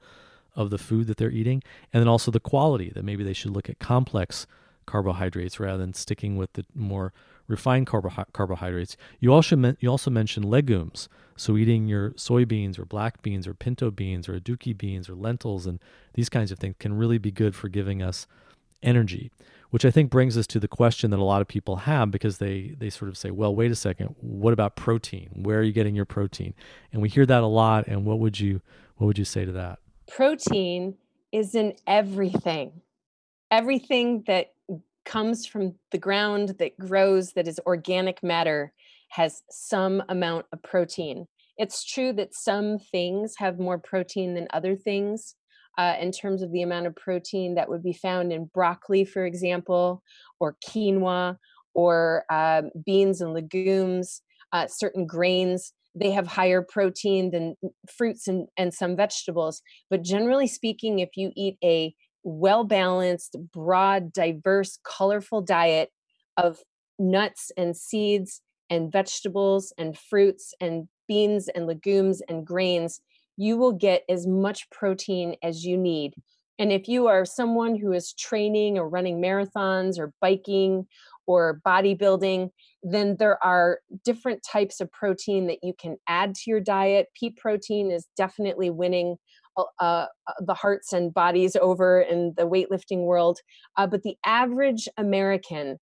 of 0.55 0.69
the 0.69 0.77
food 0.77 1.07
that 1.07 1.17
they're 1.17 1.31
eating. 1.31 1.61
And 1.93 2.01
then 2.01 2.07
also 2.07 2.31
the 2.31 2.39
quality 2.39 2.89
that 2.95 3.03
maybe 3.03 3.23
they 3.23 3.33
should 3.33 3.51
look 3.51 3.69
at 3.69 3.79
complex 3.79 4.47
carbohydrates 4.85 5.59
rather 5.59 5.77
than 5.77 5.93
sticking 5.93 6.37
with 6.37 6.53
the 6.53 6.65
more 6.73 7.11
refined 7.47 7.87
carbo- 7.87 8.25
carbohydrates. 8.33 8.95
You 9.19 9.33
also 9.33 9.55
men- 9.55 9.77
you 9.79 9.89
also 9.89 10.09
mentioned 10.09 10.45
legumes. 10.45 11.09
So 11.35 11.57
eating 11.57 11.87
your 11.87 12.11
soybeans 12.11 12.79
or 12.79 12.85
black 12.85 13.21
beans 13.21 13.45
or 13.45 13.53
pinto 13.53 13.91
beans 13.91 14.29
or 14.29 14.39
aduki 14.39 14.75
beans 14.75 15.09
or 15.09 15.15
lentils 15.15 15.65
and 15.67 15.79
these 16.13 16.29
kinds 16.29 16.51
of 16.51 16.59
things 16.59 16.75
can 16.79 16.93
really 16.93 17.17
be 17.17 17.31
good 17.31 17.55
for 17.55 17.67
giving 17.67 18.01
us 18.01 18.25
energy 18.83 19.31
which 19.75 19.83
I 19.83 19.91
think 19.91 20.09
brings 20.09 20.37
us 20.37 20.47
to 20.47 20.59
the 20.61 20.69
question 20.69 21.11
that 21.11 21.19
a 21.19 21.23
lot 21.25 21.41
of 21.41 21.49
people 21.49 21.75
have 21.75 22.09
because 22.09 22.37
they 22.37 22.75
they 22.79 22.89
sort 22.89 23.09
of 23.09 23.17
say, 23.17 23.29
"Well, 23.29 23.53
wait 23.53 23.71
a 23.71 23.75
second, 23.75 24.15
what 24.21 24.53
about 24.53 24.77
protein? 24.77 25.31
Where 25.33 25.59
are 25.59 25.63
you 25.63 25.73
getting 25.73 25.95
your 25.95 26.05
protein?" 26.05 26.53
And 26.93 27.01
we 27.01 27.09
hear 27.09 27.25
that 27.25 27.43
a 27.43 27.47
lot. 27.47 27.85
And 27.85 28.05
what 28.05 28.19
would 28.19 28.39
you 28.39 28.61
what 28.95 29.07
would 29.07 29.17
you 29.17 29.25
say 29.25 29.43
to 29.43 29.51
that? 29.51 29.79
Protein 30.07 30.95
is 31.33 31.55
in 31.55 31.73
everything. 31.87 32.71
Everything 33.51 34.23
that 34.27 34.53
comes 35.03 35.45
from 35.45 35.75
the 35.91 35.97
ground 35.97 36.55
that 36.59 36.79
grows 36.79 37.33
that 37.33 37.45
is 37.45 37.59
organic 37.65 38.23
matter 38.23 38.71
has 39.09 39.43
some 39.49 40.01
amount 40.07 40.45
of 40.53 40.63
protein. 40.63 41.27
It's 41.57 41.83
true 41.83 42.13
that 42.13 42.33
some 42.33 42.79
things 42.79 43.35
have 43.39 43.59
more 43.59 43.77
protein 43.77 44.35
than 44.35 44.47
other 44.53 44.77
things. 44.77 45.35
Uh, 45.77 45.95
in 45.99 46.11
terms 46.11 46.41
of 46.41 46.51
the 46.51 46.61
amount 46.61 46.87
of 46.87 46.95
protein 46.95 47.55
that 47.55 47.69
would 47.69 47.83
be 47.83 47.93
found 47.93 48.31
in 48.31 48.49
broccoli, 48.53 49.03
for 49.03 49.25
example, 49.25 50.01
or 50.39 50.55
quinoa, 50.65 51.37
or 51.73 52.23
um, 52.31 52.69
beans 52.85 53.19
and 53.19 53.33
legumes, 53.33 54.21
uh, 54.53 54.65
certain 54.67 55.05
grains, 55.05 55.73
they 55.93 56.11
have 56.11 56.27
higher 56.27 56.61
protein 56.61 57.31
than 57.31 57.55
fruits 57.89 58.27
and, 58.27 58.47
and 58.57 58.73
some 58.73 58.95
vegetables. 58.95 59.61
But 59.89 60.03
generally 60.03 60.47
speaking, 60.47 60.99
if 60.99 61.09
you 61.15 61.31
eat 61.35 61.57
a 61.63 61.93
well 62.23 62.63
balanced, 62.63 63.37
broad, 63.53 64.11
diverse, 64.11 64.79
colorful 64.83 65.41
diet 65.41 65.89
of 66.37 66.59
nuts 66.99 67.51
and 67.55 67.75
seeds 67.75 68.41
and 68.69 68.91
vegetables 68.91 69.73
and 69.77 69.97
fruits 69.97 70.53
and 70.59 70.87
beans 71.07 71.47
and 71.49 71.67
legumes 71.67 72.21
and 72.27 72.45
grains, 72.45 72.99
you 73.37 73.57
will 73.57 73.73
get 73.73 74.03
as 74.09 74.25
much 74.27 74.69
protein 74.69 75.35
as 75.43 75.63
you 75.65 75.77
need. 75.77 76.13
And 76.57 76.71
if 76.71 76.87
you 76.87 77.07
are 77.07 77.25
someone 77.25 77.75
who 77.75 77.91
is 77.91 78.13
training 78.13 78.77
or 78.77 78.87
running 78.87 79.21
marathons 79.21 79.99
or 79.99 80.13
biking 80.21 80.87
or 81.27 81.59
bodybuilding, 81.65 82.49
then 82.81 83.17
there 83.19 83.43
are 83.43 83.79
different 84.05 84.41
types 84.43 84.79
of 84.79 84.91
protein 84.91 85.47
that 85.47 85.59
you 85.63 85.73
can 85.77 85.97
add 86.07 86.35
to 86.35 86.41
your 86.47 86.61
diet. 86.61 87.07
Pea 87.19 87.31
protein 87.31 87.91
is 87.91 88.07
definitely 88.15 88.69
winning 88.69 89.17
uh, 89.57 89.63
uh, 89.79 90.05
the 90.39 90.53
hearts 90.53 90.93
and 90.93 91.13
bodies 91.13 91.55
over 91.55 92.01
in 92.01 92.33
the 92.37 92.47
weightlifting 92.47 93.05
world. 93.05 93.39
Uh, 93.77 93.87
but 93.87 94.03
the 94.03 94.15
average 94.25 94.87
American 94.97 95.77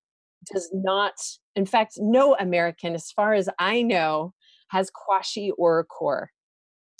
does 0.52 0.70
not, 0.74 1.14
in 1.56 1.66
fact, 1.66 1.94
no 1.98 2.36
American, 2.40 2.96
as 2.96 3.12
far 3.12 3.34
as 3.34 3.50
I 3.60 3.82
know, 3.82 4.34
has 4.70 4.92
kwashiorkor. 4.92 6.28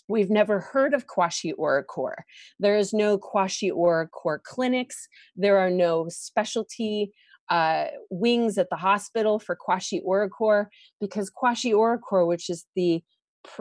We've 0.08 0.30
never 0.30 0.60
heard 0.60 0.94
of 0.94 1.08
kwashiorkor. 1.08 2.14
There 2.60 2.78
is 2.78 2.94
no 2.94 3.18
kwashiorkor 3.18 4.44
clinics. 4.44 5.08
There 5.36 5.58
are 5.60 5.70
no 5.70 6.08
specialty 6.10 7.14
uh, 7.50 7.86
wings 8.10 8.58
at 8.58 8.70
the 8.70 8.76
hospital 8.76 9.40
for 9.40 9.58
kwashiorkor 9.58 10.68
because 11.00 11.32
kwashiorkor, 11.32 12.28
which 12.28 12.50
is 12.50 12.66
the 12.76 13.04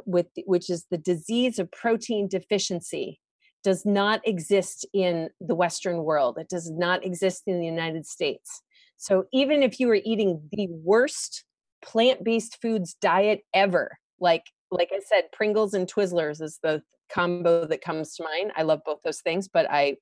with 0.07 0.27
which 0.47 0.71
is 0.71 0.87
the 0.91 0.99
disease 0.99 1.59
of 1.59 1.71
protein 1.73 2.29
deficiency, 2.29 3.21
does 3.65 3.85
not 3.85 4.21
exist 4.27 4.87
in 4.93 5.31
the 5.41 5.55
Western 5.55 6.05
world. 6.05 6.39
It 6.39 6.49
does 6.49 6.71
not 6.71 7.05
exist 7.05 7.43
in 7.47 7.59
the 7.59 7.67
United 7.67 8.07
States. 8.07 8.63
So 8.97 9.25
even 9.33 9.63
if 9.63 9.81
you 9.81 9.91
are 9.91 9.99
eating 10.05 10.49
the 10.53 10.69
worst 10.71 11.45
plant-based 11.85 12.59
foods 12.63 12.95
diet 13.01 13.41
ever, 13.53 13.99
like 14.21 14.45
like 14.73 14.91
I 14.93 15.01
said, 15.01 15.25
Pringles 15.33 15.75
and 15.75 15.87
Twizzlers 15.87 16.41
is 16.41 16.59
the 16.63 16.83
combo 17.13 17.67
that 17.67 17.83
comes 17.83 18.15
to 18.17 18.25
mind. 18.25 18.53
I 18.57 18.63
love 18.63 18.81
both 18.85 19.01
those 19.05 19.21
things, 19.21 19.49
but 19.49 19.71
I 19.71 19.97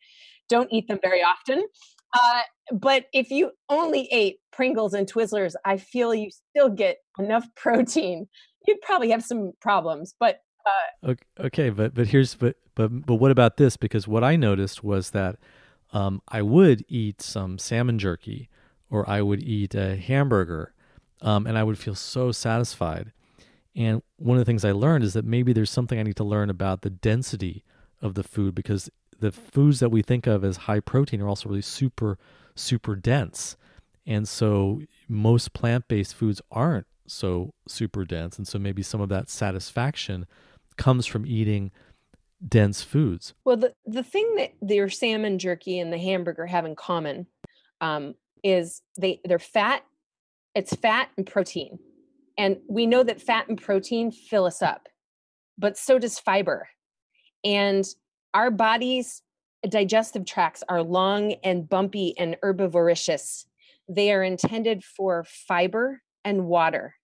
don't 0.48 0.72
eat 0.72 0.88
them 0.88 1.00
very 1.02 1.22
often. 1.22 1.66
Uh, 2.14 2.42
but 2.72 3.06
if 3.12 3.30
you 3.30 3.52
only 3.68 4.08
ate 4.10 4.38
Pringles 4.52 4.94
and 4.94 5.06
Twizzlers, 5.10 5.54
I 5.64 5.76
feel 5.76 6.14
you 6.14 6.30
still 6.30 6.68
get 6.68 6.98
enough 7.18 7.46
protein. 7.56 8.28
You'd 8.66 8.80
probably 8.80 9.10
have 9.10 9.24
some 9.24 9.52
problems, 9.60 10.14
but 10.18 10.40
uh, 11.02 11.14
okay, 11.40 11.70
but 11.70 11.94
but 11.94 12.08
here's 12.08 12.34
but 12.34 12.56
but 12.74 13.06
but 13.06 13.14
what 13.14 13.30
about 13.30 13.56
this? 13.56 13.76
Because 13.78 14.06
what 14.06 14.22
I 14.22 14.36
noticed 14.36 14.84
was 14.84 15.10
that 15.10 15.36
um, 15.92 16.20
I 16.28 16.42
would 16.42 16.84
eat 16.86 17.22
some 17.22 17.58
salmon 17.58 17.98
jerky, 17.98 18.50
or 18.90 19.08
I 19.08 19.22
would 19.22 19.42
eat 19.42 19.74
a 19.74 19.96
hamburger, 19.96 20.74
um, 21.22 21.46
and 21.46 21.56
I 21.56 21.62
would 21.62 21.78
feel 21.78 21.94
so 21.94 22.32
satisfied. 22.32 23.12
And 23.80 24.02
one 24.16 24.36
of 24.36 24.42
the 24.42 24.44
things 24.44 24.62
I 24.62 24.72
learned 24.72 25.04
is 25.04 25.14
that 25.14 25.24
maybe 25.24 25.54
there's 25.54 25.70
something 25.70 25.98
I 25.98 26.02
need 26.02 26.16
to 26.16 26.24
learn 26.24 26.50
about 26.50 26.82
the 26.82 26.90
density 26.90 27.64
of 28.02 28.12
the 28.12 28.22
food 28.22 28.54
because 28.54 28.90
the 29.18 29.32
foods 29.32 29.80
that 29.80 29.88
we 29.88 30.02
think 30.02 30.26
of 30.26 30.44
as 30.44 30.58
high 30.58 30.80
protein 30.80 31.22
are 31.22 31.28
also 31.28 31.48
really 31.48 31.62
super, 31.62 32.18
super 32.54 32.94
dense. 32.94 33.56
And 34.06 34.28
so 34.28 34.82
most 35.08 35.54
plant 35.54 35.88
based 35.88 36.14
foods 36.14 36.42
aren't 36.50 36.86
so 37.06 37.54
super 37.66 38.04
dense. 38.04 38.36
And 38.36 38.46
so 38.46 38.58
maybe 38.58 38.82
some 38.82 39.00
of 39.00 39.08
that 39.08 39.30
satisfaction 39.30 40.26
comes 40.76 41.06
from 41.06 41.24
eating 41.24 41.70
dense 42.46 42.82
foods. 42.82 43.32
Well, 43.46 43.56
the, 43.56 43.72
the 43.86 44.02
thing 44.02 44.34
that 44.36 44.52
their 44.60 44.90
salmon 44.90 45.38
jerky 45.38 45.78
and 45.78 45.90
the 45.90 45.98
hamburger 45.98 46.44
have 46.44 46.66
in 46.66 46.76
common 46.76 47.26
um, 47.80 48.14
is 48.44 48.82
they 48.98 49.20
they're 49.24 49.38
fat. 49.38 49.86
It's 50.54 50.74
fat 50.74 51.08
and 51.16 51.26
protein, 51.26 51.78
and 52.41 52.57
we 52.66 52.86
know 52.86 53.03
that 53.03 53.20
fat 53.20 53.49
and 53.51 53.61
protein 53.61 54.11
fill 54.11 54.47
us 54.47 54.62
up, 54.62 54.88
but 55.59 55.76
so 55.76 55.99
does 55.99 56.18
fiber. 56.18 56.70
And 57.45 57.84
our 58.32 58.51
bodies' 58.51 59.20
digestive 59.68 60.24
tracts 60.24 60.62
are 60.66 60.82
long 60.82 61.34
and 61.45 61.68
bumpy 61.68 62.14
and 62.18 62.38
herbivorous. 62.43 63.45
They 63.91 64.11
are 64.11 64.22
intended 64.22 64.82
for 64.82 65.26
fiber 65.28 66.01
and 66.24 66.47
water 66.47 66.95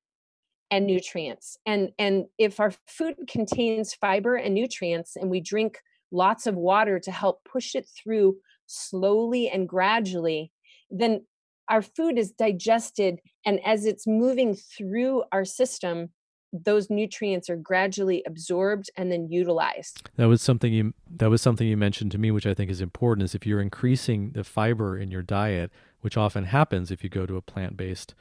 and 0.70 0.86
nutrients. 0.86 1.58
And, 1.66 1.90
and 1.98 2.24
if 2.38 2.58
our 2.58 2.72
food 2.86 3.16
contains 3.28 3.92
fiber 3.92 4.36
and 4.36 4.54
nutrients 4.54 5.16
and 5.16 5.28
we 5.30 5.42
drink 5.42 5.80
lots 6.10 6.46
of 6.46 6.54
water 6.54 6.98
to 7.00 7.10
help 7.10 7.44
push 7.44 7.74
it 7.74 7.86
through 7.94 8.38
slowly 8.64 9.50
and 9.50 9.68
gradually, 9.68 10.50
then 10.90 11.26
our 11.68 11.82
food 11.82 12.18
is 12.18 12.32
digested. 12.32 13.20
And 13.44 13.60
as 13.64 13.84
it's 13.86 14.06
moving 14.06 14.54
through 14.54 15.24
our 15.32 15.44
system, 15.44 16.10
those 16.52 16.88
nutrients 16.88 17.50
are 17.50 17.56
gradually 17.56 18.22
absorbed 18.26 18.90
and 18.96 19.10
then 19.10 19.28
utilized. 19.30 20.08
That 20.16 20.26
was 20.26 20.40
something 20.40 20.72
you 20.72 20.94
that 21.10 21.30
was 21.30 21.42
something 21.42 21.66
you 21.66 21.76
mentioned 21.76 22.12
to 22.12 22.18
me 22.18 22.30
which 22.30 22.46
I 22.46 22.54
think 22.54 22.70
is 22.70 22.80
important 22.80 23.24
is 23.24 23.34
if 23.34 23.46
you're 23.46 23.60
increasing 23.60 24.30
the 24.30 24.44
fiber 24.44 24.96
in 24.96 25.10
your 25.10 25.22
diet, 25.22 25.70
which 26.00 26.16
often 26.16 26.44
happens 26.44 26.90
if 26.90 27.02
you 27.02 27.10
go 27.10 27.26
to 27.26 27.36
a 27.36 27.42
plant-based 27.42 28.14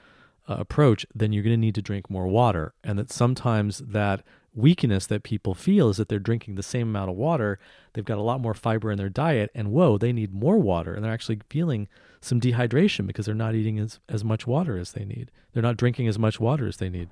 uh, 0.48 0.56
approach, 0.60 1.06
then 1.14 1.34
you're 1.34 1.44
going 1.44 1.54
to 1.54 1.58
need 1.58 1.76
to 1.76 1.82
drink 1.82 2.10
more 2.10 2.28
water 2.28 2.74
and 2.84 3.00
that 3.00 3.12
sometimes 3.12 3.80
that 3.80 4.24
weakness 4.56 5.06
that 5.08 5.24
people 5.24 5.54
feel 5.54 5.90
is 5.90 5.98
that 5.98 6.10
they're 6.10 6.20
drinking 6.20 6.56
the 6.56 6.64
same 6.64 6.90
amount 6.90 7.10
of 7.10 7.16
water, 7.16 7.60
they've 7.94 8.06
got 8.06 8.18
a 8.18 8.22
lot 8.22 8.42
more 8.42 8.54
fiber 8.54 8.92
in 8.92 8.98
their 8.98 9.10
diet 9.10 9.52
and 9.54 9.72
whoa, 9.72 9.98
they 9.98 10.14
need 10.14 10.34
more 10.34 10.58
water 10.58 10.94
and 10.94 11.04
they're 11.04 11.14
actually 11.14 11.40
feeling 11.50 11.88
some 12.22 12.40
dehydration 12.40 13.06
because 13.06 13.26
they're 13.26 13.36
not 13.36 13.56
eating 13.56 13.80
as, 13.80 14.00
as 14.10 14.24
much 14.24 14.48
water 14.48 14.78
as 14.78 14.94
they 14.94 15.06
need. 15.06 15.32
They're 15.54 15.64
not 15.64 15.78
drinking 15.78 16.08
as 16.08 16.18
much 16.18 16.40
water 16.40 16.68
as 16.68 16.78
they 16.78 16.90
need 16.90 17.10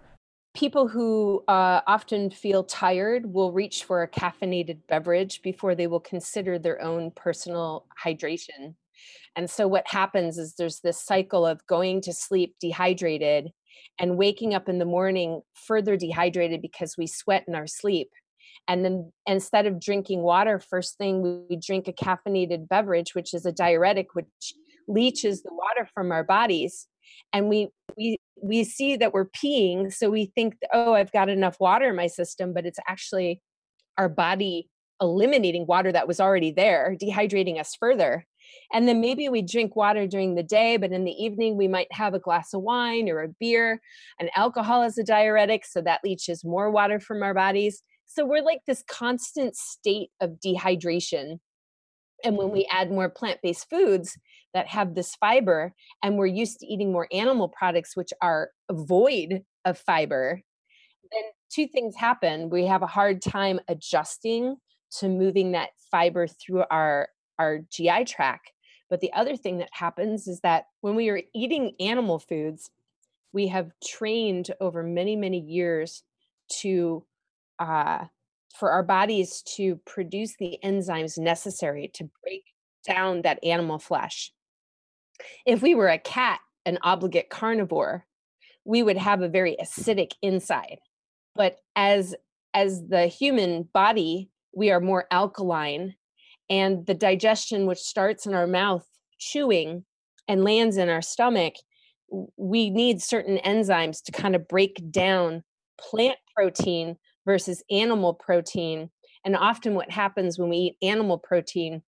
people 0.54 0.88
who 0.88 1.44
uh, 1.48 1.82
often 1.88 2.30
feel 2.30 2.64
tired 2.64 3.34
will 3.34 3.52
reach 3.52 3.84
for 3.84 4.04
a 4.04 4.08
caffeinated 4.08 4.78
beverage 4.88 5.42
before 5.42 5.76
they 5.76 5.88
will 5.88 6.00
consider 6.00 6.60
their 6.60 6.82
own 6.82 7.12
personal 7.12 7.86
hydration. 8.04 8.76
And 9.36 9.50
so, 9.50 9.68
what 9.68 9.88
happens 9.88 10.38
is 10.38 10.54
there's 10.54 10.80
this 10.82 11.02
cycle 11.02 11.46
of 11.46 11.66
going 11.66 12.02
to 12.02 12.14
sleep 12.14 12.56
dehydrated 12.60 13.52
and 14.00 14.18
waking 14.18 14.54
up 14.54 14.70
in 14.70 14.80
the 14.80 14.86
morning 14.86 15.42
further 15.54 15.98
dehydrated 15.98 16.62
because 16.62 16.96
we 16.98 17.08
sweat 17.08 17.46
in 17.48 17.56
our 17.56 17.68
sleep. 17.68 18.10
And 18.68 18.86
then 18.86 19.12
instead 19.26 19.66
of 19.66 19.80
drinking 19.80 20.22
water, 20.22 20.60
first 20.60 20.98
thing 20.98 21.46
we 21.50 21.56
drink 21.58 21.88
a 21.88 21.94
caffeinated 21.94 22.68
beverage, 22.70 23.14
which 23.14 23.34
is 23.34 23.46
a 23.46 23.52
diuretic, 23.52 24.16
which 24.16 24.28
leaches 24.88 25.44
the 25.44 25.54
water 25.54 25.90
from 25.94 26.12
our 26.12 26.24
bodies 26.24 26.88
and 27.32 27.50
we 27.50 27.70
we 27.98 28.18
we 28.42 28.64
see 28.64 28.98
that 28.98 29.14
we're 29.14 29.30
peeing 29.30 29.94
so 29.94 30.10
we 30.10 30.26
think 30.36 30.56
oh 30.74 30.94
i've 30.94 31.12
got 31.12 31.30
enough 31.30 31.58
water 31.60 31.90
in 31.90 31.96
my 31.96 32.08
system 32.08 32.54
but 32.54 32.66
it's 32.66 32.80
actually 32.88 33.42
our 33.98 34.10
body 34.10 34.70
eliminating 35.02 35.66
water 35.66 35.92
that 35.92 36.08
was 36.08 36.20
already 36.20 36.52
there 36.52 36.96
dehydrating 37.02 37.60
us 37.60 37.76
further 37.80 38.26
and 38.72 38.88
then 38.88 39.02
maybe 39.02 39.30
we 39.30 39.42
drink 39.42 39.76
water 39.76 40.08
during 40.08 40.36
the 40.36 40.44
day 40.44 40.78
but 40.78 40.92
in 40.92 41.04
the 41.04 41.12
evening 41.12 41.58
we 41.58 41.68
might 41.68 41.92
have 41.92 42.14
a 42.14 42.20
glass 42.20 42.54
of 42.54 42.62
wine 42.62 43.10
or 43.10 43.22
a 43.22 43.30
beer. 43.40 43.82
And 44.20 44.30
alcohol 44.36 44.84
is 44.84 44.98
a 44.98 45.04
diuretic 45.04 45.66
so 45.66 45.82
that 45.82 46.02
leaches 46.04 46.44
more 46.44 46.72
water 46.72 47.00
from 47.00 47.24
our 47.24 47.34
bodies. 47.34 47.82
So 48.06 48.26
we're 48.26 48.44
like 48.44 48.62
this 48.68 48.84
constant 48.88 49.56
state 49.56 50.10
of 50.22 50.40
dehydration. 50.46 51.40
And 52.24 52.38
when 52.38 52.52
we 52.52 52.62
mm-hmm. 52.62 52.78
add 52.78 52.92
more 52.92 53.10
plant-based 53.10 53.70
foods 53.70 54.18
that 54.54 54.68
have 54.68 54.96
this 54.96 55.16
fiber 55.16 55.74
and 56.04 56.18
we're 56.18 56.28
used 56.28 56.60
to 56.60 56.68
eating 56.68 56.92
more 56.92 57.08
animal 57.12 57.50
products 57.50 57.96
which 57.96 58.14
are 58.22 58.52
void 58.72 59.42
of 59.66 59.78
fiber 59.78 60.42
then 61.14 61.24
two 61.50 61.68
things 61.68 61.96
happen. 61.96 62.50
We 62.50 62.66
have 62.66 62.82
a 62.82 62.88
hard 62.88 63.22
time 63.22 63.60
adjusting 63.68 64.58
to 65.00 65.10
moving 65.10 65.52
that 65.54 65.70
fiber 65.92 66.28
through 66.28 66.64
our 66.70 67.10
our 67.44 67.60
gi 67.70 68.06
tract 68.06 68.52
But 68.90 69.02
the 69.02 69.14
other 69.14 69.36
thing 69.36 69.58
that 69.58 69.70
happens 69.72 70.28
is 70.28 70.40
that 70.42 70.66
when 70.82 70.96
we 70.96 71.10
are 71.10 71.22
eating 71.34 71.76
animal 71.80 72.20
foods, 72.20 72.70
we 73.34 73.48
have 73.48 73.72
trained 73.84 74.52
over 74.62 74.84
many, 74.84 75.16
many 75.16 75.40
years 75.40 76.04
to 76.62 77.04
uh, 77.60 78.06
for 78.54 78.72
our 78.72 78.84
bodies 78.84 79.42
to 79.56 79.78
produce 79.86 80.36
the 80.38 80.60
enzymes 80.64 81.18
necessary 81.18 81.90
to 81.96 82.10
break 82.22 82.44
down 82.88 83.24
that 83.24 83.44
animal 83.44 83.80
flesh. 83.80 84.32
If 85.46 85.62
we 85.62 85.74
were 85.74 85.90
a 85.90 85.98
cat, 85.98 86.40
an 86.66 86.78
obligate 86.84 87.30
carnivore, 87.30 88.06
we 88.66 88.84
would 88.84 88.98
have 88.98 89.22
a 89.22 89.30
very 89.30 89.58
acidic 89.62 90.14
inside. 90.22 90.78
But 91.36 91.58
as 91.76 92.16
as 92.54 92.88
the 92.88 93.08
human 93.08 93.64
body, 93.74 94.30
we 94.56 94.70
are 94.70 94.80
more 94.80 95.08
alkaline 95.10 95.96
and 96.50 96.86
the 96.86 96.94
digestion 96.94 97.66
which 97.66 97.80
starts 97.80 98.26
in 98.26 98.34
our 98.34 98.48
mouth 98.48 98.86
chewing 99.18 99.86
and 100.28 100.44
lands 100.44 100.78
in 100.78 100.90
our 100.90 101.02
stomach 101.02 101.56
we 102.38 102.70
need 102.70 103.02
certain 103.02 103.38
enzymes 103.40 104.04
to 104.04 104.12
kind 104.12 104.36
of 104.36 104.48
break 104.48 104.82
down 104.92 105.44
plant 105.80 106.18
protein 106.36 106.98
versus 107.26 107.64
animal 107.72 108.14
protein. 108.14 108.90
And 109.26 109.36
often, 109.36 109.74
what 109.74 109.92
happens 109.92 110.38
when 110.38 110.50
we 110.50 110.58
eat 110.58 110.78
animal 110.82 111.18
protein 111.18 111.82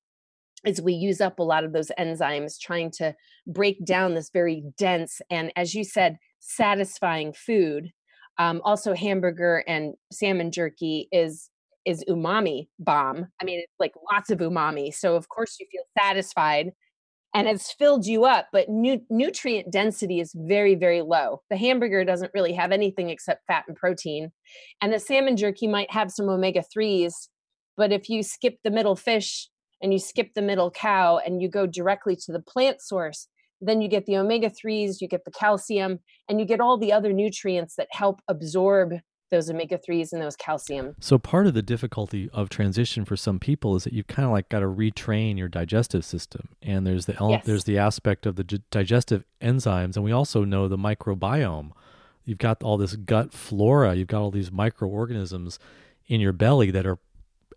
is 0.65 0.81
we 0.81 0.93
use 0.93 1.21
up 1.21 1.37
a 1.37 1.43
lot 1.43 1.63
of 1.63 1.73
those 1.73 1.91
enzymes 1.99 2.59
trying 2.59 2.89
to 2.89 3.13
break 3.45 3.85
down 3.85 4.15
this 4.15 4.29
very 4.31 4.63
dense 4.77 5.21
and, 5.29 5.51
as 5.55 5.75
you 5.75 5.83
said, 5.83 6.17
satisfying 6.39 7.33
food. 7.33 7.91
Um, 8.37 8.61
also, 8.63 8.95
hamburger 8.95 9.63
and 9.67 9.93
salmon 10.11 10.51
jerky 10.51 11.07
is 11.11 11.49
is 11.85 12.03
umami 12.09 12.67
bomb. 12.79 13.27
I 13.41 13.45
mean, 13.45 13.59
it's 13.59 13.73
like 13.79 13.93
lots 14.11 14.29
of 14.29 14.39
umami. 14.39 14.93
So 14.93 15.15
of 15.15 15.29
course 15.29 15.57
you 15.59 15.67
feel 15.71 15.83
satisfied 15.97 16.71
and 17.35 17.49
it's 17.49 17.73
filled 17.73 18.05
you 18.05 18.23
up, 18.23 18.47
but 18.53 18.69
nu- 18.69 19.05
nutrient 19.09 19.69
density 19.69 20.21
is 20.21 20.31
very, 20.33 20.73
very 20.73 21.01
low. 21.01 21.41
The 21.49 21.57
hamburger 21.57 22.05
doesn't 22.05 22.31
really 22.33 22.53
have 22.53 22.71
anything 22.71 23.09
except 23.09 23.45
fat 23.45 23.65
and 23.67 23.75
protein. 23.75 24.31
And 24.81 24.93
the 24.93 24.99
salmon 24.99 25.35
jerky 25.35 25.67
might 25.67 25.91
have 25.91 26.11
some 26.11 26.29
omega 26.29 26.63
3s, 26.75 27.27
but 27.75 27.91
if 27.91 28.09
you 28.09 28.23
skip 28.23 28.55
the 28.63 28.71
middle 28.71 28.95
fish 28.95 29.49
and 29.81 29.91
you 29.91 29.99
skip 29.99 30.33
the 30.33 30.41
middle 30.41 30.71
cow 30.71 31.17
and 31.17 31.41
you 31.41 31.49
go 31.49 31.67
directly 31.67 32.15
to 32.15 32.31
the 32.31 32.39
plant 32.39 32.81
source, 32.81 33.27
then 33.59 33.81
you 33.81 33.89
get 33.89 34.05
the 34.05 34.15
omega 34.15 34.49
3s, 34.49 35.01
you 35.01 35.07
get 35.09 35.25
the 35.25 35.31
calcium, 35.31 35.99
and 36.29 36.39
you 36.39 36.45
get 36.45 36.61
all 36.61 36.77
the 36.77 36.93
other 36.93 37.11
nutrients 37.11 37.75
that 37.75 37.89
help 37.91 38.21
absorb 38.29 38.93
those 39.35 39.49
omega 39.49 39.77
3s 39.77 40.13
and 40.13 40.21
those 40.21 40.35
calcium. 40.35 40.95
So, 40.99 41.17
part 41.17 41.45
of 41.45 41.53
the 41.53 41.61
difficulty 41.61 42.29
of 42.33 42.49
transition 42.49 43.03
for 43.05 43.17
some 43.17 43.39
people 43.39 43.75
is 43.75 43.83
that 43.83 43.93
you've 43.93 44.07
kind 44.07 44.25
of 44.25 44.31
like 44.31 44.49
got 44.49 44.59
to 44.59 44.67
retrain 44.67 45.37
your 45.37 45.49
digestive 45.49 46.05
system. 46.05 46.49
And 46.61 46.87
there's 46.87 47.05
the, 47.05 47.15
yes. 47.19 47.45
there's 47.45 47.65
the 47.65 47.77
aspect 47.77 48.25
of 48.25 48.37
the 48.37 48.43
d- 48.43 48.61
digestive 48.71 49.25
enzymes. 49.41 49.95
And 49.95 50.05
we 50.05 50.11
also 50.11 50.45
know 50.45 50.67
the 50.67 50.77
microbiome. 50.77 51.71
You've 52.23 52.37
got 52.37 52.63
all 52.63 52.77
this 52.77 52.95
gut 52.95 53.33
flora, 53.33 53.95
you've 53.95 54.07
got 54.07 54.21
all 54.21 54.31
these 54.31 54.51
microorganisms 54.51 55.59
in 56.07 56.21
your 56.21 56.33
belly 56.33 56.71
that 56.71 56.87
are 56.87 56.99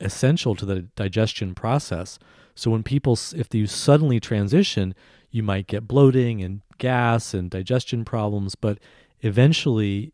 essential 0.01 0.55
to 0.57 0.67
the 0.67 0.83
digestion 0.97 1.55
process. 1.55 2.19
So, 2.55 2.73
when 2.73 2.83
people, 2.83 3.17
if 3.37 3.55
you 3.55 3.67
suddenly 3.69 4.19
transition, 4.19 4.95
you 5.31 5.45
might 5.45 5.69
get 5.69 5.87
bloating 5.87 6.43
and 6.43 6.63
gas 6.79 7.35
and 7.35 7.51
digestion 7.51 8.05
problems. 8.05 8.57
But 8.57 8.79
eventually, 9.21 10.13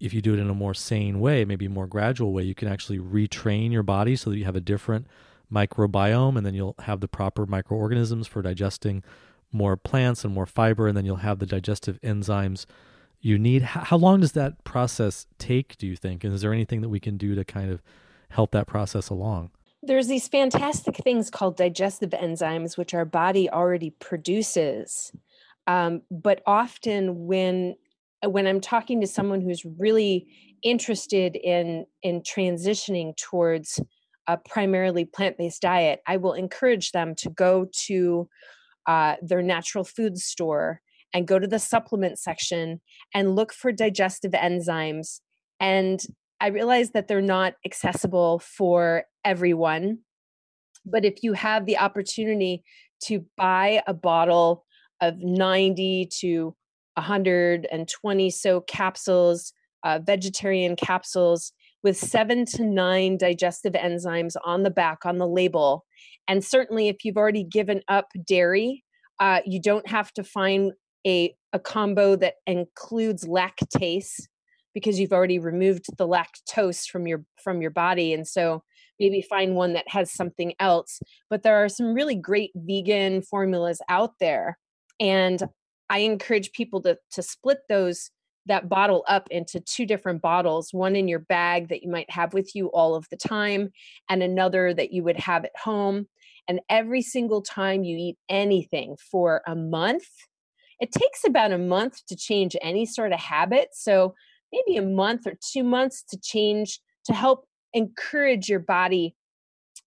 if 0.00 0.12
you 0.12 0.20
do 0.20 0.34
it 0.34 0.40
in 0.40 0.50
a 0.50 0.54
more 0.54 0.74
sane 0.74 1.20
way, 1.20 1.44
maybe 1.44 1.68
more 1.68 1.86
gradual 1.86 2.32
way, 2.32 2.42
you 2.42 2.54
can 2.54 2.68
actually 2.68 2.98
retrain 2.98 3.72
your 3.72 3.82
body 3.82 4.16
so 4.16 4.30
that 4.30 4.38
you 4.38 4.44
have 4.44 4.56
a 4.56 4.60
different 4.60 5.06
microbiome 5.52 6.36
and 6.36 6.44
then 6.44 6.54
you'll 6.54 6.74
have 6.80 7.00
the 7.00 7.08
proper 7.08 7.46
microorganisms 7.46 8.26
for 8.26 8.42
digesting 8.42 9.02
more 9.52 9.76
plants 9.76 10.24
and 10.24 10.34
more 10.34 10.46
fiber 10.46 10.88
and 10.88 10.96
then 10.96 11.04
you'll 11.04 11.16
have 11.16 11.38
the 11.38 11.46
digestive 11.46 12.00
enzymes 12.02 12.66
you 13.20 13.38
need. 13.38 13.62
How 13.62 13.96
long 13.96 14.20
does 14.20 14.32
that 14.32 14.62
process 14.64 15.26
take 15.38 15.76
do 15.78 15.86
you 15.86 15.96
think? 15.96 16.24
And 16.24 16.34
is 16.34 16.42
there 16.42 16.52
anything 16.52 16.80
that 16.82 16.88
we 16.88 17.00
can 17.00 17.16
do 17.16 17.34
to 17.34 17.44
kind 17.44 17.70
of 17.70 17.82
help 18.30 18.50
that 18.52 18.66
process 18.66 19.08
along? 19.08 19.50
There's 19.82 20.08
these 20.08 20.28
fantastic 20.28 20.96
things 20.96 21.30
called 21.30 21.56
digestive 21.56 22.10
enzymes 22.10 22.76
which 22.76 22.92
our 22.92 23.04
body 23.04 23.48
already 23.48 23.90
produces 23.90 25.12
um, 25.66 26.02
but 26.10 26.42
often 26.46 27.26
when 27.26 27.76
when 28.24 28.46
I'm 28.46 28.60
talking 28.60 29.00
to 29.00 29.06
someone 29.06 29.40
who's 29.40 29.64
really 29.64 30.26
interested 30.62 31.36
in 31.36 31.86
in 32.02 32.22
transitioning 32.22 33.16
towards 33.16 33.80
a 34.26 34.36
primarily 34.36 35.04
plant-based 35.04 35.62
diet, 35.62 36.00
I 36.06 36.16
will 36.16 36.32
encourage 36.32 36.92
them 36.92 37.14
to 37.16 37.30
go 37.30 37.66
to 37.86 38.28
uh, 38.86 39.16
their 39.22 39.42
natural 39.42 39.84
food 39.84 40.18
store 40.18 40.80
and 41.12 41.28
go 41.28 41.38
to 41.38 41.46
the 41.46 41.58
supplement 41.58 42.18
section 42.18 42.80
and 43.14 43.36
look 43.36 43.52
for 43.52 43.70
digestive 43.70 44.32
enzymes. 44.32 45.20
And 45.60 46.00
I 46.40 46.48
realize 46.48 46.90
that 46.90 47.08
they're 47.08 47.22
not 47.22 47.54
accessible 47.64 48.40
for 48.40 49.04
everyone, 49.24 50.00
but 50.84 51.04
if 51.04 51.22
you 51.22 51.32
have 51.32 51.64
the 51.64 51.78
opportunity 51.78 52.62
to 53.04 53.24
buy 53.36 53.82
a 53.86 53.94
bottle 53.94 54.64
of 55.00 55.14
90 55.18 56.08
to 56.20 56.54
120 56.96 58.30
so 58.30 58.60
capsules, 58.62 59.52
uh, 59.84 60.00
vegetarian 60.04 60.76
capsules 60.76 61.52
with 61.82 61.96
seven 61.96 62.44
to 62.44 62.64
nine 62.64 63.16
digestive 63.16 63.74
enzymes 63.74 64.34
on 64.44 64.62
the 64.62 64.70
back 64.70 65.06
on 65.06 65.18
the 65.18 65.28
label. 65.28 65.84
And 66.26 66.44
certainly, 66.44 66.88
if 66.88 67.04
you've 67.04 67.16
already 67.16 67.44
given 67.44 67.82
up 67.88 68.08
dairy, 68.26 68.84
uh, 69.20 69.40
you 69.46 69.60
don't 69.60 69.88
have 69.88 70.12
to 70.14 70.24
find 70.24 70.72
a, 71.06 71.34
a 71.52 71.58
combo 71.58 72.16
that 72.16 72.34
includes 72.46 73.24
lactase 73.24 74.20
because 74.74 74.98
you've 74.98 75.12
already 75.12 75.38
removed 75.38 75.86
the 75.96 76.06
lactose 76.06 76.86
from 76.86 77.06
your 77.06 77.24
from 77.42 77.62
your 77.62 77.70
body. 77.70 78.12
And 78.12 78.26
so 78.26 78.62
maybe 78.98 79.22
find 79.22 79.54
one 79.54 79.72
that 79.74 79.88
has 79.88 80.12
something 80.12 80.54
else. 80.58 81.00
But 81.30 81.42
there 81.42 81.62
are 81.64 81.68
some 81.68 81.94
really 81.94 82.14
great 82.14 82.50
vegan 82.54 83.22
formulas 83.22 83.80
out 83.88 84.14
there. 84.20 84.58
And 84.98 85.42
I 85.88 85.98
encourage 86.00 86.52
people 86.52 86.82
to 86.82 86.98
to 87.12 87.22
split 87.22 87.58
those 87.68 88.10
that 88.46 88.68
bottle 88.68 89.04
up 89.08 89.26
into 89.30 89.58
two 89.58 89.86
different 89.86 90.22
bottles 90.22 90.72
one 90.72 90.94
in 90.94 91.08
your 91.08 91.18
bag 91.18 91.68
that 91.68 91.82
you 91.82 91.90
might 91.90 92.08
have 92.10 92.32
with 92.32 92.54
you 92.54 92.68
all 92.68 92.94
of 92.94 93.06
the 93.10 93.16
time 93.16 93.70
and 94.08 94.22
another 94.22 94.72
that 94.72 94.92
you 94.92 95.02
would 95.02 95.18
have 95.18 95.44
at 95.44 95.56
home. 95.56 96.06
And 96.46 96.60
every 96.70 97.02
single 97.02 97.42
time 97.42 97.82
you 97.82 97.96
eat 97.96 98.18
anything 98.28 98.96
for 99.10 99.42
a 99.48 99.56
month 99.56 100.06
it 100.80 100.92
takes 100.92 101.24
about 101.26 101.52
a 101.52 101.58
month 101.58 102.04
to 102.06 102.16
change 102.16 102.56
any 102.62 102.86
sort 102.86 103.12
of 103.12 103.20
habit. 103.20 103.68
So 103.72 104.14
maybe 104.52 104.76
a 104.76 104.82
month 104.82 105.26
or 105.26 105.34
2 105.52 105.62
months 105.62 106.02
to 106.10 106.18
change 106.20 106.80
to 107.04 107.14
help 107.14 107.46
encourage 107.72 108.48
your 108.48 108.60
body 108.60 109.14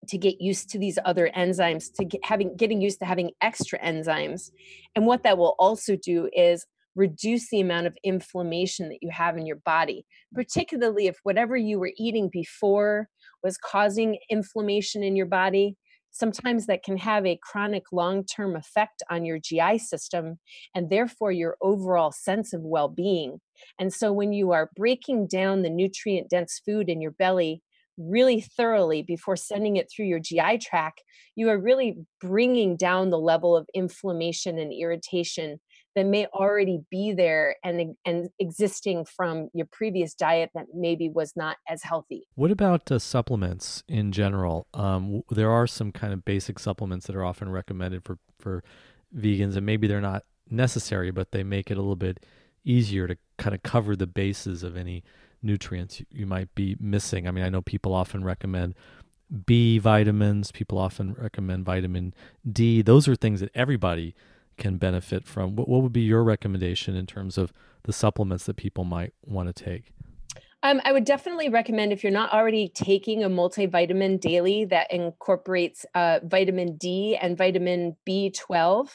to 0.09 0.17
get 0.17 0.41
used 0.41 0.69
to 0.69 0.79
these 0.79 0.99
other 1.05 1.31
enzymes 1.35 1.93
to 1.95 2.05
get, 2.05 2.23
having 2.23 2.55
getting 2.55 2.81
used 2.81 2.99
to 2.99 3.05
having 3.05 3.31
extra 3.41 3.79
enzymes. 3.79 4.51
And 4.95 5.05
what 5.05 5.23
that 5.23 5.37
will 5.37 5.55
also 5.59 5.95
do 5.95 6.29
is 6.33 6.65
reduce 6.95 7.49
the 7.49 7.61
amount 7.61 7.87
of 7.87 7.95
inflammation 8.03 8.89
that 8.89 8.99
you 9.01 9.09
have 9.11 9.37
in 9.37 9.45
your 9.45 9.57
body 9.57 10.05
particularly 10.33 11.07
if 11.07 11.17
whatever 11.23 11.57
you 11.57 11.79
were 11.79 11.91
eating 11.97 12.29
before 12.31 13.09
was 13.43 13.57
causing 13.57 14.17
inflammation 14.29 15.03
in 15.03 15.15
your 15.15 15.25
body. 15.25 15.75
Sometimes 16.11 16.65
that 16.65 16.83
can 16.83 16.97
have 16.97 17.25
a 17.25 17.39
chronic 17.41 17.83
long-term 17.91 18.55
effect 18.55 19.03
on 19.11 19.25
your 19.25 19.39
GI 19.39 19.77
system 19.77 20.39
and 20.73 20.89
therefore 20.89 21.31
your 21.31 21.55
overall 21.61 22.11
sense 22.11 22.51
of 22.51 22.61
well-being. 22.61 23.39
And 23.79 23.93
so 23.93 24.11
when 24.11 24.33
you 24.33 24.51
are 24.51 24.71
breaking 24.75 25.27
down 25.27 25.61
the 25.61 25.69
nutrient 25.69 26.29
dense 26.29 26.61
food 26.65 26.89
in 26.89 26.99
your 26.99 27.11
belly 27.11 27.61
really 27.99 28.41
thoroughly 28.41 29.03
before 29.03 29.35
sending 29.35 29.75
it 29.75 29.87
through 29.91 30.05
your 30.05 30.19
GI 30.19 30.59
tract, 30.59 31.03
you 31.35 31.49
are 31.49 31.57
really 31.57 31.97
bringing 32.21 32.75
down 32.77 33.09
the 33.09 33.19
level 33.19 33.55
of 33.55 33.67
inflammation 33.73 34.57
and 34.57 34.73
irritation 34.73 35.59
that 35.95 36.05
may 36.05 36.25
already 36.27 36.79
be 36.89 37.13
there 37.13 37.55
and 37.63 37.95
and 38.05 38.29
existing 38.39 39.05
from 39.05 39.49
your 39.53 39.67
previous 39.71 40.13
diet 40.13 40.49
that 40.53 40.67
maybe 40.73 41.09
was 41.09 41.33
not 41.35 41.57
as 41.67 41.83
healthy. 41.83 42.27
What 42.35 42.51
about 42.51 42.91
uh, 42.91 42.99
supplements 42.99 43.83
in 43.87 44.11
general? 44.11 44.67
Um, 44.73 45.23
there 45.29 45.51
are 45.51 45.67
some 45.67 45.91
kind 45.91 46.13
of 46.13 46.23
basic 46.23 46.59
supplements 46.59 47.07
that 47.07 47.15
are 47.15 47.25
often 47.25 47.49
recommended 47.49 48.05
for 48.05 48.17
for 48.39 48.63
vegans, 49.15 49.57
and 49.57 49.65
maybe 49.65 49.87
they're 49.87 49.99
not 49.99 50.23
necessary, 50.49 51.11
but 51.11 51.31
they 51.31 51.43
make 51.43 51.69
it 51.71 51.77
a 51.77 51.81
little 51.81 51.95
bit 51.95 52.25
easier 52.63 53.07
to 53.07 53.17
kind 53.37 53.55
of 53.55 53.63
cover 53.63 53.95
the 53.95 54.07
bases 54.07 54.63
of 54.63 54.77
any 54.77 55.03
nutrients 55.41 56.01
you 56.11 56.25
might 56.25 56.53
be 56.55 56.75
missing. 56.79 57.27
I 57.27 57.31
mean, 57.31 57.43
I 57.43 57.49
know 57.49 57.61
people 57.61 57.93
often 57.93 58.23
recommend 58.23 58.75
B 59.45 59.77
vitamins, 59.77 60.51
people 60.51 60.77
often 60.77 61.13
recommend 61.13 61.65
vitamin 61.65 62.13
D. 62.49 62.81
Those 62.81 63.07
are 63.07 63.15
things 63.15 63.39
that 63.41 63.51
everybody 63.53 64.15
can 64.57 64.77
benefit 64.77 65.25
from. 65.25 65.55
What, 65.55 65.67
what 65.67 65.81
would 65.81 65.93
be 65.93 66.01
your 66.01 66.23
recommendation 66.23 66.95
in 66.95 67.05
terms 67.05 67.37
of 67.37 67.53
the 67.83 67.93
supplements 67.93 68.45
that 68.45 68.57
people 68.57 68.83
might 68.83 69.13
want 69.25 69.55
to 69.55 69.63
take? 69.63 69.91
Um, 70.61 70.81
I 70.83 70.91
would 70.91 71.05
definitely 71.05 71.47
recommend 71.47 71.93
if 71.93 72.03
you're 72.03 72.11
not 72.11 72.33
already 72.33 72.67
taking 72.67 73.23
a 73.23 73.29
multivitamin 73.29 74.19
daily 74.19 74.65
that 74.65 74.91
incorporates 74.91 75.85
uh, 75.95 76.19
vitamin 76.23 76.75
D 76.75 77.15
and 77.15 77.37
vitamin 77.37 77.95
B12. 78.07 78.89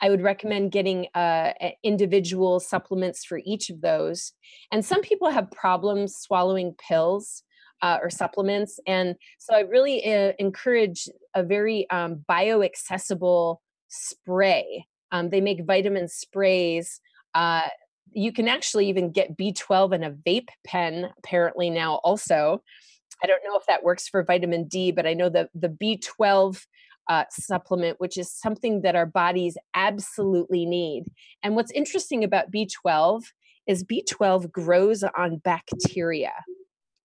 I 0.00 0.10
would 0.10 0.22
recommend 0.22 0.70
getting 0.70 1.08
uh, 1.14 1.52
individual 1.82 2.60
supplements 2.60 3.24
for 3.24 3.40
each 3.44 3.68
of 3.68 3.80
those. 3.80 4.32
And 4.70 4.84
some 4.84 5.02
people 5.02 5.28
have 5.30 5.50
problems 5.50 6.16
swallowing 6.16 6.74
pills. 6.88 7.42
Uh, 7.80 7.96
or 8.02 8.10
supplements. 8.10 8.80
And 8.88 9.14
so 9.38 9.54
I 9.54 9.60
really 9.60 10.04
uh, 10.04 10.32
encourage 10.40 11.08
a 11.32 11.44
very 11.44 11.88
um, 11.90 12.24
bioaccessible 12.28 13.58
spray. 13.86 14.84
Um, 15.12 15.30
they 15.30 15.40
make 15.40 15.64
vitamin 15.64 16.08
sprays 16.08 17.00
uh, 17.36 17.68
you 18.12 18.32
can 18.32 18.48
actually 18.48 18.88
even 18.88 19.10
get 19.10 19.36
B12 19.36 19.94
in 19.94 20.04
a 20.04 20.10
vape 20.10 20.48
pen 20.66 21.10
apparently 21.18 21.70
now 21.70 21.96
also. 22.04 22.62
I 23.22 23.26
don't 23.26 23.42
know 23.44 23.56
if 23.56 23.66
that 23.66 23.82
works 23.82 24.08
for 24.08 24.22
vitamin 24.22 24.68
D, 24.68 24.92
but 24.92 25.06
I 25.06 25.14
know 25.14 25.28
the 25.28 25.48
the 25.54 25.68
B12 25.68 26.64
uh, 27.08 27.24
supplement, 27.30 27.98
which 28.00 28.16
is 28.18 28.30
something 28.30 28.82
that 28.82 28.94
our 28.94 29.06
bodies 29.06 29.56
absolutely 29.74 30.66
need. 30.66 31.04
And 31.42 31.56
what's 31.56 31.72
interesting 31.72 32.22
about 32.22 32.52
B12 32.52 33.22
is 33.66 33.84
B12 33.84 34.50
grows 34.52 35.02
on 35.16 35.38
bacteria. 35.38 36.32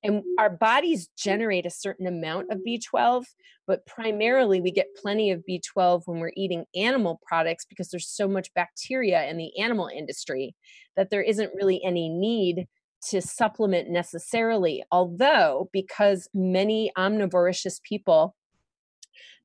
And 0.03 0.23
our 0.37 0.49
bodies 0.49 1.09
generate 1.17 1.65
a 1.65 1.71
certain 1.71 2.07
amount 2.07 2.51
of 2.51 2.59
B12, 2.67 3.23
but 3.65 3.85
primarily 3.85 4.59
we 4.59 4.69
get 4.69 4.95
plenty 5.01 5.31
of 5.31 5.43
B12 5.49 6.03
when 6.05 6.19
we're 6.19 6.33
eating 6.35 6.65
animal 6.75 7.21
products 7.25 7.65
because 7.65 7.89
there's 7.89 8.09
so 8.09 8.27
much 8.27 8.53
bacteria 8.53 9.25
in 9.29 9.37
the 9.37 9.57
animal 9.57 9.87
industry 9.87 10.55
that 10.97 11.09
there 11.09 11.21
isn't 11.21 11.55
really 11.55 11.81
any 11.85 12.09
need 12.09 12.67
to 13.09 13.21
supplement 13.21 13.89
necessarily. 13.89 14.83
Although, 14.91 15.69
because 15.71 16.27
many 16.33 16.91
omnivorous 16.97 17.79
people 17.83 18.35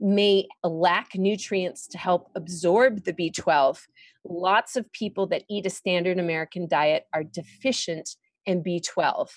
may 0.01 0.49
lack 0.65 1.15
nutrients 1.15 1.87
to 1.89 1.99
help 1.99 2.31
absorb 2.35 3.05
the 3.05 3.13
B12, 3.13 3.79
lots 4.25 4.77
of 4.77 4.91
people 4.93 5.27
that 5.29 5.45
eat 5.49 5.67
a 5.67 5.71
standard 5.71 6.19
American 6.19 6.67
diet 6.69 7.05
are 7.13 7.25
deficient 7.25 8.17
in 8.45 8.63
B12 8.63 9.29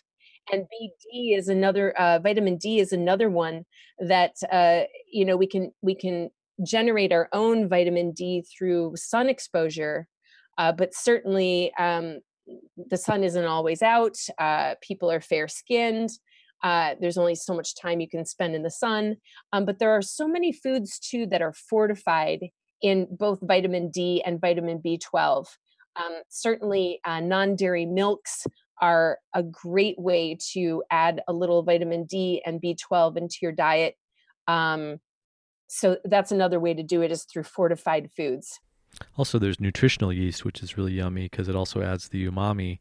and 0.51 0.63
BD 0.63 1.37
is 1.37 1.47
another 1.47 1.91
uh, 1.91 2.19
vitamin 2.19 2.57
D 2.57 2.79
is 2.79 2.91
another 2.91 3.29
one 3.29 3.65
that 3.99 4.35
uh, 4.51 4.81
you 5.11 5.25
know 5.25 5.37
we 5.37 5.47
can 5.47 5.71
we 5.81 5.95
can 5.95 6.29
generate 6.63 7.11
our 7.11 7.29
own 7.33 7.67
vitamin 7.67 8.11
D 8.11 8.43
through 8.57 8.93
sun 8.95 9.29
exposure, 9.29 10.07
uh, 10.57 10.71
but 10.71 10.93
certainly 10.93 11.71
um, 11.77 12.19
the 12.89 12.97
sun 12.97 13.23
isn't 13.23 13.45
always 13.45 13.81
out. 13.81 14.17
Uh, 14.37 14.75
people 14.81 15.11
are 15.11 15.21
fair 15.21 15.47
skinned. 15.47 16.09
Uh, 16.63 16.93
there's 16.99 17.17
only 17.17 17.33
so 17.33 17.55
much 17.55 17.75
time 17.75 17.99
you 17.99 18.07
can 18.07 18.23
spend 18.23 18.53
in 18.53 18.61
the 18.61 18.69
sun, 18.69 19.15
um, 19.51 19.65
but 19.65 19.79
there 19.79 19.91
are 19.91 20.01
so 20.01 20.27
many 20.27 20.51
foods 20.51 20.99
too 20.99 21.25
that 21.25 21.41
are 21.41 21.53
fortified 21.53 22.39
in 22.81 23.07
both 23.09 23.39
vitamin 23.41 23.89
D 23.89 24.21
and 24.25 24.39
vitamin 24.39 24.79
B12. 24.79 25.45
Um, 25.95 26.21
certainly, 26.29 26.99
uh, 27.03 27.19
non 27.19 27.55
dairy 27.55 27.85
milks 27.85 28.45
are 28.79 29.19
a 29.33 29.43
great 29.43 29.99
way 29.99 30.37
to 30.53 30.83
add 30.91 31.21
a 31.27 31.33
little 31.33 31.63
vitamin 31.63 32.05
D 32.05 32.41
and 32.45 32.61
B12 32.61 33.17
into 33.17 33.37
your 33.41 33.51
diet. 33.51 33.95
Um, 34.47 34.99
so 35.67 35.97
that's 36.03 36.31
another 36.31 36.59
way 36.59 36.73
to 36.73 36.83
do 36.83 37.01
it 37.01 37.11
is 37.11 37.23
through 37.23 37.43
fortified 37.43 38.09
foods. 38.15 38.59
Also, 39.17 39.39
there's 39.39 39.59
nutritional 39.59 40.11
yeast, 40.11 40.43
which 40.43 40.61
is 40.61 40.77
really 40.77 40.93
yummy 40.93 41.23
because 41.23 41.47
it 41.47 41.55
also 41.55 41.81
adds 41.81 42.09
the 42.09 42.27
umami 42.27 42.79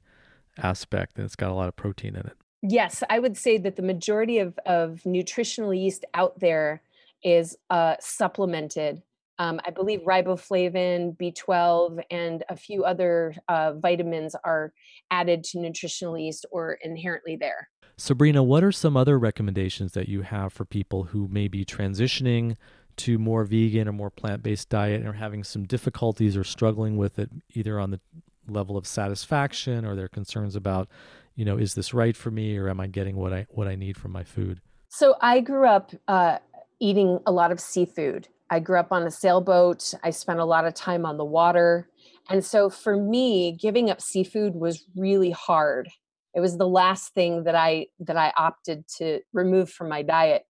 aspect 0.58 1.16
and 1.16 1.24
it's 1.24 1.36
got 1.36 1.50
a 1.50 1.54
lot 1.54 1.68
of 1.68 1.76
protein 1.76 2.16
in 2.16 2.26
it. 2.26 2.36
Yes, 2.62 3.02
I 3.08 3.18
would 3.20 3.36
say 3.36 3.58
that 3.58 3.76
the 3.76 3.82
majority 3.82 4.38
of, 4.38 4.58
of 4.66 5.06
nutritional 5.06 5.72
yeast 5.72 6.04
out 6.14 6.40
there 6.40 6.82
is 7.22 7.56
uh, 7.70 7.96
supplemented 8.00 9.02
um, 9.40 9.58
I 9.66 9.70
believe 9.70 10.00
riboflavin, 10.02 11.16
B12, 11.16 12.02
and 12.10 12.44
a 12.50 12.56
few 12.56 12.84
other 12.84 13.34
uh, 13.48 13.72
vitamins 13.72 14.36
are 14.44 14.74
added 15.10 15.44
to 15.44 15.58
nutritional 15.58 16.18
yeast 16.18 16.44
or 16.52 16.76
inherently 16.82 17.36
there. 17.36 17.70
Sabrina, 17.96 18.42
what 18.42 18.62
are 18.62 18.70
some 18.70 18.98
other 18.98 19.18
recommendations 19.18 19.92
that 19.92 20.10
you 20.10 20.20
have 20.22 20.52
for 20.52 20.66
people 20.66 21.04
who 21.04 21.26
may 21.28 21.48
be 21.48 21.64
transitioning 21.64 22.56
to 22.98 23.18
more 23.18 23.44
vegan 23.44 23.88
or 23.88 23.92
more 23.92 24.10
plant 24.10 24.42
based 24.42 24.68
diet 24.68 25.00
and 25.00 25.08
are 25.08 25.14
having 25.14 25.42
some 25.42 25.64
difficulties 25.64 26.36
or 26.36 26.44
struggling 26.44 26.98
with 26.98 27.18
it, 27.18 27.30
either 27.54 27.80
on 27.80 27.92
the 27.92 28.00
level 28.46 28.76
of 28.76 28.86
satisfaction 28.86 29.86
or 29.86 29.96
their 29.96 30.08
concerns 30.08 30.54
about, 30.54 30.86
you 31.34 31.46
know, 31.46 31.56
is 31.56 31.72
this 31.72 31.94
right 31.94 32.14
for 32.14 32.30
me 32.30 32.58
or 32.58 32.68
am 32.68 32.78
I 32.78 32.88
getting 32.88 33.16
what 33.16 33.32
I 33.32 33.46
what 33.48 33.68
I 33.68 33.74
need 33.74 33.96
from 33.96 34.12
my 34.12 34.24
food? 34.24 34.60
So 34.88 35.14
I 35.22 35.40
grew 35.40 35.66
up 35.66 35.92
uh, 36.08 36.38
eating 36.78 37.20
a 37.26 37.32
lot 37.32 37.52
of 37.52 37.58
seafood. 37.58 38.28
I 38.50 38.58
grew 38.58 38.78
up 38.78 38.90
on 38.90 39.04
a 39.04 39.10
sailboat. 39.10 39.94
I 40.02 40.10
spent 40.10 40.40
a 40.40 40.44
lot 40.44 40.66
of 40.66 40.74
time 40.74 41.06
on 41.06 41.16
the 41.16 41.24
water. 41.24 41.88
And 42.28 42.44
so 42.44 42.68
for 42.68 42.96
me, 42.96 43.52
giving 43.52 43.90
up 43.90 44.00
seafood 44.00 44.54
was 44.54 44.84
really 44.96 45.30
hard. 45.30 45.88
It 46.34 46.40
was 46.40 46.58
the 46.58 46.68
last 46.68 47.14
thing 47.14 47.44
that 47.44 47.54
I 47.54 47.86
that 48.00 48.16
I 48.16 48.32
opted 48.36 48.86
to 48.98 49.20
remove 49.32 49.70
from 49.70 49.88
my 49.88 50.02
diet 50.02 50.44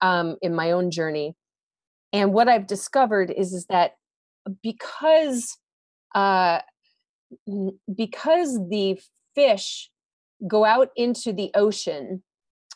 um, 0.00 0.36
in 0.42 0.54
my 0.54 0.72
own 0.72 0.90
journey. 0.90 1.34
And 2.12 2.32
what 2.32 2.48
I've 2.48 2.66
discovered 2.66 3.30
is 3.30 3.52
is 3.52 3.66
that 3.66 3.92
because 4.62 5.58
uh, 6.14 6.60
because 7.94 8.60
the 8.68 8.98
fish 9.34 9.90
go 10.46 10.64
out 10.64 10.90
into 10.94 11.32
the 11.32 11.50
ocean, 11.54 12.22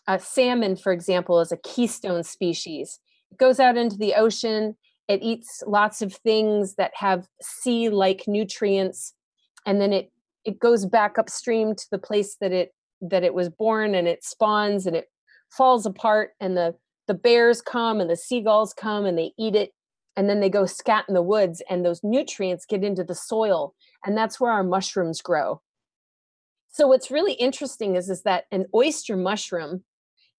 uh, 0.08 0.18
salmon, 0.18 0.74
for 0.74 0.92
example, 0.92 1.40
is 1.40 1.52
a 1.52 1.56
keystone 1.56 2.24
species 2.24 2.98
goes 3.36 3.60
out 3.60 3.76
into 3.76 3.96
the 3.96 4.14
ocean. 4.14 4.76
It 5.08 5.22
eats 5.22 5.62
lots 5.66 6.02
of 6.02 6.14
things 6.14 6.74
that 6.74 6.92
have 6.94 7.26
sea 7.40 7.88
like 7.88 8.24
nutrients. 8.26 9.14
And 9.66 9.80
then 9.80 9.92
it, 9.92 10.10
it 10.44 10.58
goes 10.58 10.86
back 10.86 11.18
upstream 11.18 11.74
to 11.74 11.86
the 11.90 11.98
place 11.98 12.36
that 12.40 12.52
it 12.52 12.72
that 13.00 13.24
it 13.24 13.34
was 13.34 13.48
born 13.48 13.94
and 13.94 14.08
it 14.08 14.24
spawns 14.24 14.86
and 14.86 14.96
it 14.96 15.06
falls 15.50 15.86
apart 15.86 16.30
and 16.40 16.56
the 16.56 16.74
the 17.06 17.14
bears 17.14 17.62
come 17.62 18.00
and 18.00 18.10
the 18.10 18.16
seagulls 18.16 18.74
come 18.74 19.04
and 19.04 19.16
they 19.16 19.32
eat 19.38 19.54
it 19.54 19.72
and 20.16 20.28
then 20.28 20.40
they 20.40 20.50
go 20.50 20.66
scat 20.66 21.04
in 21.08 21.14
the 21.14 21.22
woods 21.22 21.62
and 21.70 21.84
those 21.84 22.00
nutrients 22.02 22.66
get 22.66 22.84
into 22.84 23.04
the 23.04 23.14
soil 23.14 23.74
and 24.04 24.16
that's 24.16 24.40
where 24.40 24.50
our 24.50 24.64
mushrooms 24.64 25.22
grow 25.22 25.60
so 26.70 26.88
what's 26.88 27.10
really 27.10 27.34
interesting 27.34 27.96
is 27.96 28.10
is 28.10 28.22
that 28.22 28.44
an 28.50 28.66
oyster 28.74 29.16
mushroom 29.16 29.84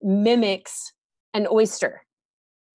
mimics 0.01 0.93
an 1.33 1.47
oyster 1.49 2.03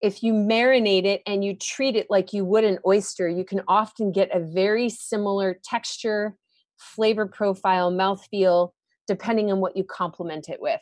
if 0.05 0.21
you 0.21 0.33
marinate 0.33 1.05
it 1.05 1.23
and 1.25 1.43
you 1.43 1.55
treat 1.55 1.95
it 1.95 2.05
like 2.11 2.31
you 2.31 2.45
would 2.45 2.63
an 2.63 2.77
oyster, 2.85 3.27
you 3.27 3.43
can 3.43 3.61
often 3.67 4.11
get 4.11 4.29
a 4.31 4.39
very 4.39 4.87
similar 4.87 5.59
texture, 5.63 6.35
flavor 6.77 7.25
profile, 7.25 7.91
mouthfeel, 7.91 8.69
depending 9.07 9.51
on 9.51 9.59
what 9.59 9.75
you 9.75 9.83
complement 9.83 10.47
it 10.47 10.61
with. 10.61 10.79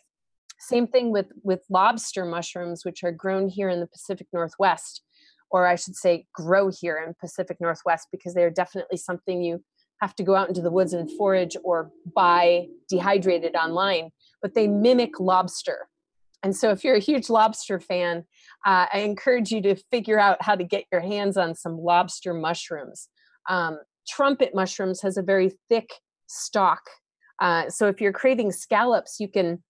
Same 0.60 0.88
thing 0.88 1.10
with, 1.10 1.28
with 1.42 1.62
lobster 1.70 2.26
mushrooms, 2.26 2.84
which 2.84 3.02
are 3.06 3.14
grown 3.14 3.48
here 3.48 3.70
in 3.70 3.80
the 3.80 3.88
Pacific 3.88 4.28
Northwest, 4.34 5.02
or 5.50 5.68
I 5.68 5.76
should 5.76 5.96
say, 5.96 6.26
grow 6.34 6.70
here 6.70 7.02
in 7.08 7.14
Pacific 7.22 7.58
Northwest, 7.62 8.10
because 8.12 8.34
they're 8.34 8.52
definitely 8.52 8.98
something 8.98 9.42
you 9.42 9.64
have 10.02 10.16
to 10.16 10.24
go 10.24 10.36
out 10.36 10.50
into 10.50 10.62
the 10.62 10.72
woods 10.72 10.92
and 10.92 11.10
forage 11.18 11.56
or 11.64 11.92
buy 12.14 12.68
dehydrated 12.90 13.56
online. 13.56 14.10
But 14.42 14.54
they 14.54 14.68
mimic 14.68 15.18
lobster. 15.18 15.88
And 16.44 16.56
so, 16.56 16.72
if 16.72 16.84
you're 16.84 16.96
a 16.96 17.00
huge 17.00 17.30
lobster 17.30 17.80
fan, 17.80 18.26
uh, 18.66 18.88
I 18.94 19.00
encourage 19.00 19.52
you 19.52 19.62
to 19.62 19.76
figure 19.92 20.20
out 20.20 20.38
how 20.42 20.56
to 20.56 20.64
get 20.64 20.86
your 20.92 21.02
hands 21.02 21.38
on 21.38 21.56
some 21.56 21.78
lobster 21.78 22.34
mushrooms. 22.34 23.08
Um, 23.50 23.80
trumpet 24.08 24.54
mushrooms 24.54 25.02
has 25.02 25.18
a 25.18 25.22
very 25.22 25.54
thick 25.70 25.90
stalk. 26.28 26.82
Uh, 27.42 27.70
so, 27.70 27.88
if 27.88 28.02
you're 28.02 28.14
craving 28.14 28.52
scallops, 28.52 29.20
you 29.20 29.30
can 29.30 29.64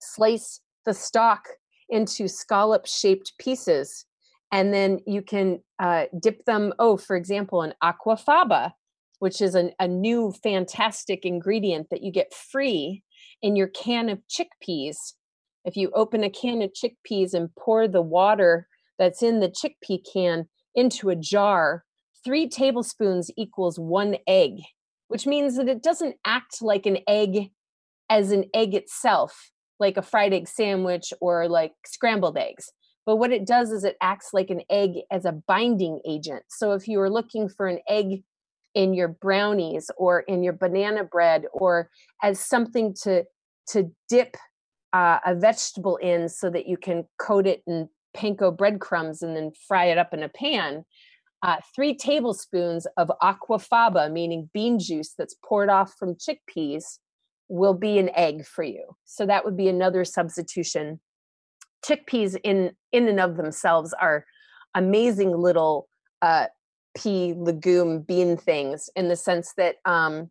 slice 0.00 0.60
the 0.84 0.94
stalk 0.94 1.44
into 1.88 2.28
scallop 2.28 2.86
shaped 2.86 3.32
pieces 3.38 4.06
and 4.52 4.72
then 4.74 5.00
you 5.06 5.22
can 5.22 5.60
uh, 5.78 6.04
dip 6.20 6.44
them 6.44 6.72
oh 6.78 6.96
for 6.96 7.16
example 7.16 7.62
in 7.62 7.74
aquafaba 7.82 8.72
which 9.18 9.42
is 9.42 9.54
an, 9.54 9.70
a 9.78 9.86
new 9.86 10.32
fantastic 10.42 11.26
ingredient 11.26 11.88
that 11.90 12.02
you 12.02 12.10
get 12.10 12.32
free 12.32 13.02
in 13.42 13.56
your 13.56 13.68
can 13.68 14.08
of 14.08 14.18
chickpeas 14.28 15.14
if 15.64 15.76
you 15.76 15.90
open 15.94 16.24
a 16.24 16.30
can 16.30 16.62
of 16.62 16.72
chickpeas 16.72 17.34
and 17.34 17.54
pour 17.58 17.86
the 17.86 18.02
water 18.02 18.66
that's 18.98 19.22
in 19.22 19.40
the 19.40 19.48
chickpea 19.48 19.98
can 20.12 20.46
into 20.74 21.10
a 21.10 21.16
jar, 21.16 21.84
three 22.24 22.48
tablespoons 22.48 23.30
equals 23.36 23.78
one 23.78 24.16
egg, 24.26 24.52
which 25.08 25.26
means 25.26 25.56
that 25.56 25.68
it 25.68 25.82
doesn't 25.82 26.16
act 26.24 26.62
like 26.62 26.86
an 26.86 26.98
egg 27.08 27.50
as 28.08 28.32
an 28.32 28.44
egg 28.54 28.74
itself, 28.74 29.50
like 29.78 29.96
a 29.96 30.02
fried 30.02 30.32
egg 30.32 30.48
sandwich 30.48 31.12
or 31.20 31.48
like 31.48 31.72
scrambled 31.86 32.36
eggs. 32.36 32.70
But 33.06 33.16
what 33.16 33.32
it 33.32 33.46
does 33.46 33.70
is 33.70 33.84
it 33.84 33.96
acts 34.02 34.30
like 34.32 34.50
an 34.50 34.60
egg 34.70 34.90
as 35.10 35.24
a 35.24 35.32
binding 35.32 36.00
agent. 36.06 36.44
So 36.48 36.72
if 36.72 36.86
you 36.86 37.00
are 37.00 37.10
looking 37.10 37.48
for 37.48 37.66
an 37.66 37.78
egg 37.88 38.22
in 38.74 38.94
your 38.94 39.08
brownies 39.08 39.90
or 39.96 40.20
in 40.20 40.42
your 40.42 40.52
banana 40.52 41.04
bread 41.04 41.44
or 41.52 41.90
as 42.22 42.38
something 42.38 42.94
to 43.02 43.24
to 43.68 43.90
dip 44.08 44.36
uh, 44.92 45.18
a 45.24 45.34
vegetable 45.34 45.96
in 45.96 46.28
so 46.28 46.50
that 46.50 46.66
you 46.66 46.76
can 46.76 47.04
coat 47.18 47.46
it 47.46 47.62
in 47.66 47.88
panko 48.16 48.56
breadcrumbs 48.56 49.22
and 49.22 49.36
then 49.36 49.52
fry 49.68 49.86
it 49.86 49.98
up 49.98 50.12
in 50.12 50.22
a 50.22 50.28
pan. 50.28 50.84
Uh, 51.42 51.56
three 51.74 51.94
tablespoons 51.94 52.86
of 52.96 53.10
aquafaba, 53.22 54.12
meaning 54.12 54.50
bean 54.52 54.78
juice 54.78 55.14
that's 55.16 55.36
poured 55.44 55.70
off 55.70 55.94
from 55.98 56.14
chickpeas, 56.14 56.98
will 57.48 57.74
be 57.74 57.98
an 57.98 58.10
egg 58.14 58.46
for 58.46 58.62
you. 58.62 58.96
So 59.04 59.26
that 59.26 59.44
would 59.44 59.56
be 59.56 59.68
another 59.68 60.04
substitution. 60.04 61.00
Chickpeas 61.84 62.38
in 62.44 62.72
in 62.92 63.08
and 63.08 63.20
of 63.20 63.36
themselves 63.36 63.94
are 63.94 64.26
amazing 64.74 65.36
little 65.36 65.88
uh, 66.20 66.46
pea 66.96 67.34
legume 67.36 68.00
bean 68.00 68.36
things 68.36 68.90
in 68.94 69.08
the 69.08 69.16
sense 69.16 69.54
that 69.56 69.76
um, 69.84 70.30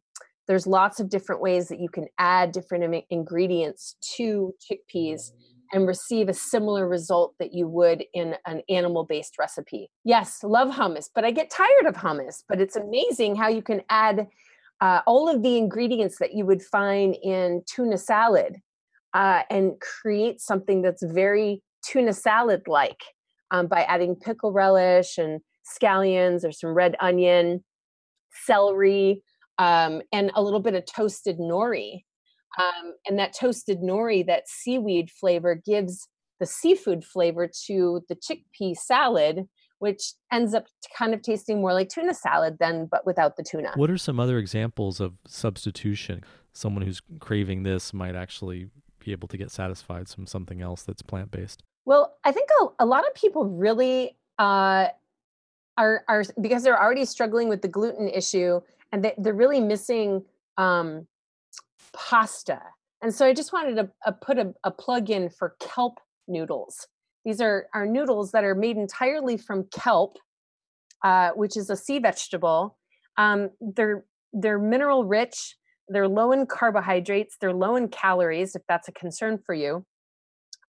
there's 0.49 0.65
lots 0.65 0.99
of 0.99 1.09
different 1.09 1.41
ways 1.41 1.67
that 1.67 1.79
you 1.79 1.87
can 1.87 2.07
add 2.17 2.51
different 2.51 3.05
ingredients 3.11 3.95
to 4.15 4.51
chickpeas 4.59 5.31
and 5.71 5.87
receive 5.87 6.27
a 6.27 6.33
similar 6.33 6.87
result 6.87 7.35
that 7.37 7.53
you 7.53 7.67
would 7.67 8.03
in 8.15 8.35
an 8.47 8.63
animal 8.67 9.05
based 9.05 9.37
recipe. 9.37 9.91
Yes, 10.03 10.39
love 10.43 10.69
hummus, 10.69 11.07
but 11.13 11.23
I 11.23 11.29
get 11.29 11.51
tired 11.51 11.85
of 11.85 11.93
hummus. 11.93 12.43
But 12.49 12.59
it's 12.59 12.75
amazing 12.75 13.35
how 13.35 13.47
you 13.47 13.61
can 13.61 13.83
add 13.91 14.27
uh, 14.81 15.01
all 15.05 15.29
of 15.29 15.43
the 15.43 15.55
ingredients 15.55 16.17
that 16.19 16.33
you 16.33 16.47
would 16.47 16.63
find 16.63 17.15
in 17.21 17.61
tuna 17.71 17.99
salad 17.99 18.55
uh, 19.13 19.43
and 19.51 19.73
create 19.79 20.41
something 20.41 20.81
that's 20.81 21.03
very 21.03 21.61
tuna 21.85 22.13
salad 22.13 22.63
like 22.65 23.03
um, 23.51 23.67
by 23.67 23.83
adding 23.83 24.15
pickle 24.15 24.51
relish 24.51 25.19
and 25.19 25.41
scallions 25.63 26.43
or 26.43 26.51
some 26.51 26.73
red 26.73 26.95
onion, 26.99 27.63
celery, 28.45 29.21
um, 29.59 30.01
and 30.11 30.31
a 30.33 30.41
little 30.41 30.61
bit 30.61 30.73
of 30.73 30.85
toasted 30.85 31.37
nori. 31.37 32.05
Um, 32.57 32.93
and 33.07 33.19
that 33.19 33.33
toasted 33.33 33.81
nori, 33.81 34.25
that 34.25 34.47
seaweed 34.47 35.11
flavor, 35.11 35.53
gives 35.53 36.07
the 36.39 36.47
seafood 36.47 37.05
flavor 37.05 37.47
to 37.67 38.01
the 38.09 38.15
chickpea 38.15 38.75
salad, 38.75 39.47
which 39.77 40.13
ends 40.31 40.53
up 40.53 40.65
kind 40.97 41.13
of 41.13 41.21
tasting 41.21 41.61
more 41.61 41.73
like 41.73 41.89
tuna 41.89 42.13
salad 42.13 42.57
than, 42.59 42.87
but 42.89 43.05
without 43.05 43.37
the 43.37 43.43
tuna. 43.43 43.73
What 43.75 43.91
are 43.91 43.97
some 43.97 44.19
other 44.19 44.39
examples 44.39 44.99
of 44.99 45.13
substitution? 45.27 46.23
Someone 46.53 46.83
who's 46.83 47.01
craving 47.19 47.63
this 47.63 47.93
might 47.93 48.15
actually 48.15 48.69
be 48.99 49.11
able 49.11 49.27
to 49.27 49.37
get 49.37 49.51
satisfied 49.51 50.07
from 50.07 50.25
something 50.25 50.61
else 50.61 50.83
that's 50.83 51.01
plant 51.01 51.31
based. 51.31 51.63
Well, 51.85 52.17
I 52.23 52.31
think 52.31 52.49
a, 52.61 52.83
a, 52.83 52.85
lot 52.85 53.07
of 53.07 53.13
people 53.13 53.45
really 53.45 54.17
uh, 54.37 54.87
are 55.77 56.03
are 56.07 56.23
because 56.41 56.63
they're 56.63 56.81
already 56.81 57.05
struggling 57.05 57.47
with 57.47 57.61
the 57.61 57.67
gluten 57.67 58.09
issue 58.09 58.61
and 58.91 59.03
they, 59.03 59.13
they're 59.17 59.33
really 59.33 59.59
missing 59.59 60.23
um, 60.57 61.07
pasta. 61.93 62.59
And 63.01 63.13
so 63.13 63.25
I 63.25 63.33
just 63.33 63.53
wanted 63.53 63.75
to 63.75 63.89
uh, 64.05 64.11
put 64.11 64.37
a, 64.37 64.53
a 64.63 64.71
plug 64.71 65.09
in 65.09 65.29
for 65.29 65.55
kelp 65.59 65.99
noodles. 66.27 66.87
These 67.25 67.41
are, 67.41 67.67
are 67.73 67.85
noodles 67.85 68.31
that 68.31 68.43
are 68.43 68.55
made 68.55 68.77
entirely 68.77 69.37
from 69.37 69.67
kelp, 69.71 70.17
uh, 71.03 71.31
which 71.31 71.55
is 71.55 71.69
a 71.69 71.75
sea 71.75 71.99
vegetable. 71.99 72.77
Um, 73.17 73.49
they're 73.59 74.05
they're 74.31 74.59
mineral 74.59 75.05
rich. 75.05 75.55
They're 75.87 76.07
low 76.07 76.31
in 76.31 76.45
carbohydrates. 76.45 77.37
They're 77.41 77.53
low 77.53 77.75
in 77.75 77.87
calories, 77.87 78.55
if 78.55 78.61
that's 78.67 78.87
a 78.87 78.91
concern 78.91 79.39
for 79.43 79.55
you. 79.55 79.85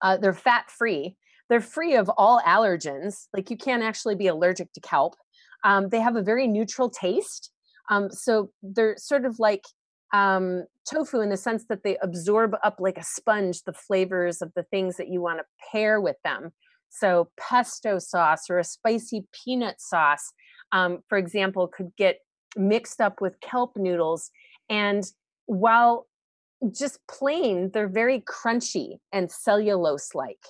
Uh, 0.00 0.16
they're 0.16 0.32
fat 0.32 0.70
free. 0.70 1.16
They're 1.50 1.60
free 1.60 1.94
of 1.94 2.10
all 2.16 2.40
allergens. 2.40 3.26
Like 3.34 3.50
you 3.50 3.56
can't 3.56 3.82
actually 3.82 4.14
be 4.14 4.28
allergic 4.28 4.72
to 4.72 4.80
kelp. 4.80 5.14
Um, 5.62 5.90
they 5.90 6.00
have 6.00 6.16
a 6.16 6.22
very 6.22 6.46
neutral 6.46 6.88
taste. 6.88 7.50
Um, 7.91 8.11
so 8.11 8.51
they're 8.62 8.97
sort 8.97 9.24
of 9.24 9.38
like 9.38 9.64
um, 10.12 10.64
tofu 10.88 11.20
in 11.20 11.28
the 11.28 11.36
sense 11.36 11.64
that 11.68 11.82
they 11.84 11.97
absorb 12.03 12.55
up 12.64 12.76
like 12.78 12.97
a 12.97 13.05
sponge 13.05 13.62
the 13.62 13.72
flavors 13.72 14.41
of 14.41 14.53
the 14.55 14.62
things 14.64 14.97
that 14.97 15.09
you 15.09 15.20
want 15.20 15.38
to 15.38 15.45
pair 15.70 16.01
with 16.01 16.16
them. 16.24 16.53
So 16.88 17.30
pesto 17.38 17.99
sauce 17.99 18.51
or 18.51 18.59
a 18.59 18.64
spicy 18.64 19.26
peanut 19.32 19.80
sauce, 19.80 20.32
um, 20.72 21.01
for 21.09 21.18
example, 21.18 21.68
could 21.68 21.93
get 21.97 22.18
mixed 22.57 23.01
up 23.01 23.20
with 23.20 23.41
kelp 23.41 23.76
noodles. 23.76 24.30
And 24.68 25.05
while 25.47 26.07
just 26.72 26.99
plain, 27.09 27.70
they're 27.72 27.88
very 27.88 28.20
crunchy 28.20 28.99
and 29.12 29.30
cellulose 29.30 30.14
like. 30.14 30.45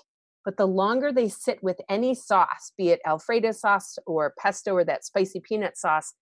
But 0.45 0.57
the 0.57 0.67
longer 0.67 1.13
they 1.13 1.29
sit 1.29 1.63
with 1.63 1.79
any 1.89 2.15
sauce, 2.15 2.73
be 2.77 2.89
it 2.89 3.01
Alfredo 3.07 3.53
sauce 3.53 3.99
or 4.07 4.35
pesto 4.39 4.73
or 4.73 4.85
that 4.85 5.05
spicy 5.05 5.41
peanut 5.41 5.77
sauce, 5.77 6.15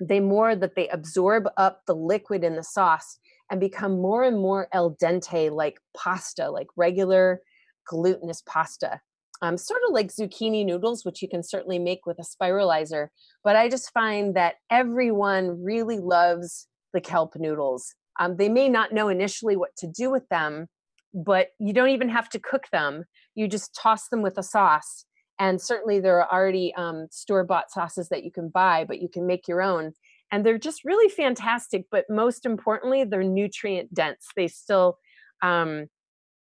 the 0.00 0.20
more 0.20 0.56
that 0.56 0.74
they 0.74 0.88
absorb 0.88 1.46
up 1.56 1.82
the 1.86 1.94
liquid 1.94 2.42
in 2.42 2.56
the 2.56 2.64
sauce 2.64 3.18
and 3.50 3.60
become 3.60 4.00
more 4.00 4.24
and 4.24 4.38
more 4.38 4.68
al 4.72 4.96
dente 5.02 5.50
like 5.50 5.78
pasta, 5.96 6.50
like 6.50 6.68
regular 6.76 7.40
glutinous 7.86 8.42
pasta. 8.46 9.00
Um, 9.42 9.56
sort 9.56 9.80
of 9.86 9.94
like 9.94 10.08
zucchini 10.08 10.64
noodles, 10.64 11.04
which 11.04 11.22
you 11.22 11.28
can 11.28 11.42
certainly 11.42 11.78
make 11.78 12.06
with 12.06 12.18
a 12.18 12.24
spiralizer. 12.24 13.08
But 13.42 13.56
I 13.56 13.68
just 13.68 13.92
find 13.92 14.34
that 14.36 14.56
everyone 14.70 15.62
really 15.62 15.98
loves 15.98 16.66
the 16.92 17.00
kelp 17.00 17.36
noodles. 17.36 17.94
Um, 18.18 18.36
they 18.36 18.48
may 18.48 18.68
not 18.68 18.92
know 18.92 19.08
initially 19.08 19.56
what 19.56 19.74
to 19.78 19.86
do 19.86 20.10
with 20.10 20.28
them, 20.28 20.66
but 21.14 21.48
you 21.58 21.72
don't 21.72 21.88
even 21.88 22.10
have 22.10 22.28
to 22.30 22.38
cook 22.38 22.64
them. 22.70 23.04
You 23.34 23.48
just 23.48 23.74
toss 23.74 24.08
them 24.08 24.20
with 24.20 24.36
a 24.36 24.42
sauce 24.42 25.06
and 25.40 25.60
certainly 25.60 25.98
there 25.98 26.22
are 26.22 26.32
already 26.32 26.72
um, 26.76 27.08
store 27.10 27.42
bought 27.42 27.70
sauces 27.72 28.10
that 28.10 28.22
you 28.22 28.30
can 28.30 28.48
buy 28.48 28.84
but 28.84 29.00
you 29.00 29.08
can 29.08 29.26
make 29.26 29.48
your 29.48 29.62
own 29.62 29.92
and 30.30 30.46
they're 30.46 30.58
just 30.58 30.84
really 30.84 31.08
fantastic 31.08 31.86
but 31.90 32.04
most 32.08 32.46
importantly 32.46 33.02
they're 33.02 33.24
nutrient 33.24 33.92
dense. 33.92 34.28
They 34.36 34.46
still 34.46 34.98
um, 35.42 35.86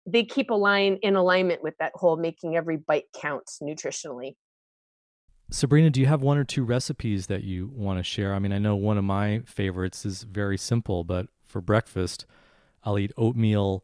they 0.06 0.24
keep 0.24 0.52
a 0.52 0.56
line 0.56 1.00
in 1.02 1.16
alignment 1.16 1.64
with 1.64 1.74
that 1.80 1.92
whole 1.96 2.16
making 2.16 2.56
every 2.56 2.78
bite 2.78 3.06
count 3.20 3.50
nutritionally. 3.62 4.36
Sabrina 5.50 5.90
do 5.90 6.00
you 6.00 6.06
have 6.06 6.22
one 6.22 6.38
or 6.38 6.44
two 6.44 6.64
recipes 6.64 7.28
that 7.28 7.44
you 7.44 7.72
want 7.74 8.00
to 8.00 8.04
share? 8.04 8.34
I 8.34 8.40
mean 8.40 8.54
i 8.54 8.60
know 8.60 8.76
one 8.76 8.98
of 8.98 9.04
my 9.04 9.42
favorites 9.46 10.06
is 10.06 10.24
very 10.24 10.58
simple 10.58 11.04
but 11.04 11.28
for 11.46 11.60
breakfast 11.60 12.26
i'll 12.84 13.00
eat 13.00 13.12
oatmeal 13.18 13.84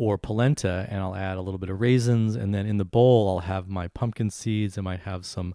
or 0.00 0.16
polenta 0.16 0.86
and 0.88 1.02
I'll 1.02 1.14
add 1.14 1.36
a 1.36 1.42
little 1.42 1.58
bit 1.58 1.68
of 1.68 1.78
raisins 1.78 2.34
and 2.34 2.54
then 2.54 2.64
in 2.64 2.78
the 2.78 2.86
bowl 2.86 3.28
I'll 3.28 3.46
have 3.46 3.68
my 3.68 3.86
pumpkin 3.86 4.30
seeds, 4.30 4.78
I 4.78 4.80
might 4.80 5.00
have 5.00 5.26
some 5.26 5.54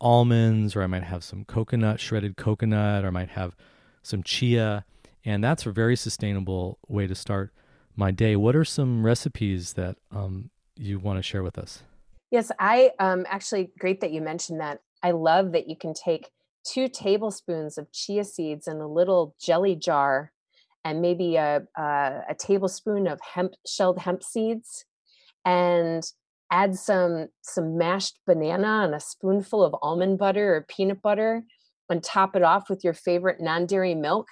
almonds 0.00 0.76
or 0.76 0.84
I 0.84 0.86
might 0.86 1.02
have 1.02 1.24
some 1.24 1.44
coconut, 1.44 1.98
shredded 1.98 2.36
coconut 2.36 3.04
or 3.04 3.08
I 3.08 3.10
might 3.10 3.30
have 3.30 3.56
some 4.00 4.22
chia 4.22 4.84
and 5.24 5.42
that's 5.42 5.66
a 5.66 5.72
very 5.72 5.96
sustainable 5.96 6.78
way 6.86 7.08
to 7.08 7.16
start 7.16 7.52
my 7.96 8.12
day. 8.12 8.36
What 8.36 8.54
are 8.54 8.64
some 8.64 9.04
recipes 9.04 9.72
that 9.72 9.96
um, 10.12 10.50
you 10.76 11.00
want 11.00 11.18
to 11.18 11.22
share 11.24 11.42
with 11.42 11.58
us? 11.58 11.82
Yes, 12.30 12.52
I 12.60 12.92
um, 13.00 13.26
actually 13.28 13.72
great 13.80 14.00
that 14.02 14.12
you 14.12 14.20
mentioned 14.20 14.60
that. 14.60 14.82
I 15.02 15.10
love 15.10 15.50
that 15.50 15.68
you 15.68 15.74
can 15.74 15.94
take 15.94 16.30
two 16.64 16.86
tablespoons 16.86 17.76
of 17.76 17.90
chia 17.90 18.22
seeds 18.22 18.68
in 18.68 18.76
a 18.76 18.86
little 18.86 19.34
jelly 19.40 19.74
jar 19.74 20.30
and 20.84 21.00
maybe 21.00 21.36
a, 21.36 21.62
a, 21.76 22.20
a 22.30 22.34
tablespoon 22.38 23.06
of 23.06 23.18
hemp 23.34 23.54
shelled 23.66 23.98
hemp 23.98 24.22
seeds 24.22 24.84
and 25.44 26.04
add 26.50 26.76
some 26.76 27.28
some 27.42 27.76
mashed 27.76 28.18
banana 28.26 28.82
and 28.84 28.94
a 28.94 29.00
spoonful 29.00 29.62
of 29.62 29.74
almond 29.82 30.18
butter 30.18 30.54
or 30.54 30.66
peanut 30.68 31.00
butter 31.02 31.42
and 31.90 32.02
top 32.02 32.36
it 32.36 32.42
off 32.42 32.68
with 32.68 32.82
your 32.84 32.94
favorite 32.94 33.40
non-dairy 33.40 33.94
milk 33.94 34.26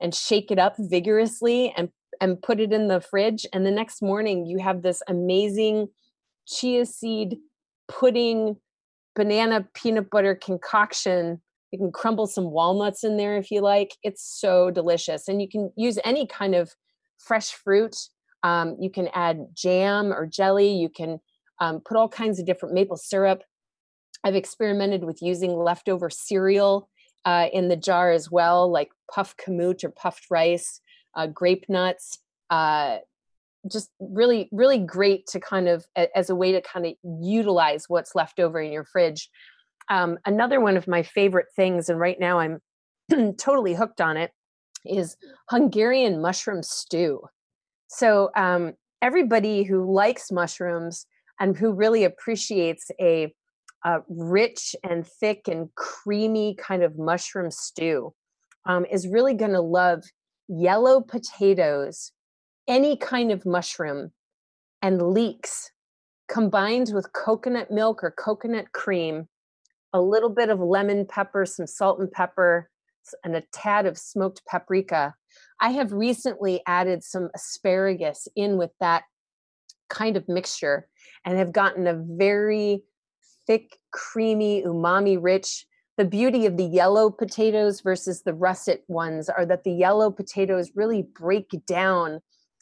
and 0.00 0.14
shake 0.14 0.50
it 0.50 0.58
up 0.58 0.74
vigorously 0.78 1.72
and 1.76 1.88
and 2.20 2.42
put 2.42 2.60
it 2.60 2.72
in 2.72 2.88
the 2.88 3.00
fridge 3.00 3.46
and 3.52 3.64
the 3.64 3.70
next 3.70 4.02
morning 4.02 4.44
you 4.46 4.58
have 4.58 4.82
this 4.82 5.02
amazing 5.08 5.88
chia 6.46 6.84
seed 6.84 7.36
pudding 7.88 8.56
banana 9.14 9.66
peanut 9.74 10.10
butter 10.10 10.34
concoction 10.34 11.40
you 11.72 11.78
can 11.78 11.90
crumble 11.90 12.26
some 12.26 12.50
walnuts 12.50 13.02
in 13.02 13.16
there 13.16 13.36
if 13.38 13.50
you 13.50 13.62
like. 13.62 13.96
It's 14.02 14.22
so 14.22 14.70
delicious. 14.70 15.26
And 15.26 15.40
you 15.40 15.48
can 15.48 15.72
use 15.74 15.98
any 16.04 16.26
kind 16.26 16.54
of 16.54 16.70
fresh 17.18 17.50
fruit. 17.52 17.96
Um, 18.42 18.76
you 18.78 18.90
can 18.90 19.08
add 19.14 19.46
jam 19.54 20.12
or 20.12 20.26
jelly. 20.26 20.72
You 20.74 20.90
can 20.90 21.18
um, 21.60 21.80
put 21.80 21.96
all 21.96 22.08
kinds 22.08 22.38
of 22.38 22.46
different 22.46 22.74
maple 22.74 22.98
syrup. 22.98 23.42
I've 24.22 24.34
experimented 24.34 25.02
with 25.02 25.22
using 25.22 25.56
leftover 25.56 26.10
cereal 26.10 26.90
uh, 27.24 27.48
in 27.52 27.68
the 27.68 27.76
jar 27.76 28.12
as 28.12 28.30
well, 28.30 28.70
like 28.70 28.90
puff 29.12 29.34
kamut 29.36 29.82
or 29.82 29.90
puffed 29.90 30.26
rice, 30.30 30.80
uh, 31.16 31.26
grape 31.26 31.64
nuts. 31.68 32.18
Uh, 32.50 32.98
just 33.70 33.90
really, 34.00 34.48
really 34.52 34.78
great 34.78 35.26
to 35.28 35.40
kind 35.40 35.68
of 35.68 35.86
as 36.14 36.28
a 36.28 36.34
way 36.34 36.52
to 36.52 36.60
kind 36.60 36.84
of 36.84 36.92
utilize 37.20 37.84
what's 37.88 38.14
left 38.14 38.40
over 38.40 38.60
in 38.60 38.72
your 38.72 38.84
fridge 38.84 39.30
um, 39.88 40.18
another 40.26 40.60
one 40.60 40.76
of 40.76 40.88
my 40.88 41.02
favorite 41.02 41.46
things, 41.54 41.88
and 41.88 41.98
right 41.98 42.18
now 42.18 42.38
I'm 42.38 42.60
totally 43.38 43.74
hooked 43.74 44.00
on 44.00 44.16
it, 44.16 44.30
is 44.84 45.16
Hungarian 45.50 46.20
mushroom 46.20 46.62
stew. 46.62 47.20
So, 47.88 48.30
um, 48.36 48.74
everybody 49.00 49.64
who 49.64 49.92
likes 49.92 50.30
mushrooms 50.30 51.06
and 51.40 51.56
who 51.56 51.72
really 51.72 52.04
appreciates 52.04 52.90
a, 53.00 53.34
a, 53.84 53.98
rich 54.08 54.76
and 54.84 55.06
thick 55.06 55.48
and 55.48 55.68
creamy 55.74 56.54
kind 56.54 56.82
of 56.82 56.98
mushroom 56.98 57.50
stew 57.50 58.14
um, 58.66 58.86
is 58.90 59.08
really 59.08 59.34
going 59.34 59.52
to 59.52 59.60
love 59.60 60.04
yellow 60.48 61.00
potatoes 61.00 62.12
any 62.68 62.96
kind 62.96 63.32
of 63.32 63.44
mushroom 63.44 64.12
and 64.80 65.02
leeks 65.02 65.70
combined 66.28 66.90
with 66.94 67.12
coconut 67.12 67.70
milk 67.70 68.02
or 68.02 68.10
coconut 68.10 68.72
cream, 68.72 69.28
a 69.92 70.00
little 70.00 70.30
bit 70.30 70.48
of 70.48 70.60
lemon 70.60 71.06
pepper, 71.06 71.46
some 71.46 71.66
salt 71.66 71.98
and 71.98 72.10
pepper, 72.10 72.70
and 73.24 73.36
a 73.36 73.42
tad 73.52 73.86
of 73.86 73.98
smoked 73.98 74.42
paprika. 74.46 75.14
I 75.60 75.70
have 75.70 75.92
recently 75.92 76.62
added 76.66 77.02
some 77.02 77.30
asparagus 77.34 78.28
in 78.36 78.56
with 78.56 78.70
that 78.80 79.04
kind 79.88 80.16
of 80.16 80.28
mixture 80.28 80.88
and 81.24 81.36
have 81.38 81.52
gotten 81.52 81.86
a 81.86 81.94
very 81.94 82.84
thick, 83.46 83.78
creamy, 83.92 84.62
umami 84.62 85.18
rich. 85.20 85.66
The 85.98 86.04
beauty 86.04 86.46
of 86.46 86.56
the 86.56 86.64
yellow 86.64 87.10
potatoes 87.10 87.80
versus 87.82 88.22
the 88.22 88.34
russet 88.34 88.82
ones 88.88 89.28
are 89.28 89.44
that 89.46 89.64
the 89.64 89.72
yellow 89.72 90.10
potatoes 90.10 90.72
really 90.74 91.02
break 91.02 91.50
down 91.66 92.20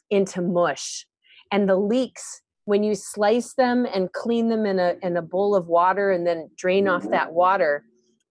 into 0.09 0.41
mush. 0.41 1.05
And 1.51 1.67
the 1.67 1.77
leeks, 1.77 2.41
when 2.65 2.83
you 2.83 2.95
slice 2.95 3.53
them 3.53 3.87
and 3.93 4.11
clean 4.13 4.49
them 4.49 4.65
in 4.65 4.79
a, 4.79 4.95
in 5.01 5.17
a 5.17 5.21
bowl 5.21 5.55
of 5.55 5.67
water 5.67 6.11
and 6.11 6.25
then 6.25 6.49
drain 6.57 6.87
off 6.87 7.09
that 7.09 7.33
water 7.33 7.83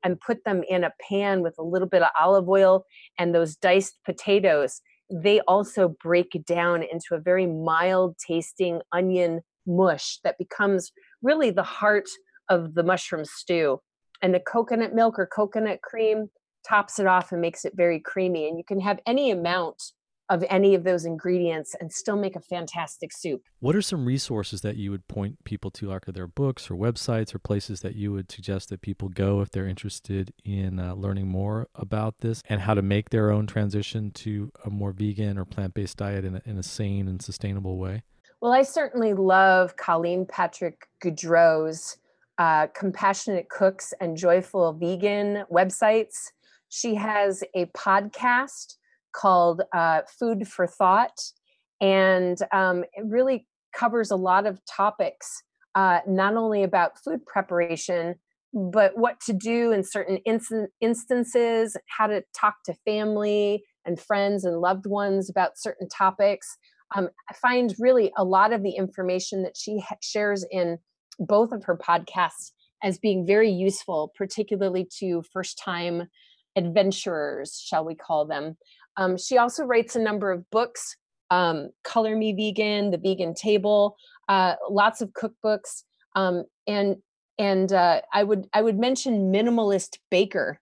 and 0.03 0.21
put 0.21 0.45
them 0.45 0.63
in 0.69 0.85
a 0.85 0.93
pan 1.09 1.43
with 1.43 1.55
a 1.59 1.63
little 1.63 1.89
bit 1.89 2.03
of 2.03 2.09
olive 2.19 2.49
oil 2.49 2.85
and 3.19 3.35
those 3.35 3.57
diced 3.57 3.99
potatoes, 4.05 4.81
they 5.11 5.41
also 5.41 5.95
break 6.03 6.29
down 6.47 6.83
into 6.83 7.15
a 7.15 7.21
very 7.21 7.47
mild 7.47 8.17
tasting 8.25 8.81
onion 8.93 9.41
mush 9.67 10.19
that 10.25 10.39
becomes 10.39 10.93
really 11.23 11.51
the 11.51 11.63
heart 11.63 12.09
of 12.49 12.75
the 12.75 12.83
mushroom 12.83 13.25
stew. 13.25 13.81
And 14.23 14.35
the 14.35 14.41
coconut 14.41 14.95
milk 14.95 15.19
or 15.19 15.27
coconut 15.27 15.81
cream 15.83 16.29
tops 16.69 16.99
it 16.99 17.07
off 17.07 17.33
and 17.33 17.41
makes 17.41 17.65
it 17.65 17.73
very 17.75 18.01
creamy. 18.01 18.49
And 18.49 18.59
you 18.59 18.65
can 18.65 18.81
have 18.81 19.01
any 19.07 19.31
amount 19.31 19.83
of 20.31 20.45
any 20.49 20.75
of 20.77 20.85
those 20.85 21.05
ingredients 21.05 21.75
and 21.81 21.93
still 21.93 22.17
make 22.17 22.37
a 22.37 22.41
fantastic 22.41 23.13
soup. 23.13 23.43
What 23.59 23.75
are 23.75 23.83
some 23.83 24.07
resources 24.07 24.61
that 24.61 24.77
you 24.77 24.93
would 24.93 25.07
point 25.09 25.43
people 25.45 25.73
to, 25.73 25.89
like 25.89 26.09
are 26.09 26.13
there 26.13 26.29
books 26.29 26.71
or 26.71 26.77
websites 26.77 27.35
or 27.35 27.41
places 27.41 27.81
that 27.81 27.97
you 27.97 28.13
would 28.13 28.31
suggest 28.31 28.69
that 28.69 28.81
people 28.81 29.09
go 29.09 29.41
if 29.41 29.51
they're 29.51 29.67
interested 29.67 30.33
in 30.45 30.79
uh, 30.79 30.95
learning 30.95 31.27
more 31.27 31.69
about 31.75 32.21
this 32.21 32.43
and 32.49 32.61
how 32.61 32.75
to 32.75 32.83
make 32.83 33.11
their 33.11 33.33
own 33.33 33.47
transition 33.47 34.13
to 34.13 34.53
a 34.65 34.71
more 34.71 34.93
vegan 34.93 35.37
or 35.37 35.45
plant 35.45 35.75
based 35.75 35.97
diet 35.97 36.25
in 36.25 36.37
a, 36.37 36.43
in 36.47 36.57
a 36.57 36.63
sane 36.63 37.09
and 37.09 37.21
sustainable 37.21 37.77
way? 37.77 38.05
Well, 38.41 38.53
I 38.53 38.63
certainly 38.63 39.13
love 39.13 39.77
Colleen 39.77 40.25
Patrick 40.25 40.87
Goudreau's 41.05 41.99
uh, 42.39 42.69
Compassionate 42.69 43.49
Cooks 43.51 43.93
and 44.01 44.17
Joyful 44.17 44.73
Vegan 44.75 45.45
websites. 45.53 46.29
She 46.69 46.95
has 46.95 47.43
a 47.55 47.67
podcast 47.67 48.77
called 49.13 49.63
uh, 49.75 50.03
Food 50.19 50.49
for 50.49 50.67
Thought, 50.67 51.19
and 51.81 52.39
um, 52.53 52.85
it 52.95 53.05
really 53.05 53.47
covers 53.75 54.11
a 54.11 54.17
lot 54.17 54.47
of 54.47 54.61
topics, 54.67 55.43
uh, 55.75 56.01
not 56.07 56.37
only 56.37 56.63
about 56.63 56.99
food 57.03 57.25
preparation, 57.27 58.17
but 58.53 58.93
what 58.97 59.21
to 59.21 59.33
do 59.33 59.71
in 59.71 59.85
certain 59.85 60.19
instances, 60.81 61.77
how 61.97 62.07
to 62.09 62.23
talk 62.35 62.57
to 62.65 62.75
family 62.85 63.63
and 63.85 64.01
friends 64.01 64.45
and 64.45 64.61
loved 64.61 64.87
ones 64.87 65.31
about 65.31 65.53
certain 65.57 65.89
topics 65.89 66.59
um, 66.97 67.09
I 67.29 67.35
find 67.35 67.75
really 67.79 68.13
a 68.17 68.25
lot 68.25 68.53
of 68.53 68.63
the 68.63 68.73
information 68.73 69.43
that 69.43 69.57
she 69.57 69.81
ha- 69.81 69.97
shares 70.01 70.45
in 70.51 70.79
both 71.19 71.53
of 71.53 71.65
her 71.65 71.77
podcasts 71.77 72.53
as 72.83 72.99
being 72.99 73.27
very 73.27 73.51
useful, 73.51 74.13
particularly 74.17 74.89
to 74.99 75.23
first 75.33 75.59
time 75.59 76.09
adventurers, 76.57 77.63
shall 77.65 77.85
we 77.85 77.95
call 77.95 78.27
them. 78.27 78.57
Um, 79.01 79.17
she 79.17 79.39
also 79.39 79.65
writes 79.65 79.97
a 79.97 80.01
number 80.01 80.31
of 80.31 80.49
books 80.51 80.97
um, 81.31 81.71
Color 81.85 82.17
Me 82.17 82.33
Vegan, 82.33 82.91
The 82.91 82.99
Vegan 82.99 83.35
Table, 83.35 83.97
uh, 84.29 84.55
lots 84.69 85.01
of 85.01 85.11
cookbooks. 85.11 85.85
Um, 86.17 86.45
and 86.67 86.97
and 87.39 87.73
uh, 87.73 88.03
I 88.13 88.23
would 88.23 88.47
I 88.53 88.63
would 88.63 88.79
mention 88.79 89.33
Minimalist 89.33 89.99
Baker. 90.11 90.61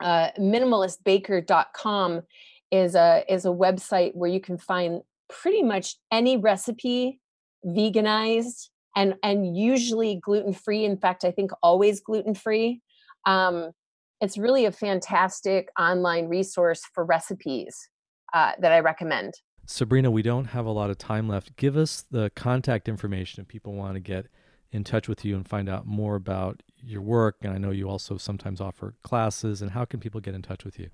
Uh, 0.00 0.28
minimalistbaker.com 0.38 2.22
is 2.70 2.94
a 2.94 3.24
is 3.28 3.46
a 3.46 3.50
website 3.50 4.14
where 4.14 4.30
you 4.30 4.40
can 4.40 4.58
find 4.58 5.02
pretty 5.28 5.62
much 5.62 5.96
any 6.12 6.36
recipe 6.36 7.18
veganized 7.64 8.68
and 8.94 9.14
and 9.22 9.56
usually 9.56 10.20
gluten 10.22 10.52
free 10.52 10.84
in 10.84 10.96
fact 10.96 11.24
i 11.24 11.30
think 11.30 11.50
always 11.62 12.00
gluten 12.00 12.34
free 12.34 12.80
um, 13.24 13.72
it's 14.20 14.38
really 14.38 14.64
a 14.64 14.72
fantastic 14.72 15.68
online 15.78 16.28
resource 16.28 16.82
for 16.92 17.04
recipes 17.04 17.88
uh, 18.34 18.52
that 18.58 18.72
i 18.72 18.80
recommend 18.80 19.34
sabrina 19.66 20.10
we 20.10 20.22
don't 20.22 20.46
have 20.46 20.66
a 20.66 20.70
lot 20.70 20.90
of 20.90 20.98
time 20.98 21.28
left 21.28 21.56
give 21.56 21.76
us 21.76 22.04
the 22.10 22.30
contact 22.34 22.88
information 22.88 23.42
if 23.42 23.48
people 23.48 23.74
want 23.74 23.94
to 23.94 24.00
get 24.00 24.26
in 24.72 24.84
touch 24.84 25.08
with 25.08 25.24
you 25.24 25.36
and 25.36 25.48
find 25.48 25.68
out 25.68 25.86
more 25.86 26.16
about 26.16 26.62
your 26.82 27.02
work 27.02 27.36
and 27.42 27.52
i 27.52 27.58
know 27.58 27.70
you 27.70 27.88
also 27.88 28.16
sometimes 28.16 28.60
offer 28.60 28.94
classes 29.02 29.62
and 29.62 29.70
how 29.70 29.84
can 29.84 30.00
people 30.00 30.20
get 30.20 30.34
in 30.34 30.42
touch 30.42 30.64
with 30.64 30.78
you 30.78 30.90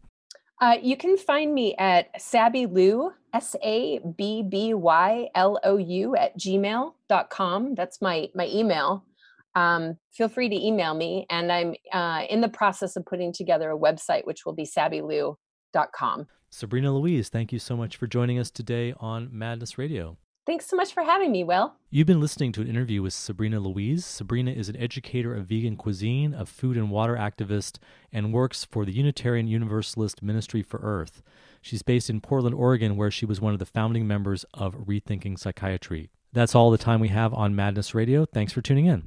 uh, 0.62 0.78
you 0.80 0.96
can 0.96 1.16
find 1.16 1.52
me 1.52 1.74
at 1.76 2.22
Sabby 2.22 2.66
Lou, 2.66 3.12
S 3.34 3.56
A 3.64 3.98
B 4.16 4.44
B 4.44 4.74
Y 4.74 5.28
L 5.34 5.58
O 5.64 5.76
U, 5.76 6.14
at 6.14 6.38
gmail.com. 6.38 7.74
That's 7.74 8.00
my, 8.00 8.30
my 8.32 8.46
email. 8.46 9.04
Um, 9.55 9.96
feel 10.12 10.28
free 10.28 10.48
to 10.48 10.55
email 10.55 10.94
me. 10.94 11.26
And 11.30 11.53
I'm 11.53 11.74
uh, 11.92 12.24
in 12.28 12.40
the 12.40 12.48
process 12.48 12.96
of 12.96 13.05
putting 13.05 13.32
together 13.32 13.70
a 13.70 13.78
website, 13.78 14.26
which 14.26 14.44
will 14.46 14.55
be 14.55 14.64
sabbylou.com. 14.64 16.26
Sabrina 16.50 16.92
Louise, 16.92 17.28
thank 17.28 17.53
you 17.53 17.59
so 17.59 17.76
much 17.76 17.96
for 17.96 18.07
joining 18.07 18.38
us 18.38 18.50
today 18.50 18.94
on 18.98 19.28
Madness 19.32 19.78
Radio. 19.78 20.18
Thanks 20.44 20.66
so 20.66 20.76
much 20.76 20.92
for 20.92 21.05
having 21.05 21.30
me, 21.30 21.44
Will. 21.44 21.72
You've 21.88 22.09
been 22.09 22.20
listening 22.20 22.50
to 22.53 22.62
an 22.62 22.66
interview 22.66 23.00
with 23.00 23.12
Sabrina 23.12 23.61
Louise. 23.61 24.05
Sabrina 24.05 24.50
is 24.50 24.68
an 24.68 24.76
educator 24.76 25.36
of 25.36 25.46
vegan 25.46 25.76
cuisine, 25.76 26.34
a 26.34 26.44
food 26.44 26.76
and 26.76 26.90
water 26.90 27.14
activist, 27.14 27.78
and 28.12 28.32
works 28.32 28.64
for 28.64 28.84
the 28.84 28.92
Unitarian 28.92 29.46
Universalist 29.46 30.20
Ministry 30.20 30.62
for 30.62 30.80
Earth. 30.82 31.22
She's 31.61 31.82
based 31.82 32.11
in 32.11 32.20
Portland, 32.20 32.57
Oregon, 32.57 32.96
where 32.96 33.11
she 33.11 33.24
was 33.24 33.40
one 33.40 33.53
of 33.53 33.61
the 33.61 33.66
founding 33.66 34.05
members 34.05 34.44
of 34.53 34.74
Rethinking 34.74 35.38
Psychiatry. 35.38 36.11
That's 36.34 36.54
all 36.54 36.70
the 36.70 36.78
time 36.78 37.00
we 37.00 37.08
have 37.08 37.34
on 37.34 37.54
Madness 37.54 37.94
Radio. 37.94 38.24
Thanks 38.24 38.54
for 38.54 38.62
tuning 38.62 38.86
in. 38.86 39.02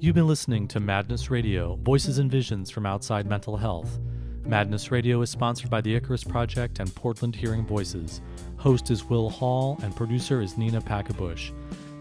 You've 0.00 0.14
been 0.14 0.26
listening 0.26 0.66
to 0.68 0.80
Madness 0.80 1.30
Radio 1.30 1.76
Voices 1.82 2.16
and 2.16 2.30
Visions 2.30 2.70
from 2.70 2.86
Outside 2.86 3.26
Mental 3.26 3.58
Health. 3.58 4.00
Madness 4.46 4.90
Radio 4.90 5.20
is 5.20 5.28
sponsored 5.28 5.68
by 5.68 5.82
the 5.82 5.94
Icarus 5.94 6.24
Project 6.24 6.80
and 6.80 6.92
Portland 6.94 7.36
Hearing 7.36 7.66
Voices. 7.66 8.22
Host 8.56 8.90
is 8.90 9.04
Will 9.04 9.28
Hall, 9.28 9.78
and 9.82 9.94
producer 9.94 10.40
is 10.40 10.56
Nina 10.56 10.80
Packebush. 10.80 11.52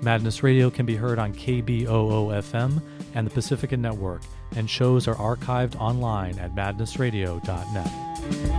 Madness 0.01 0.43
Radio 0.43 0.69
can 0.69 0.85
be 0.85 0.95
heard 0.95 1.19
on 1.19 1.33
KBOO 1.33 2.31
FM 2.41 2.81
and 3.15 3.27
the 3.27 3.31
Pacifica 3.31 3.75
Network, 3.75 4.21
and 4.55 4.69
shows 4.69 5.07
are 5.07 5.15
archived 5.15 5.79
online 5.79 6.39
at 6.39 6.55
madnessradio.net. 6.55 8.58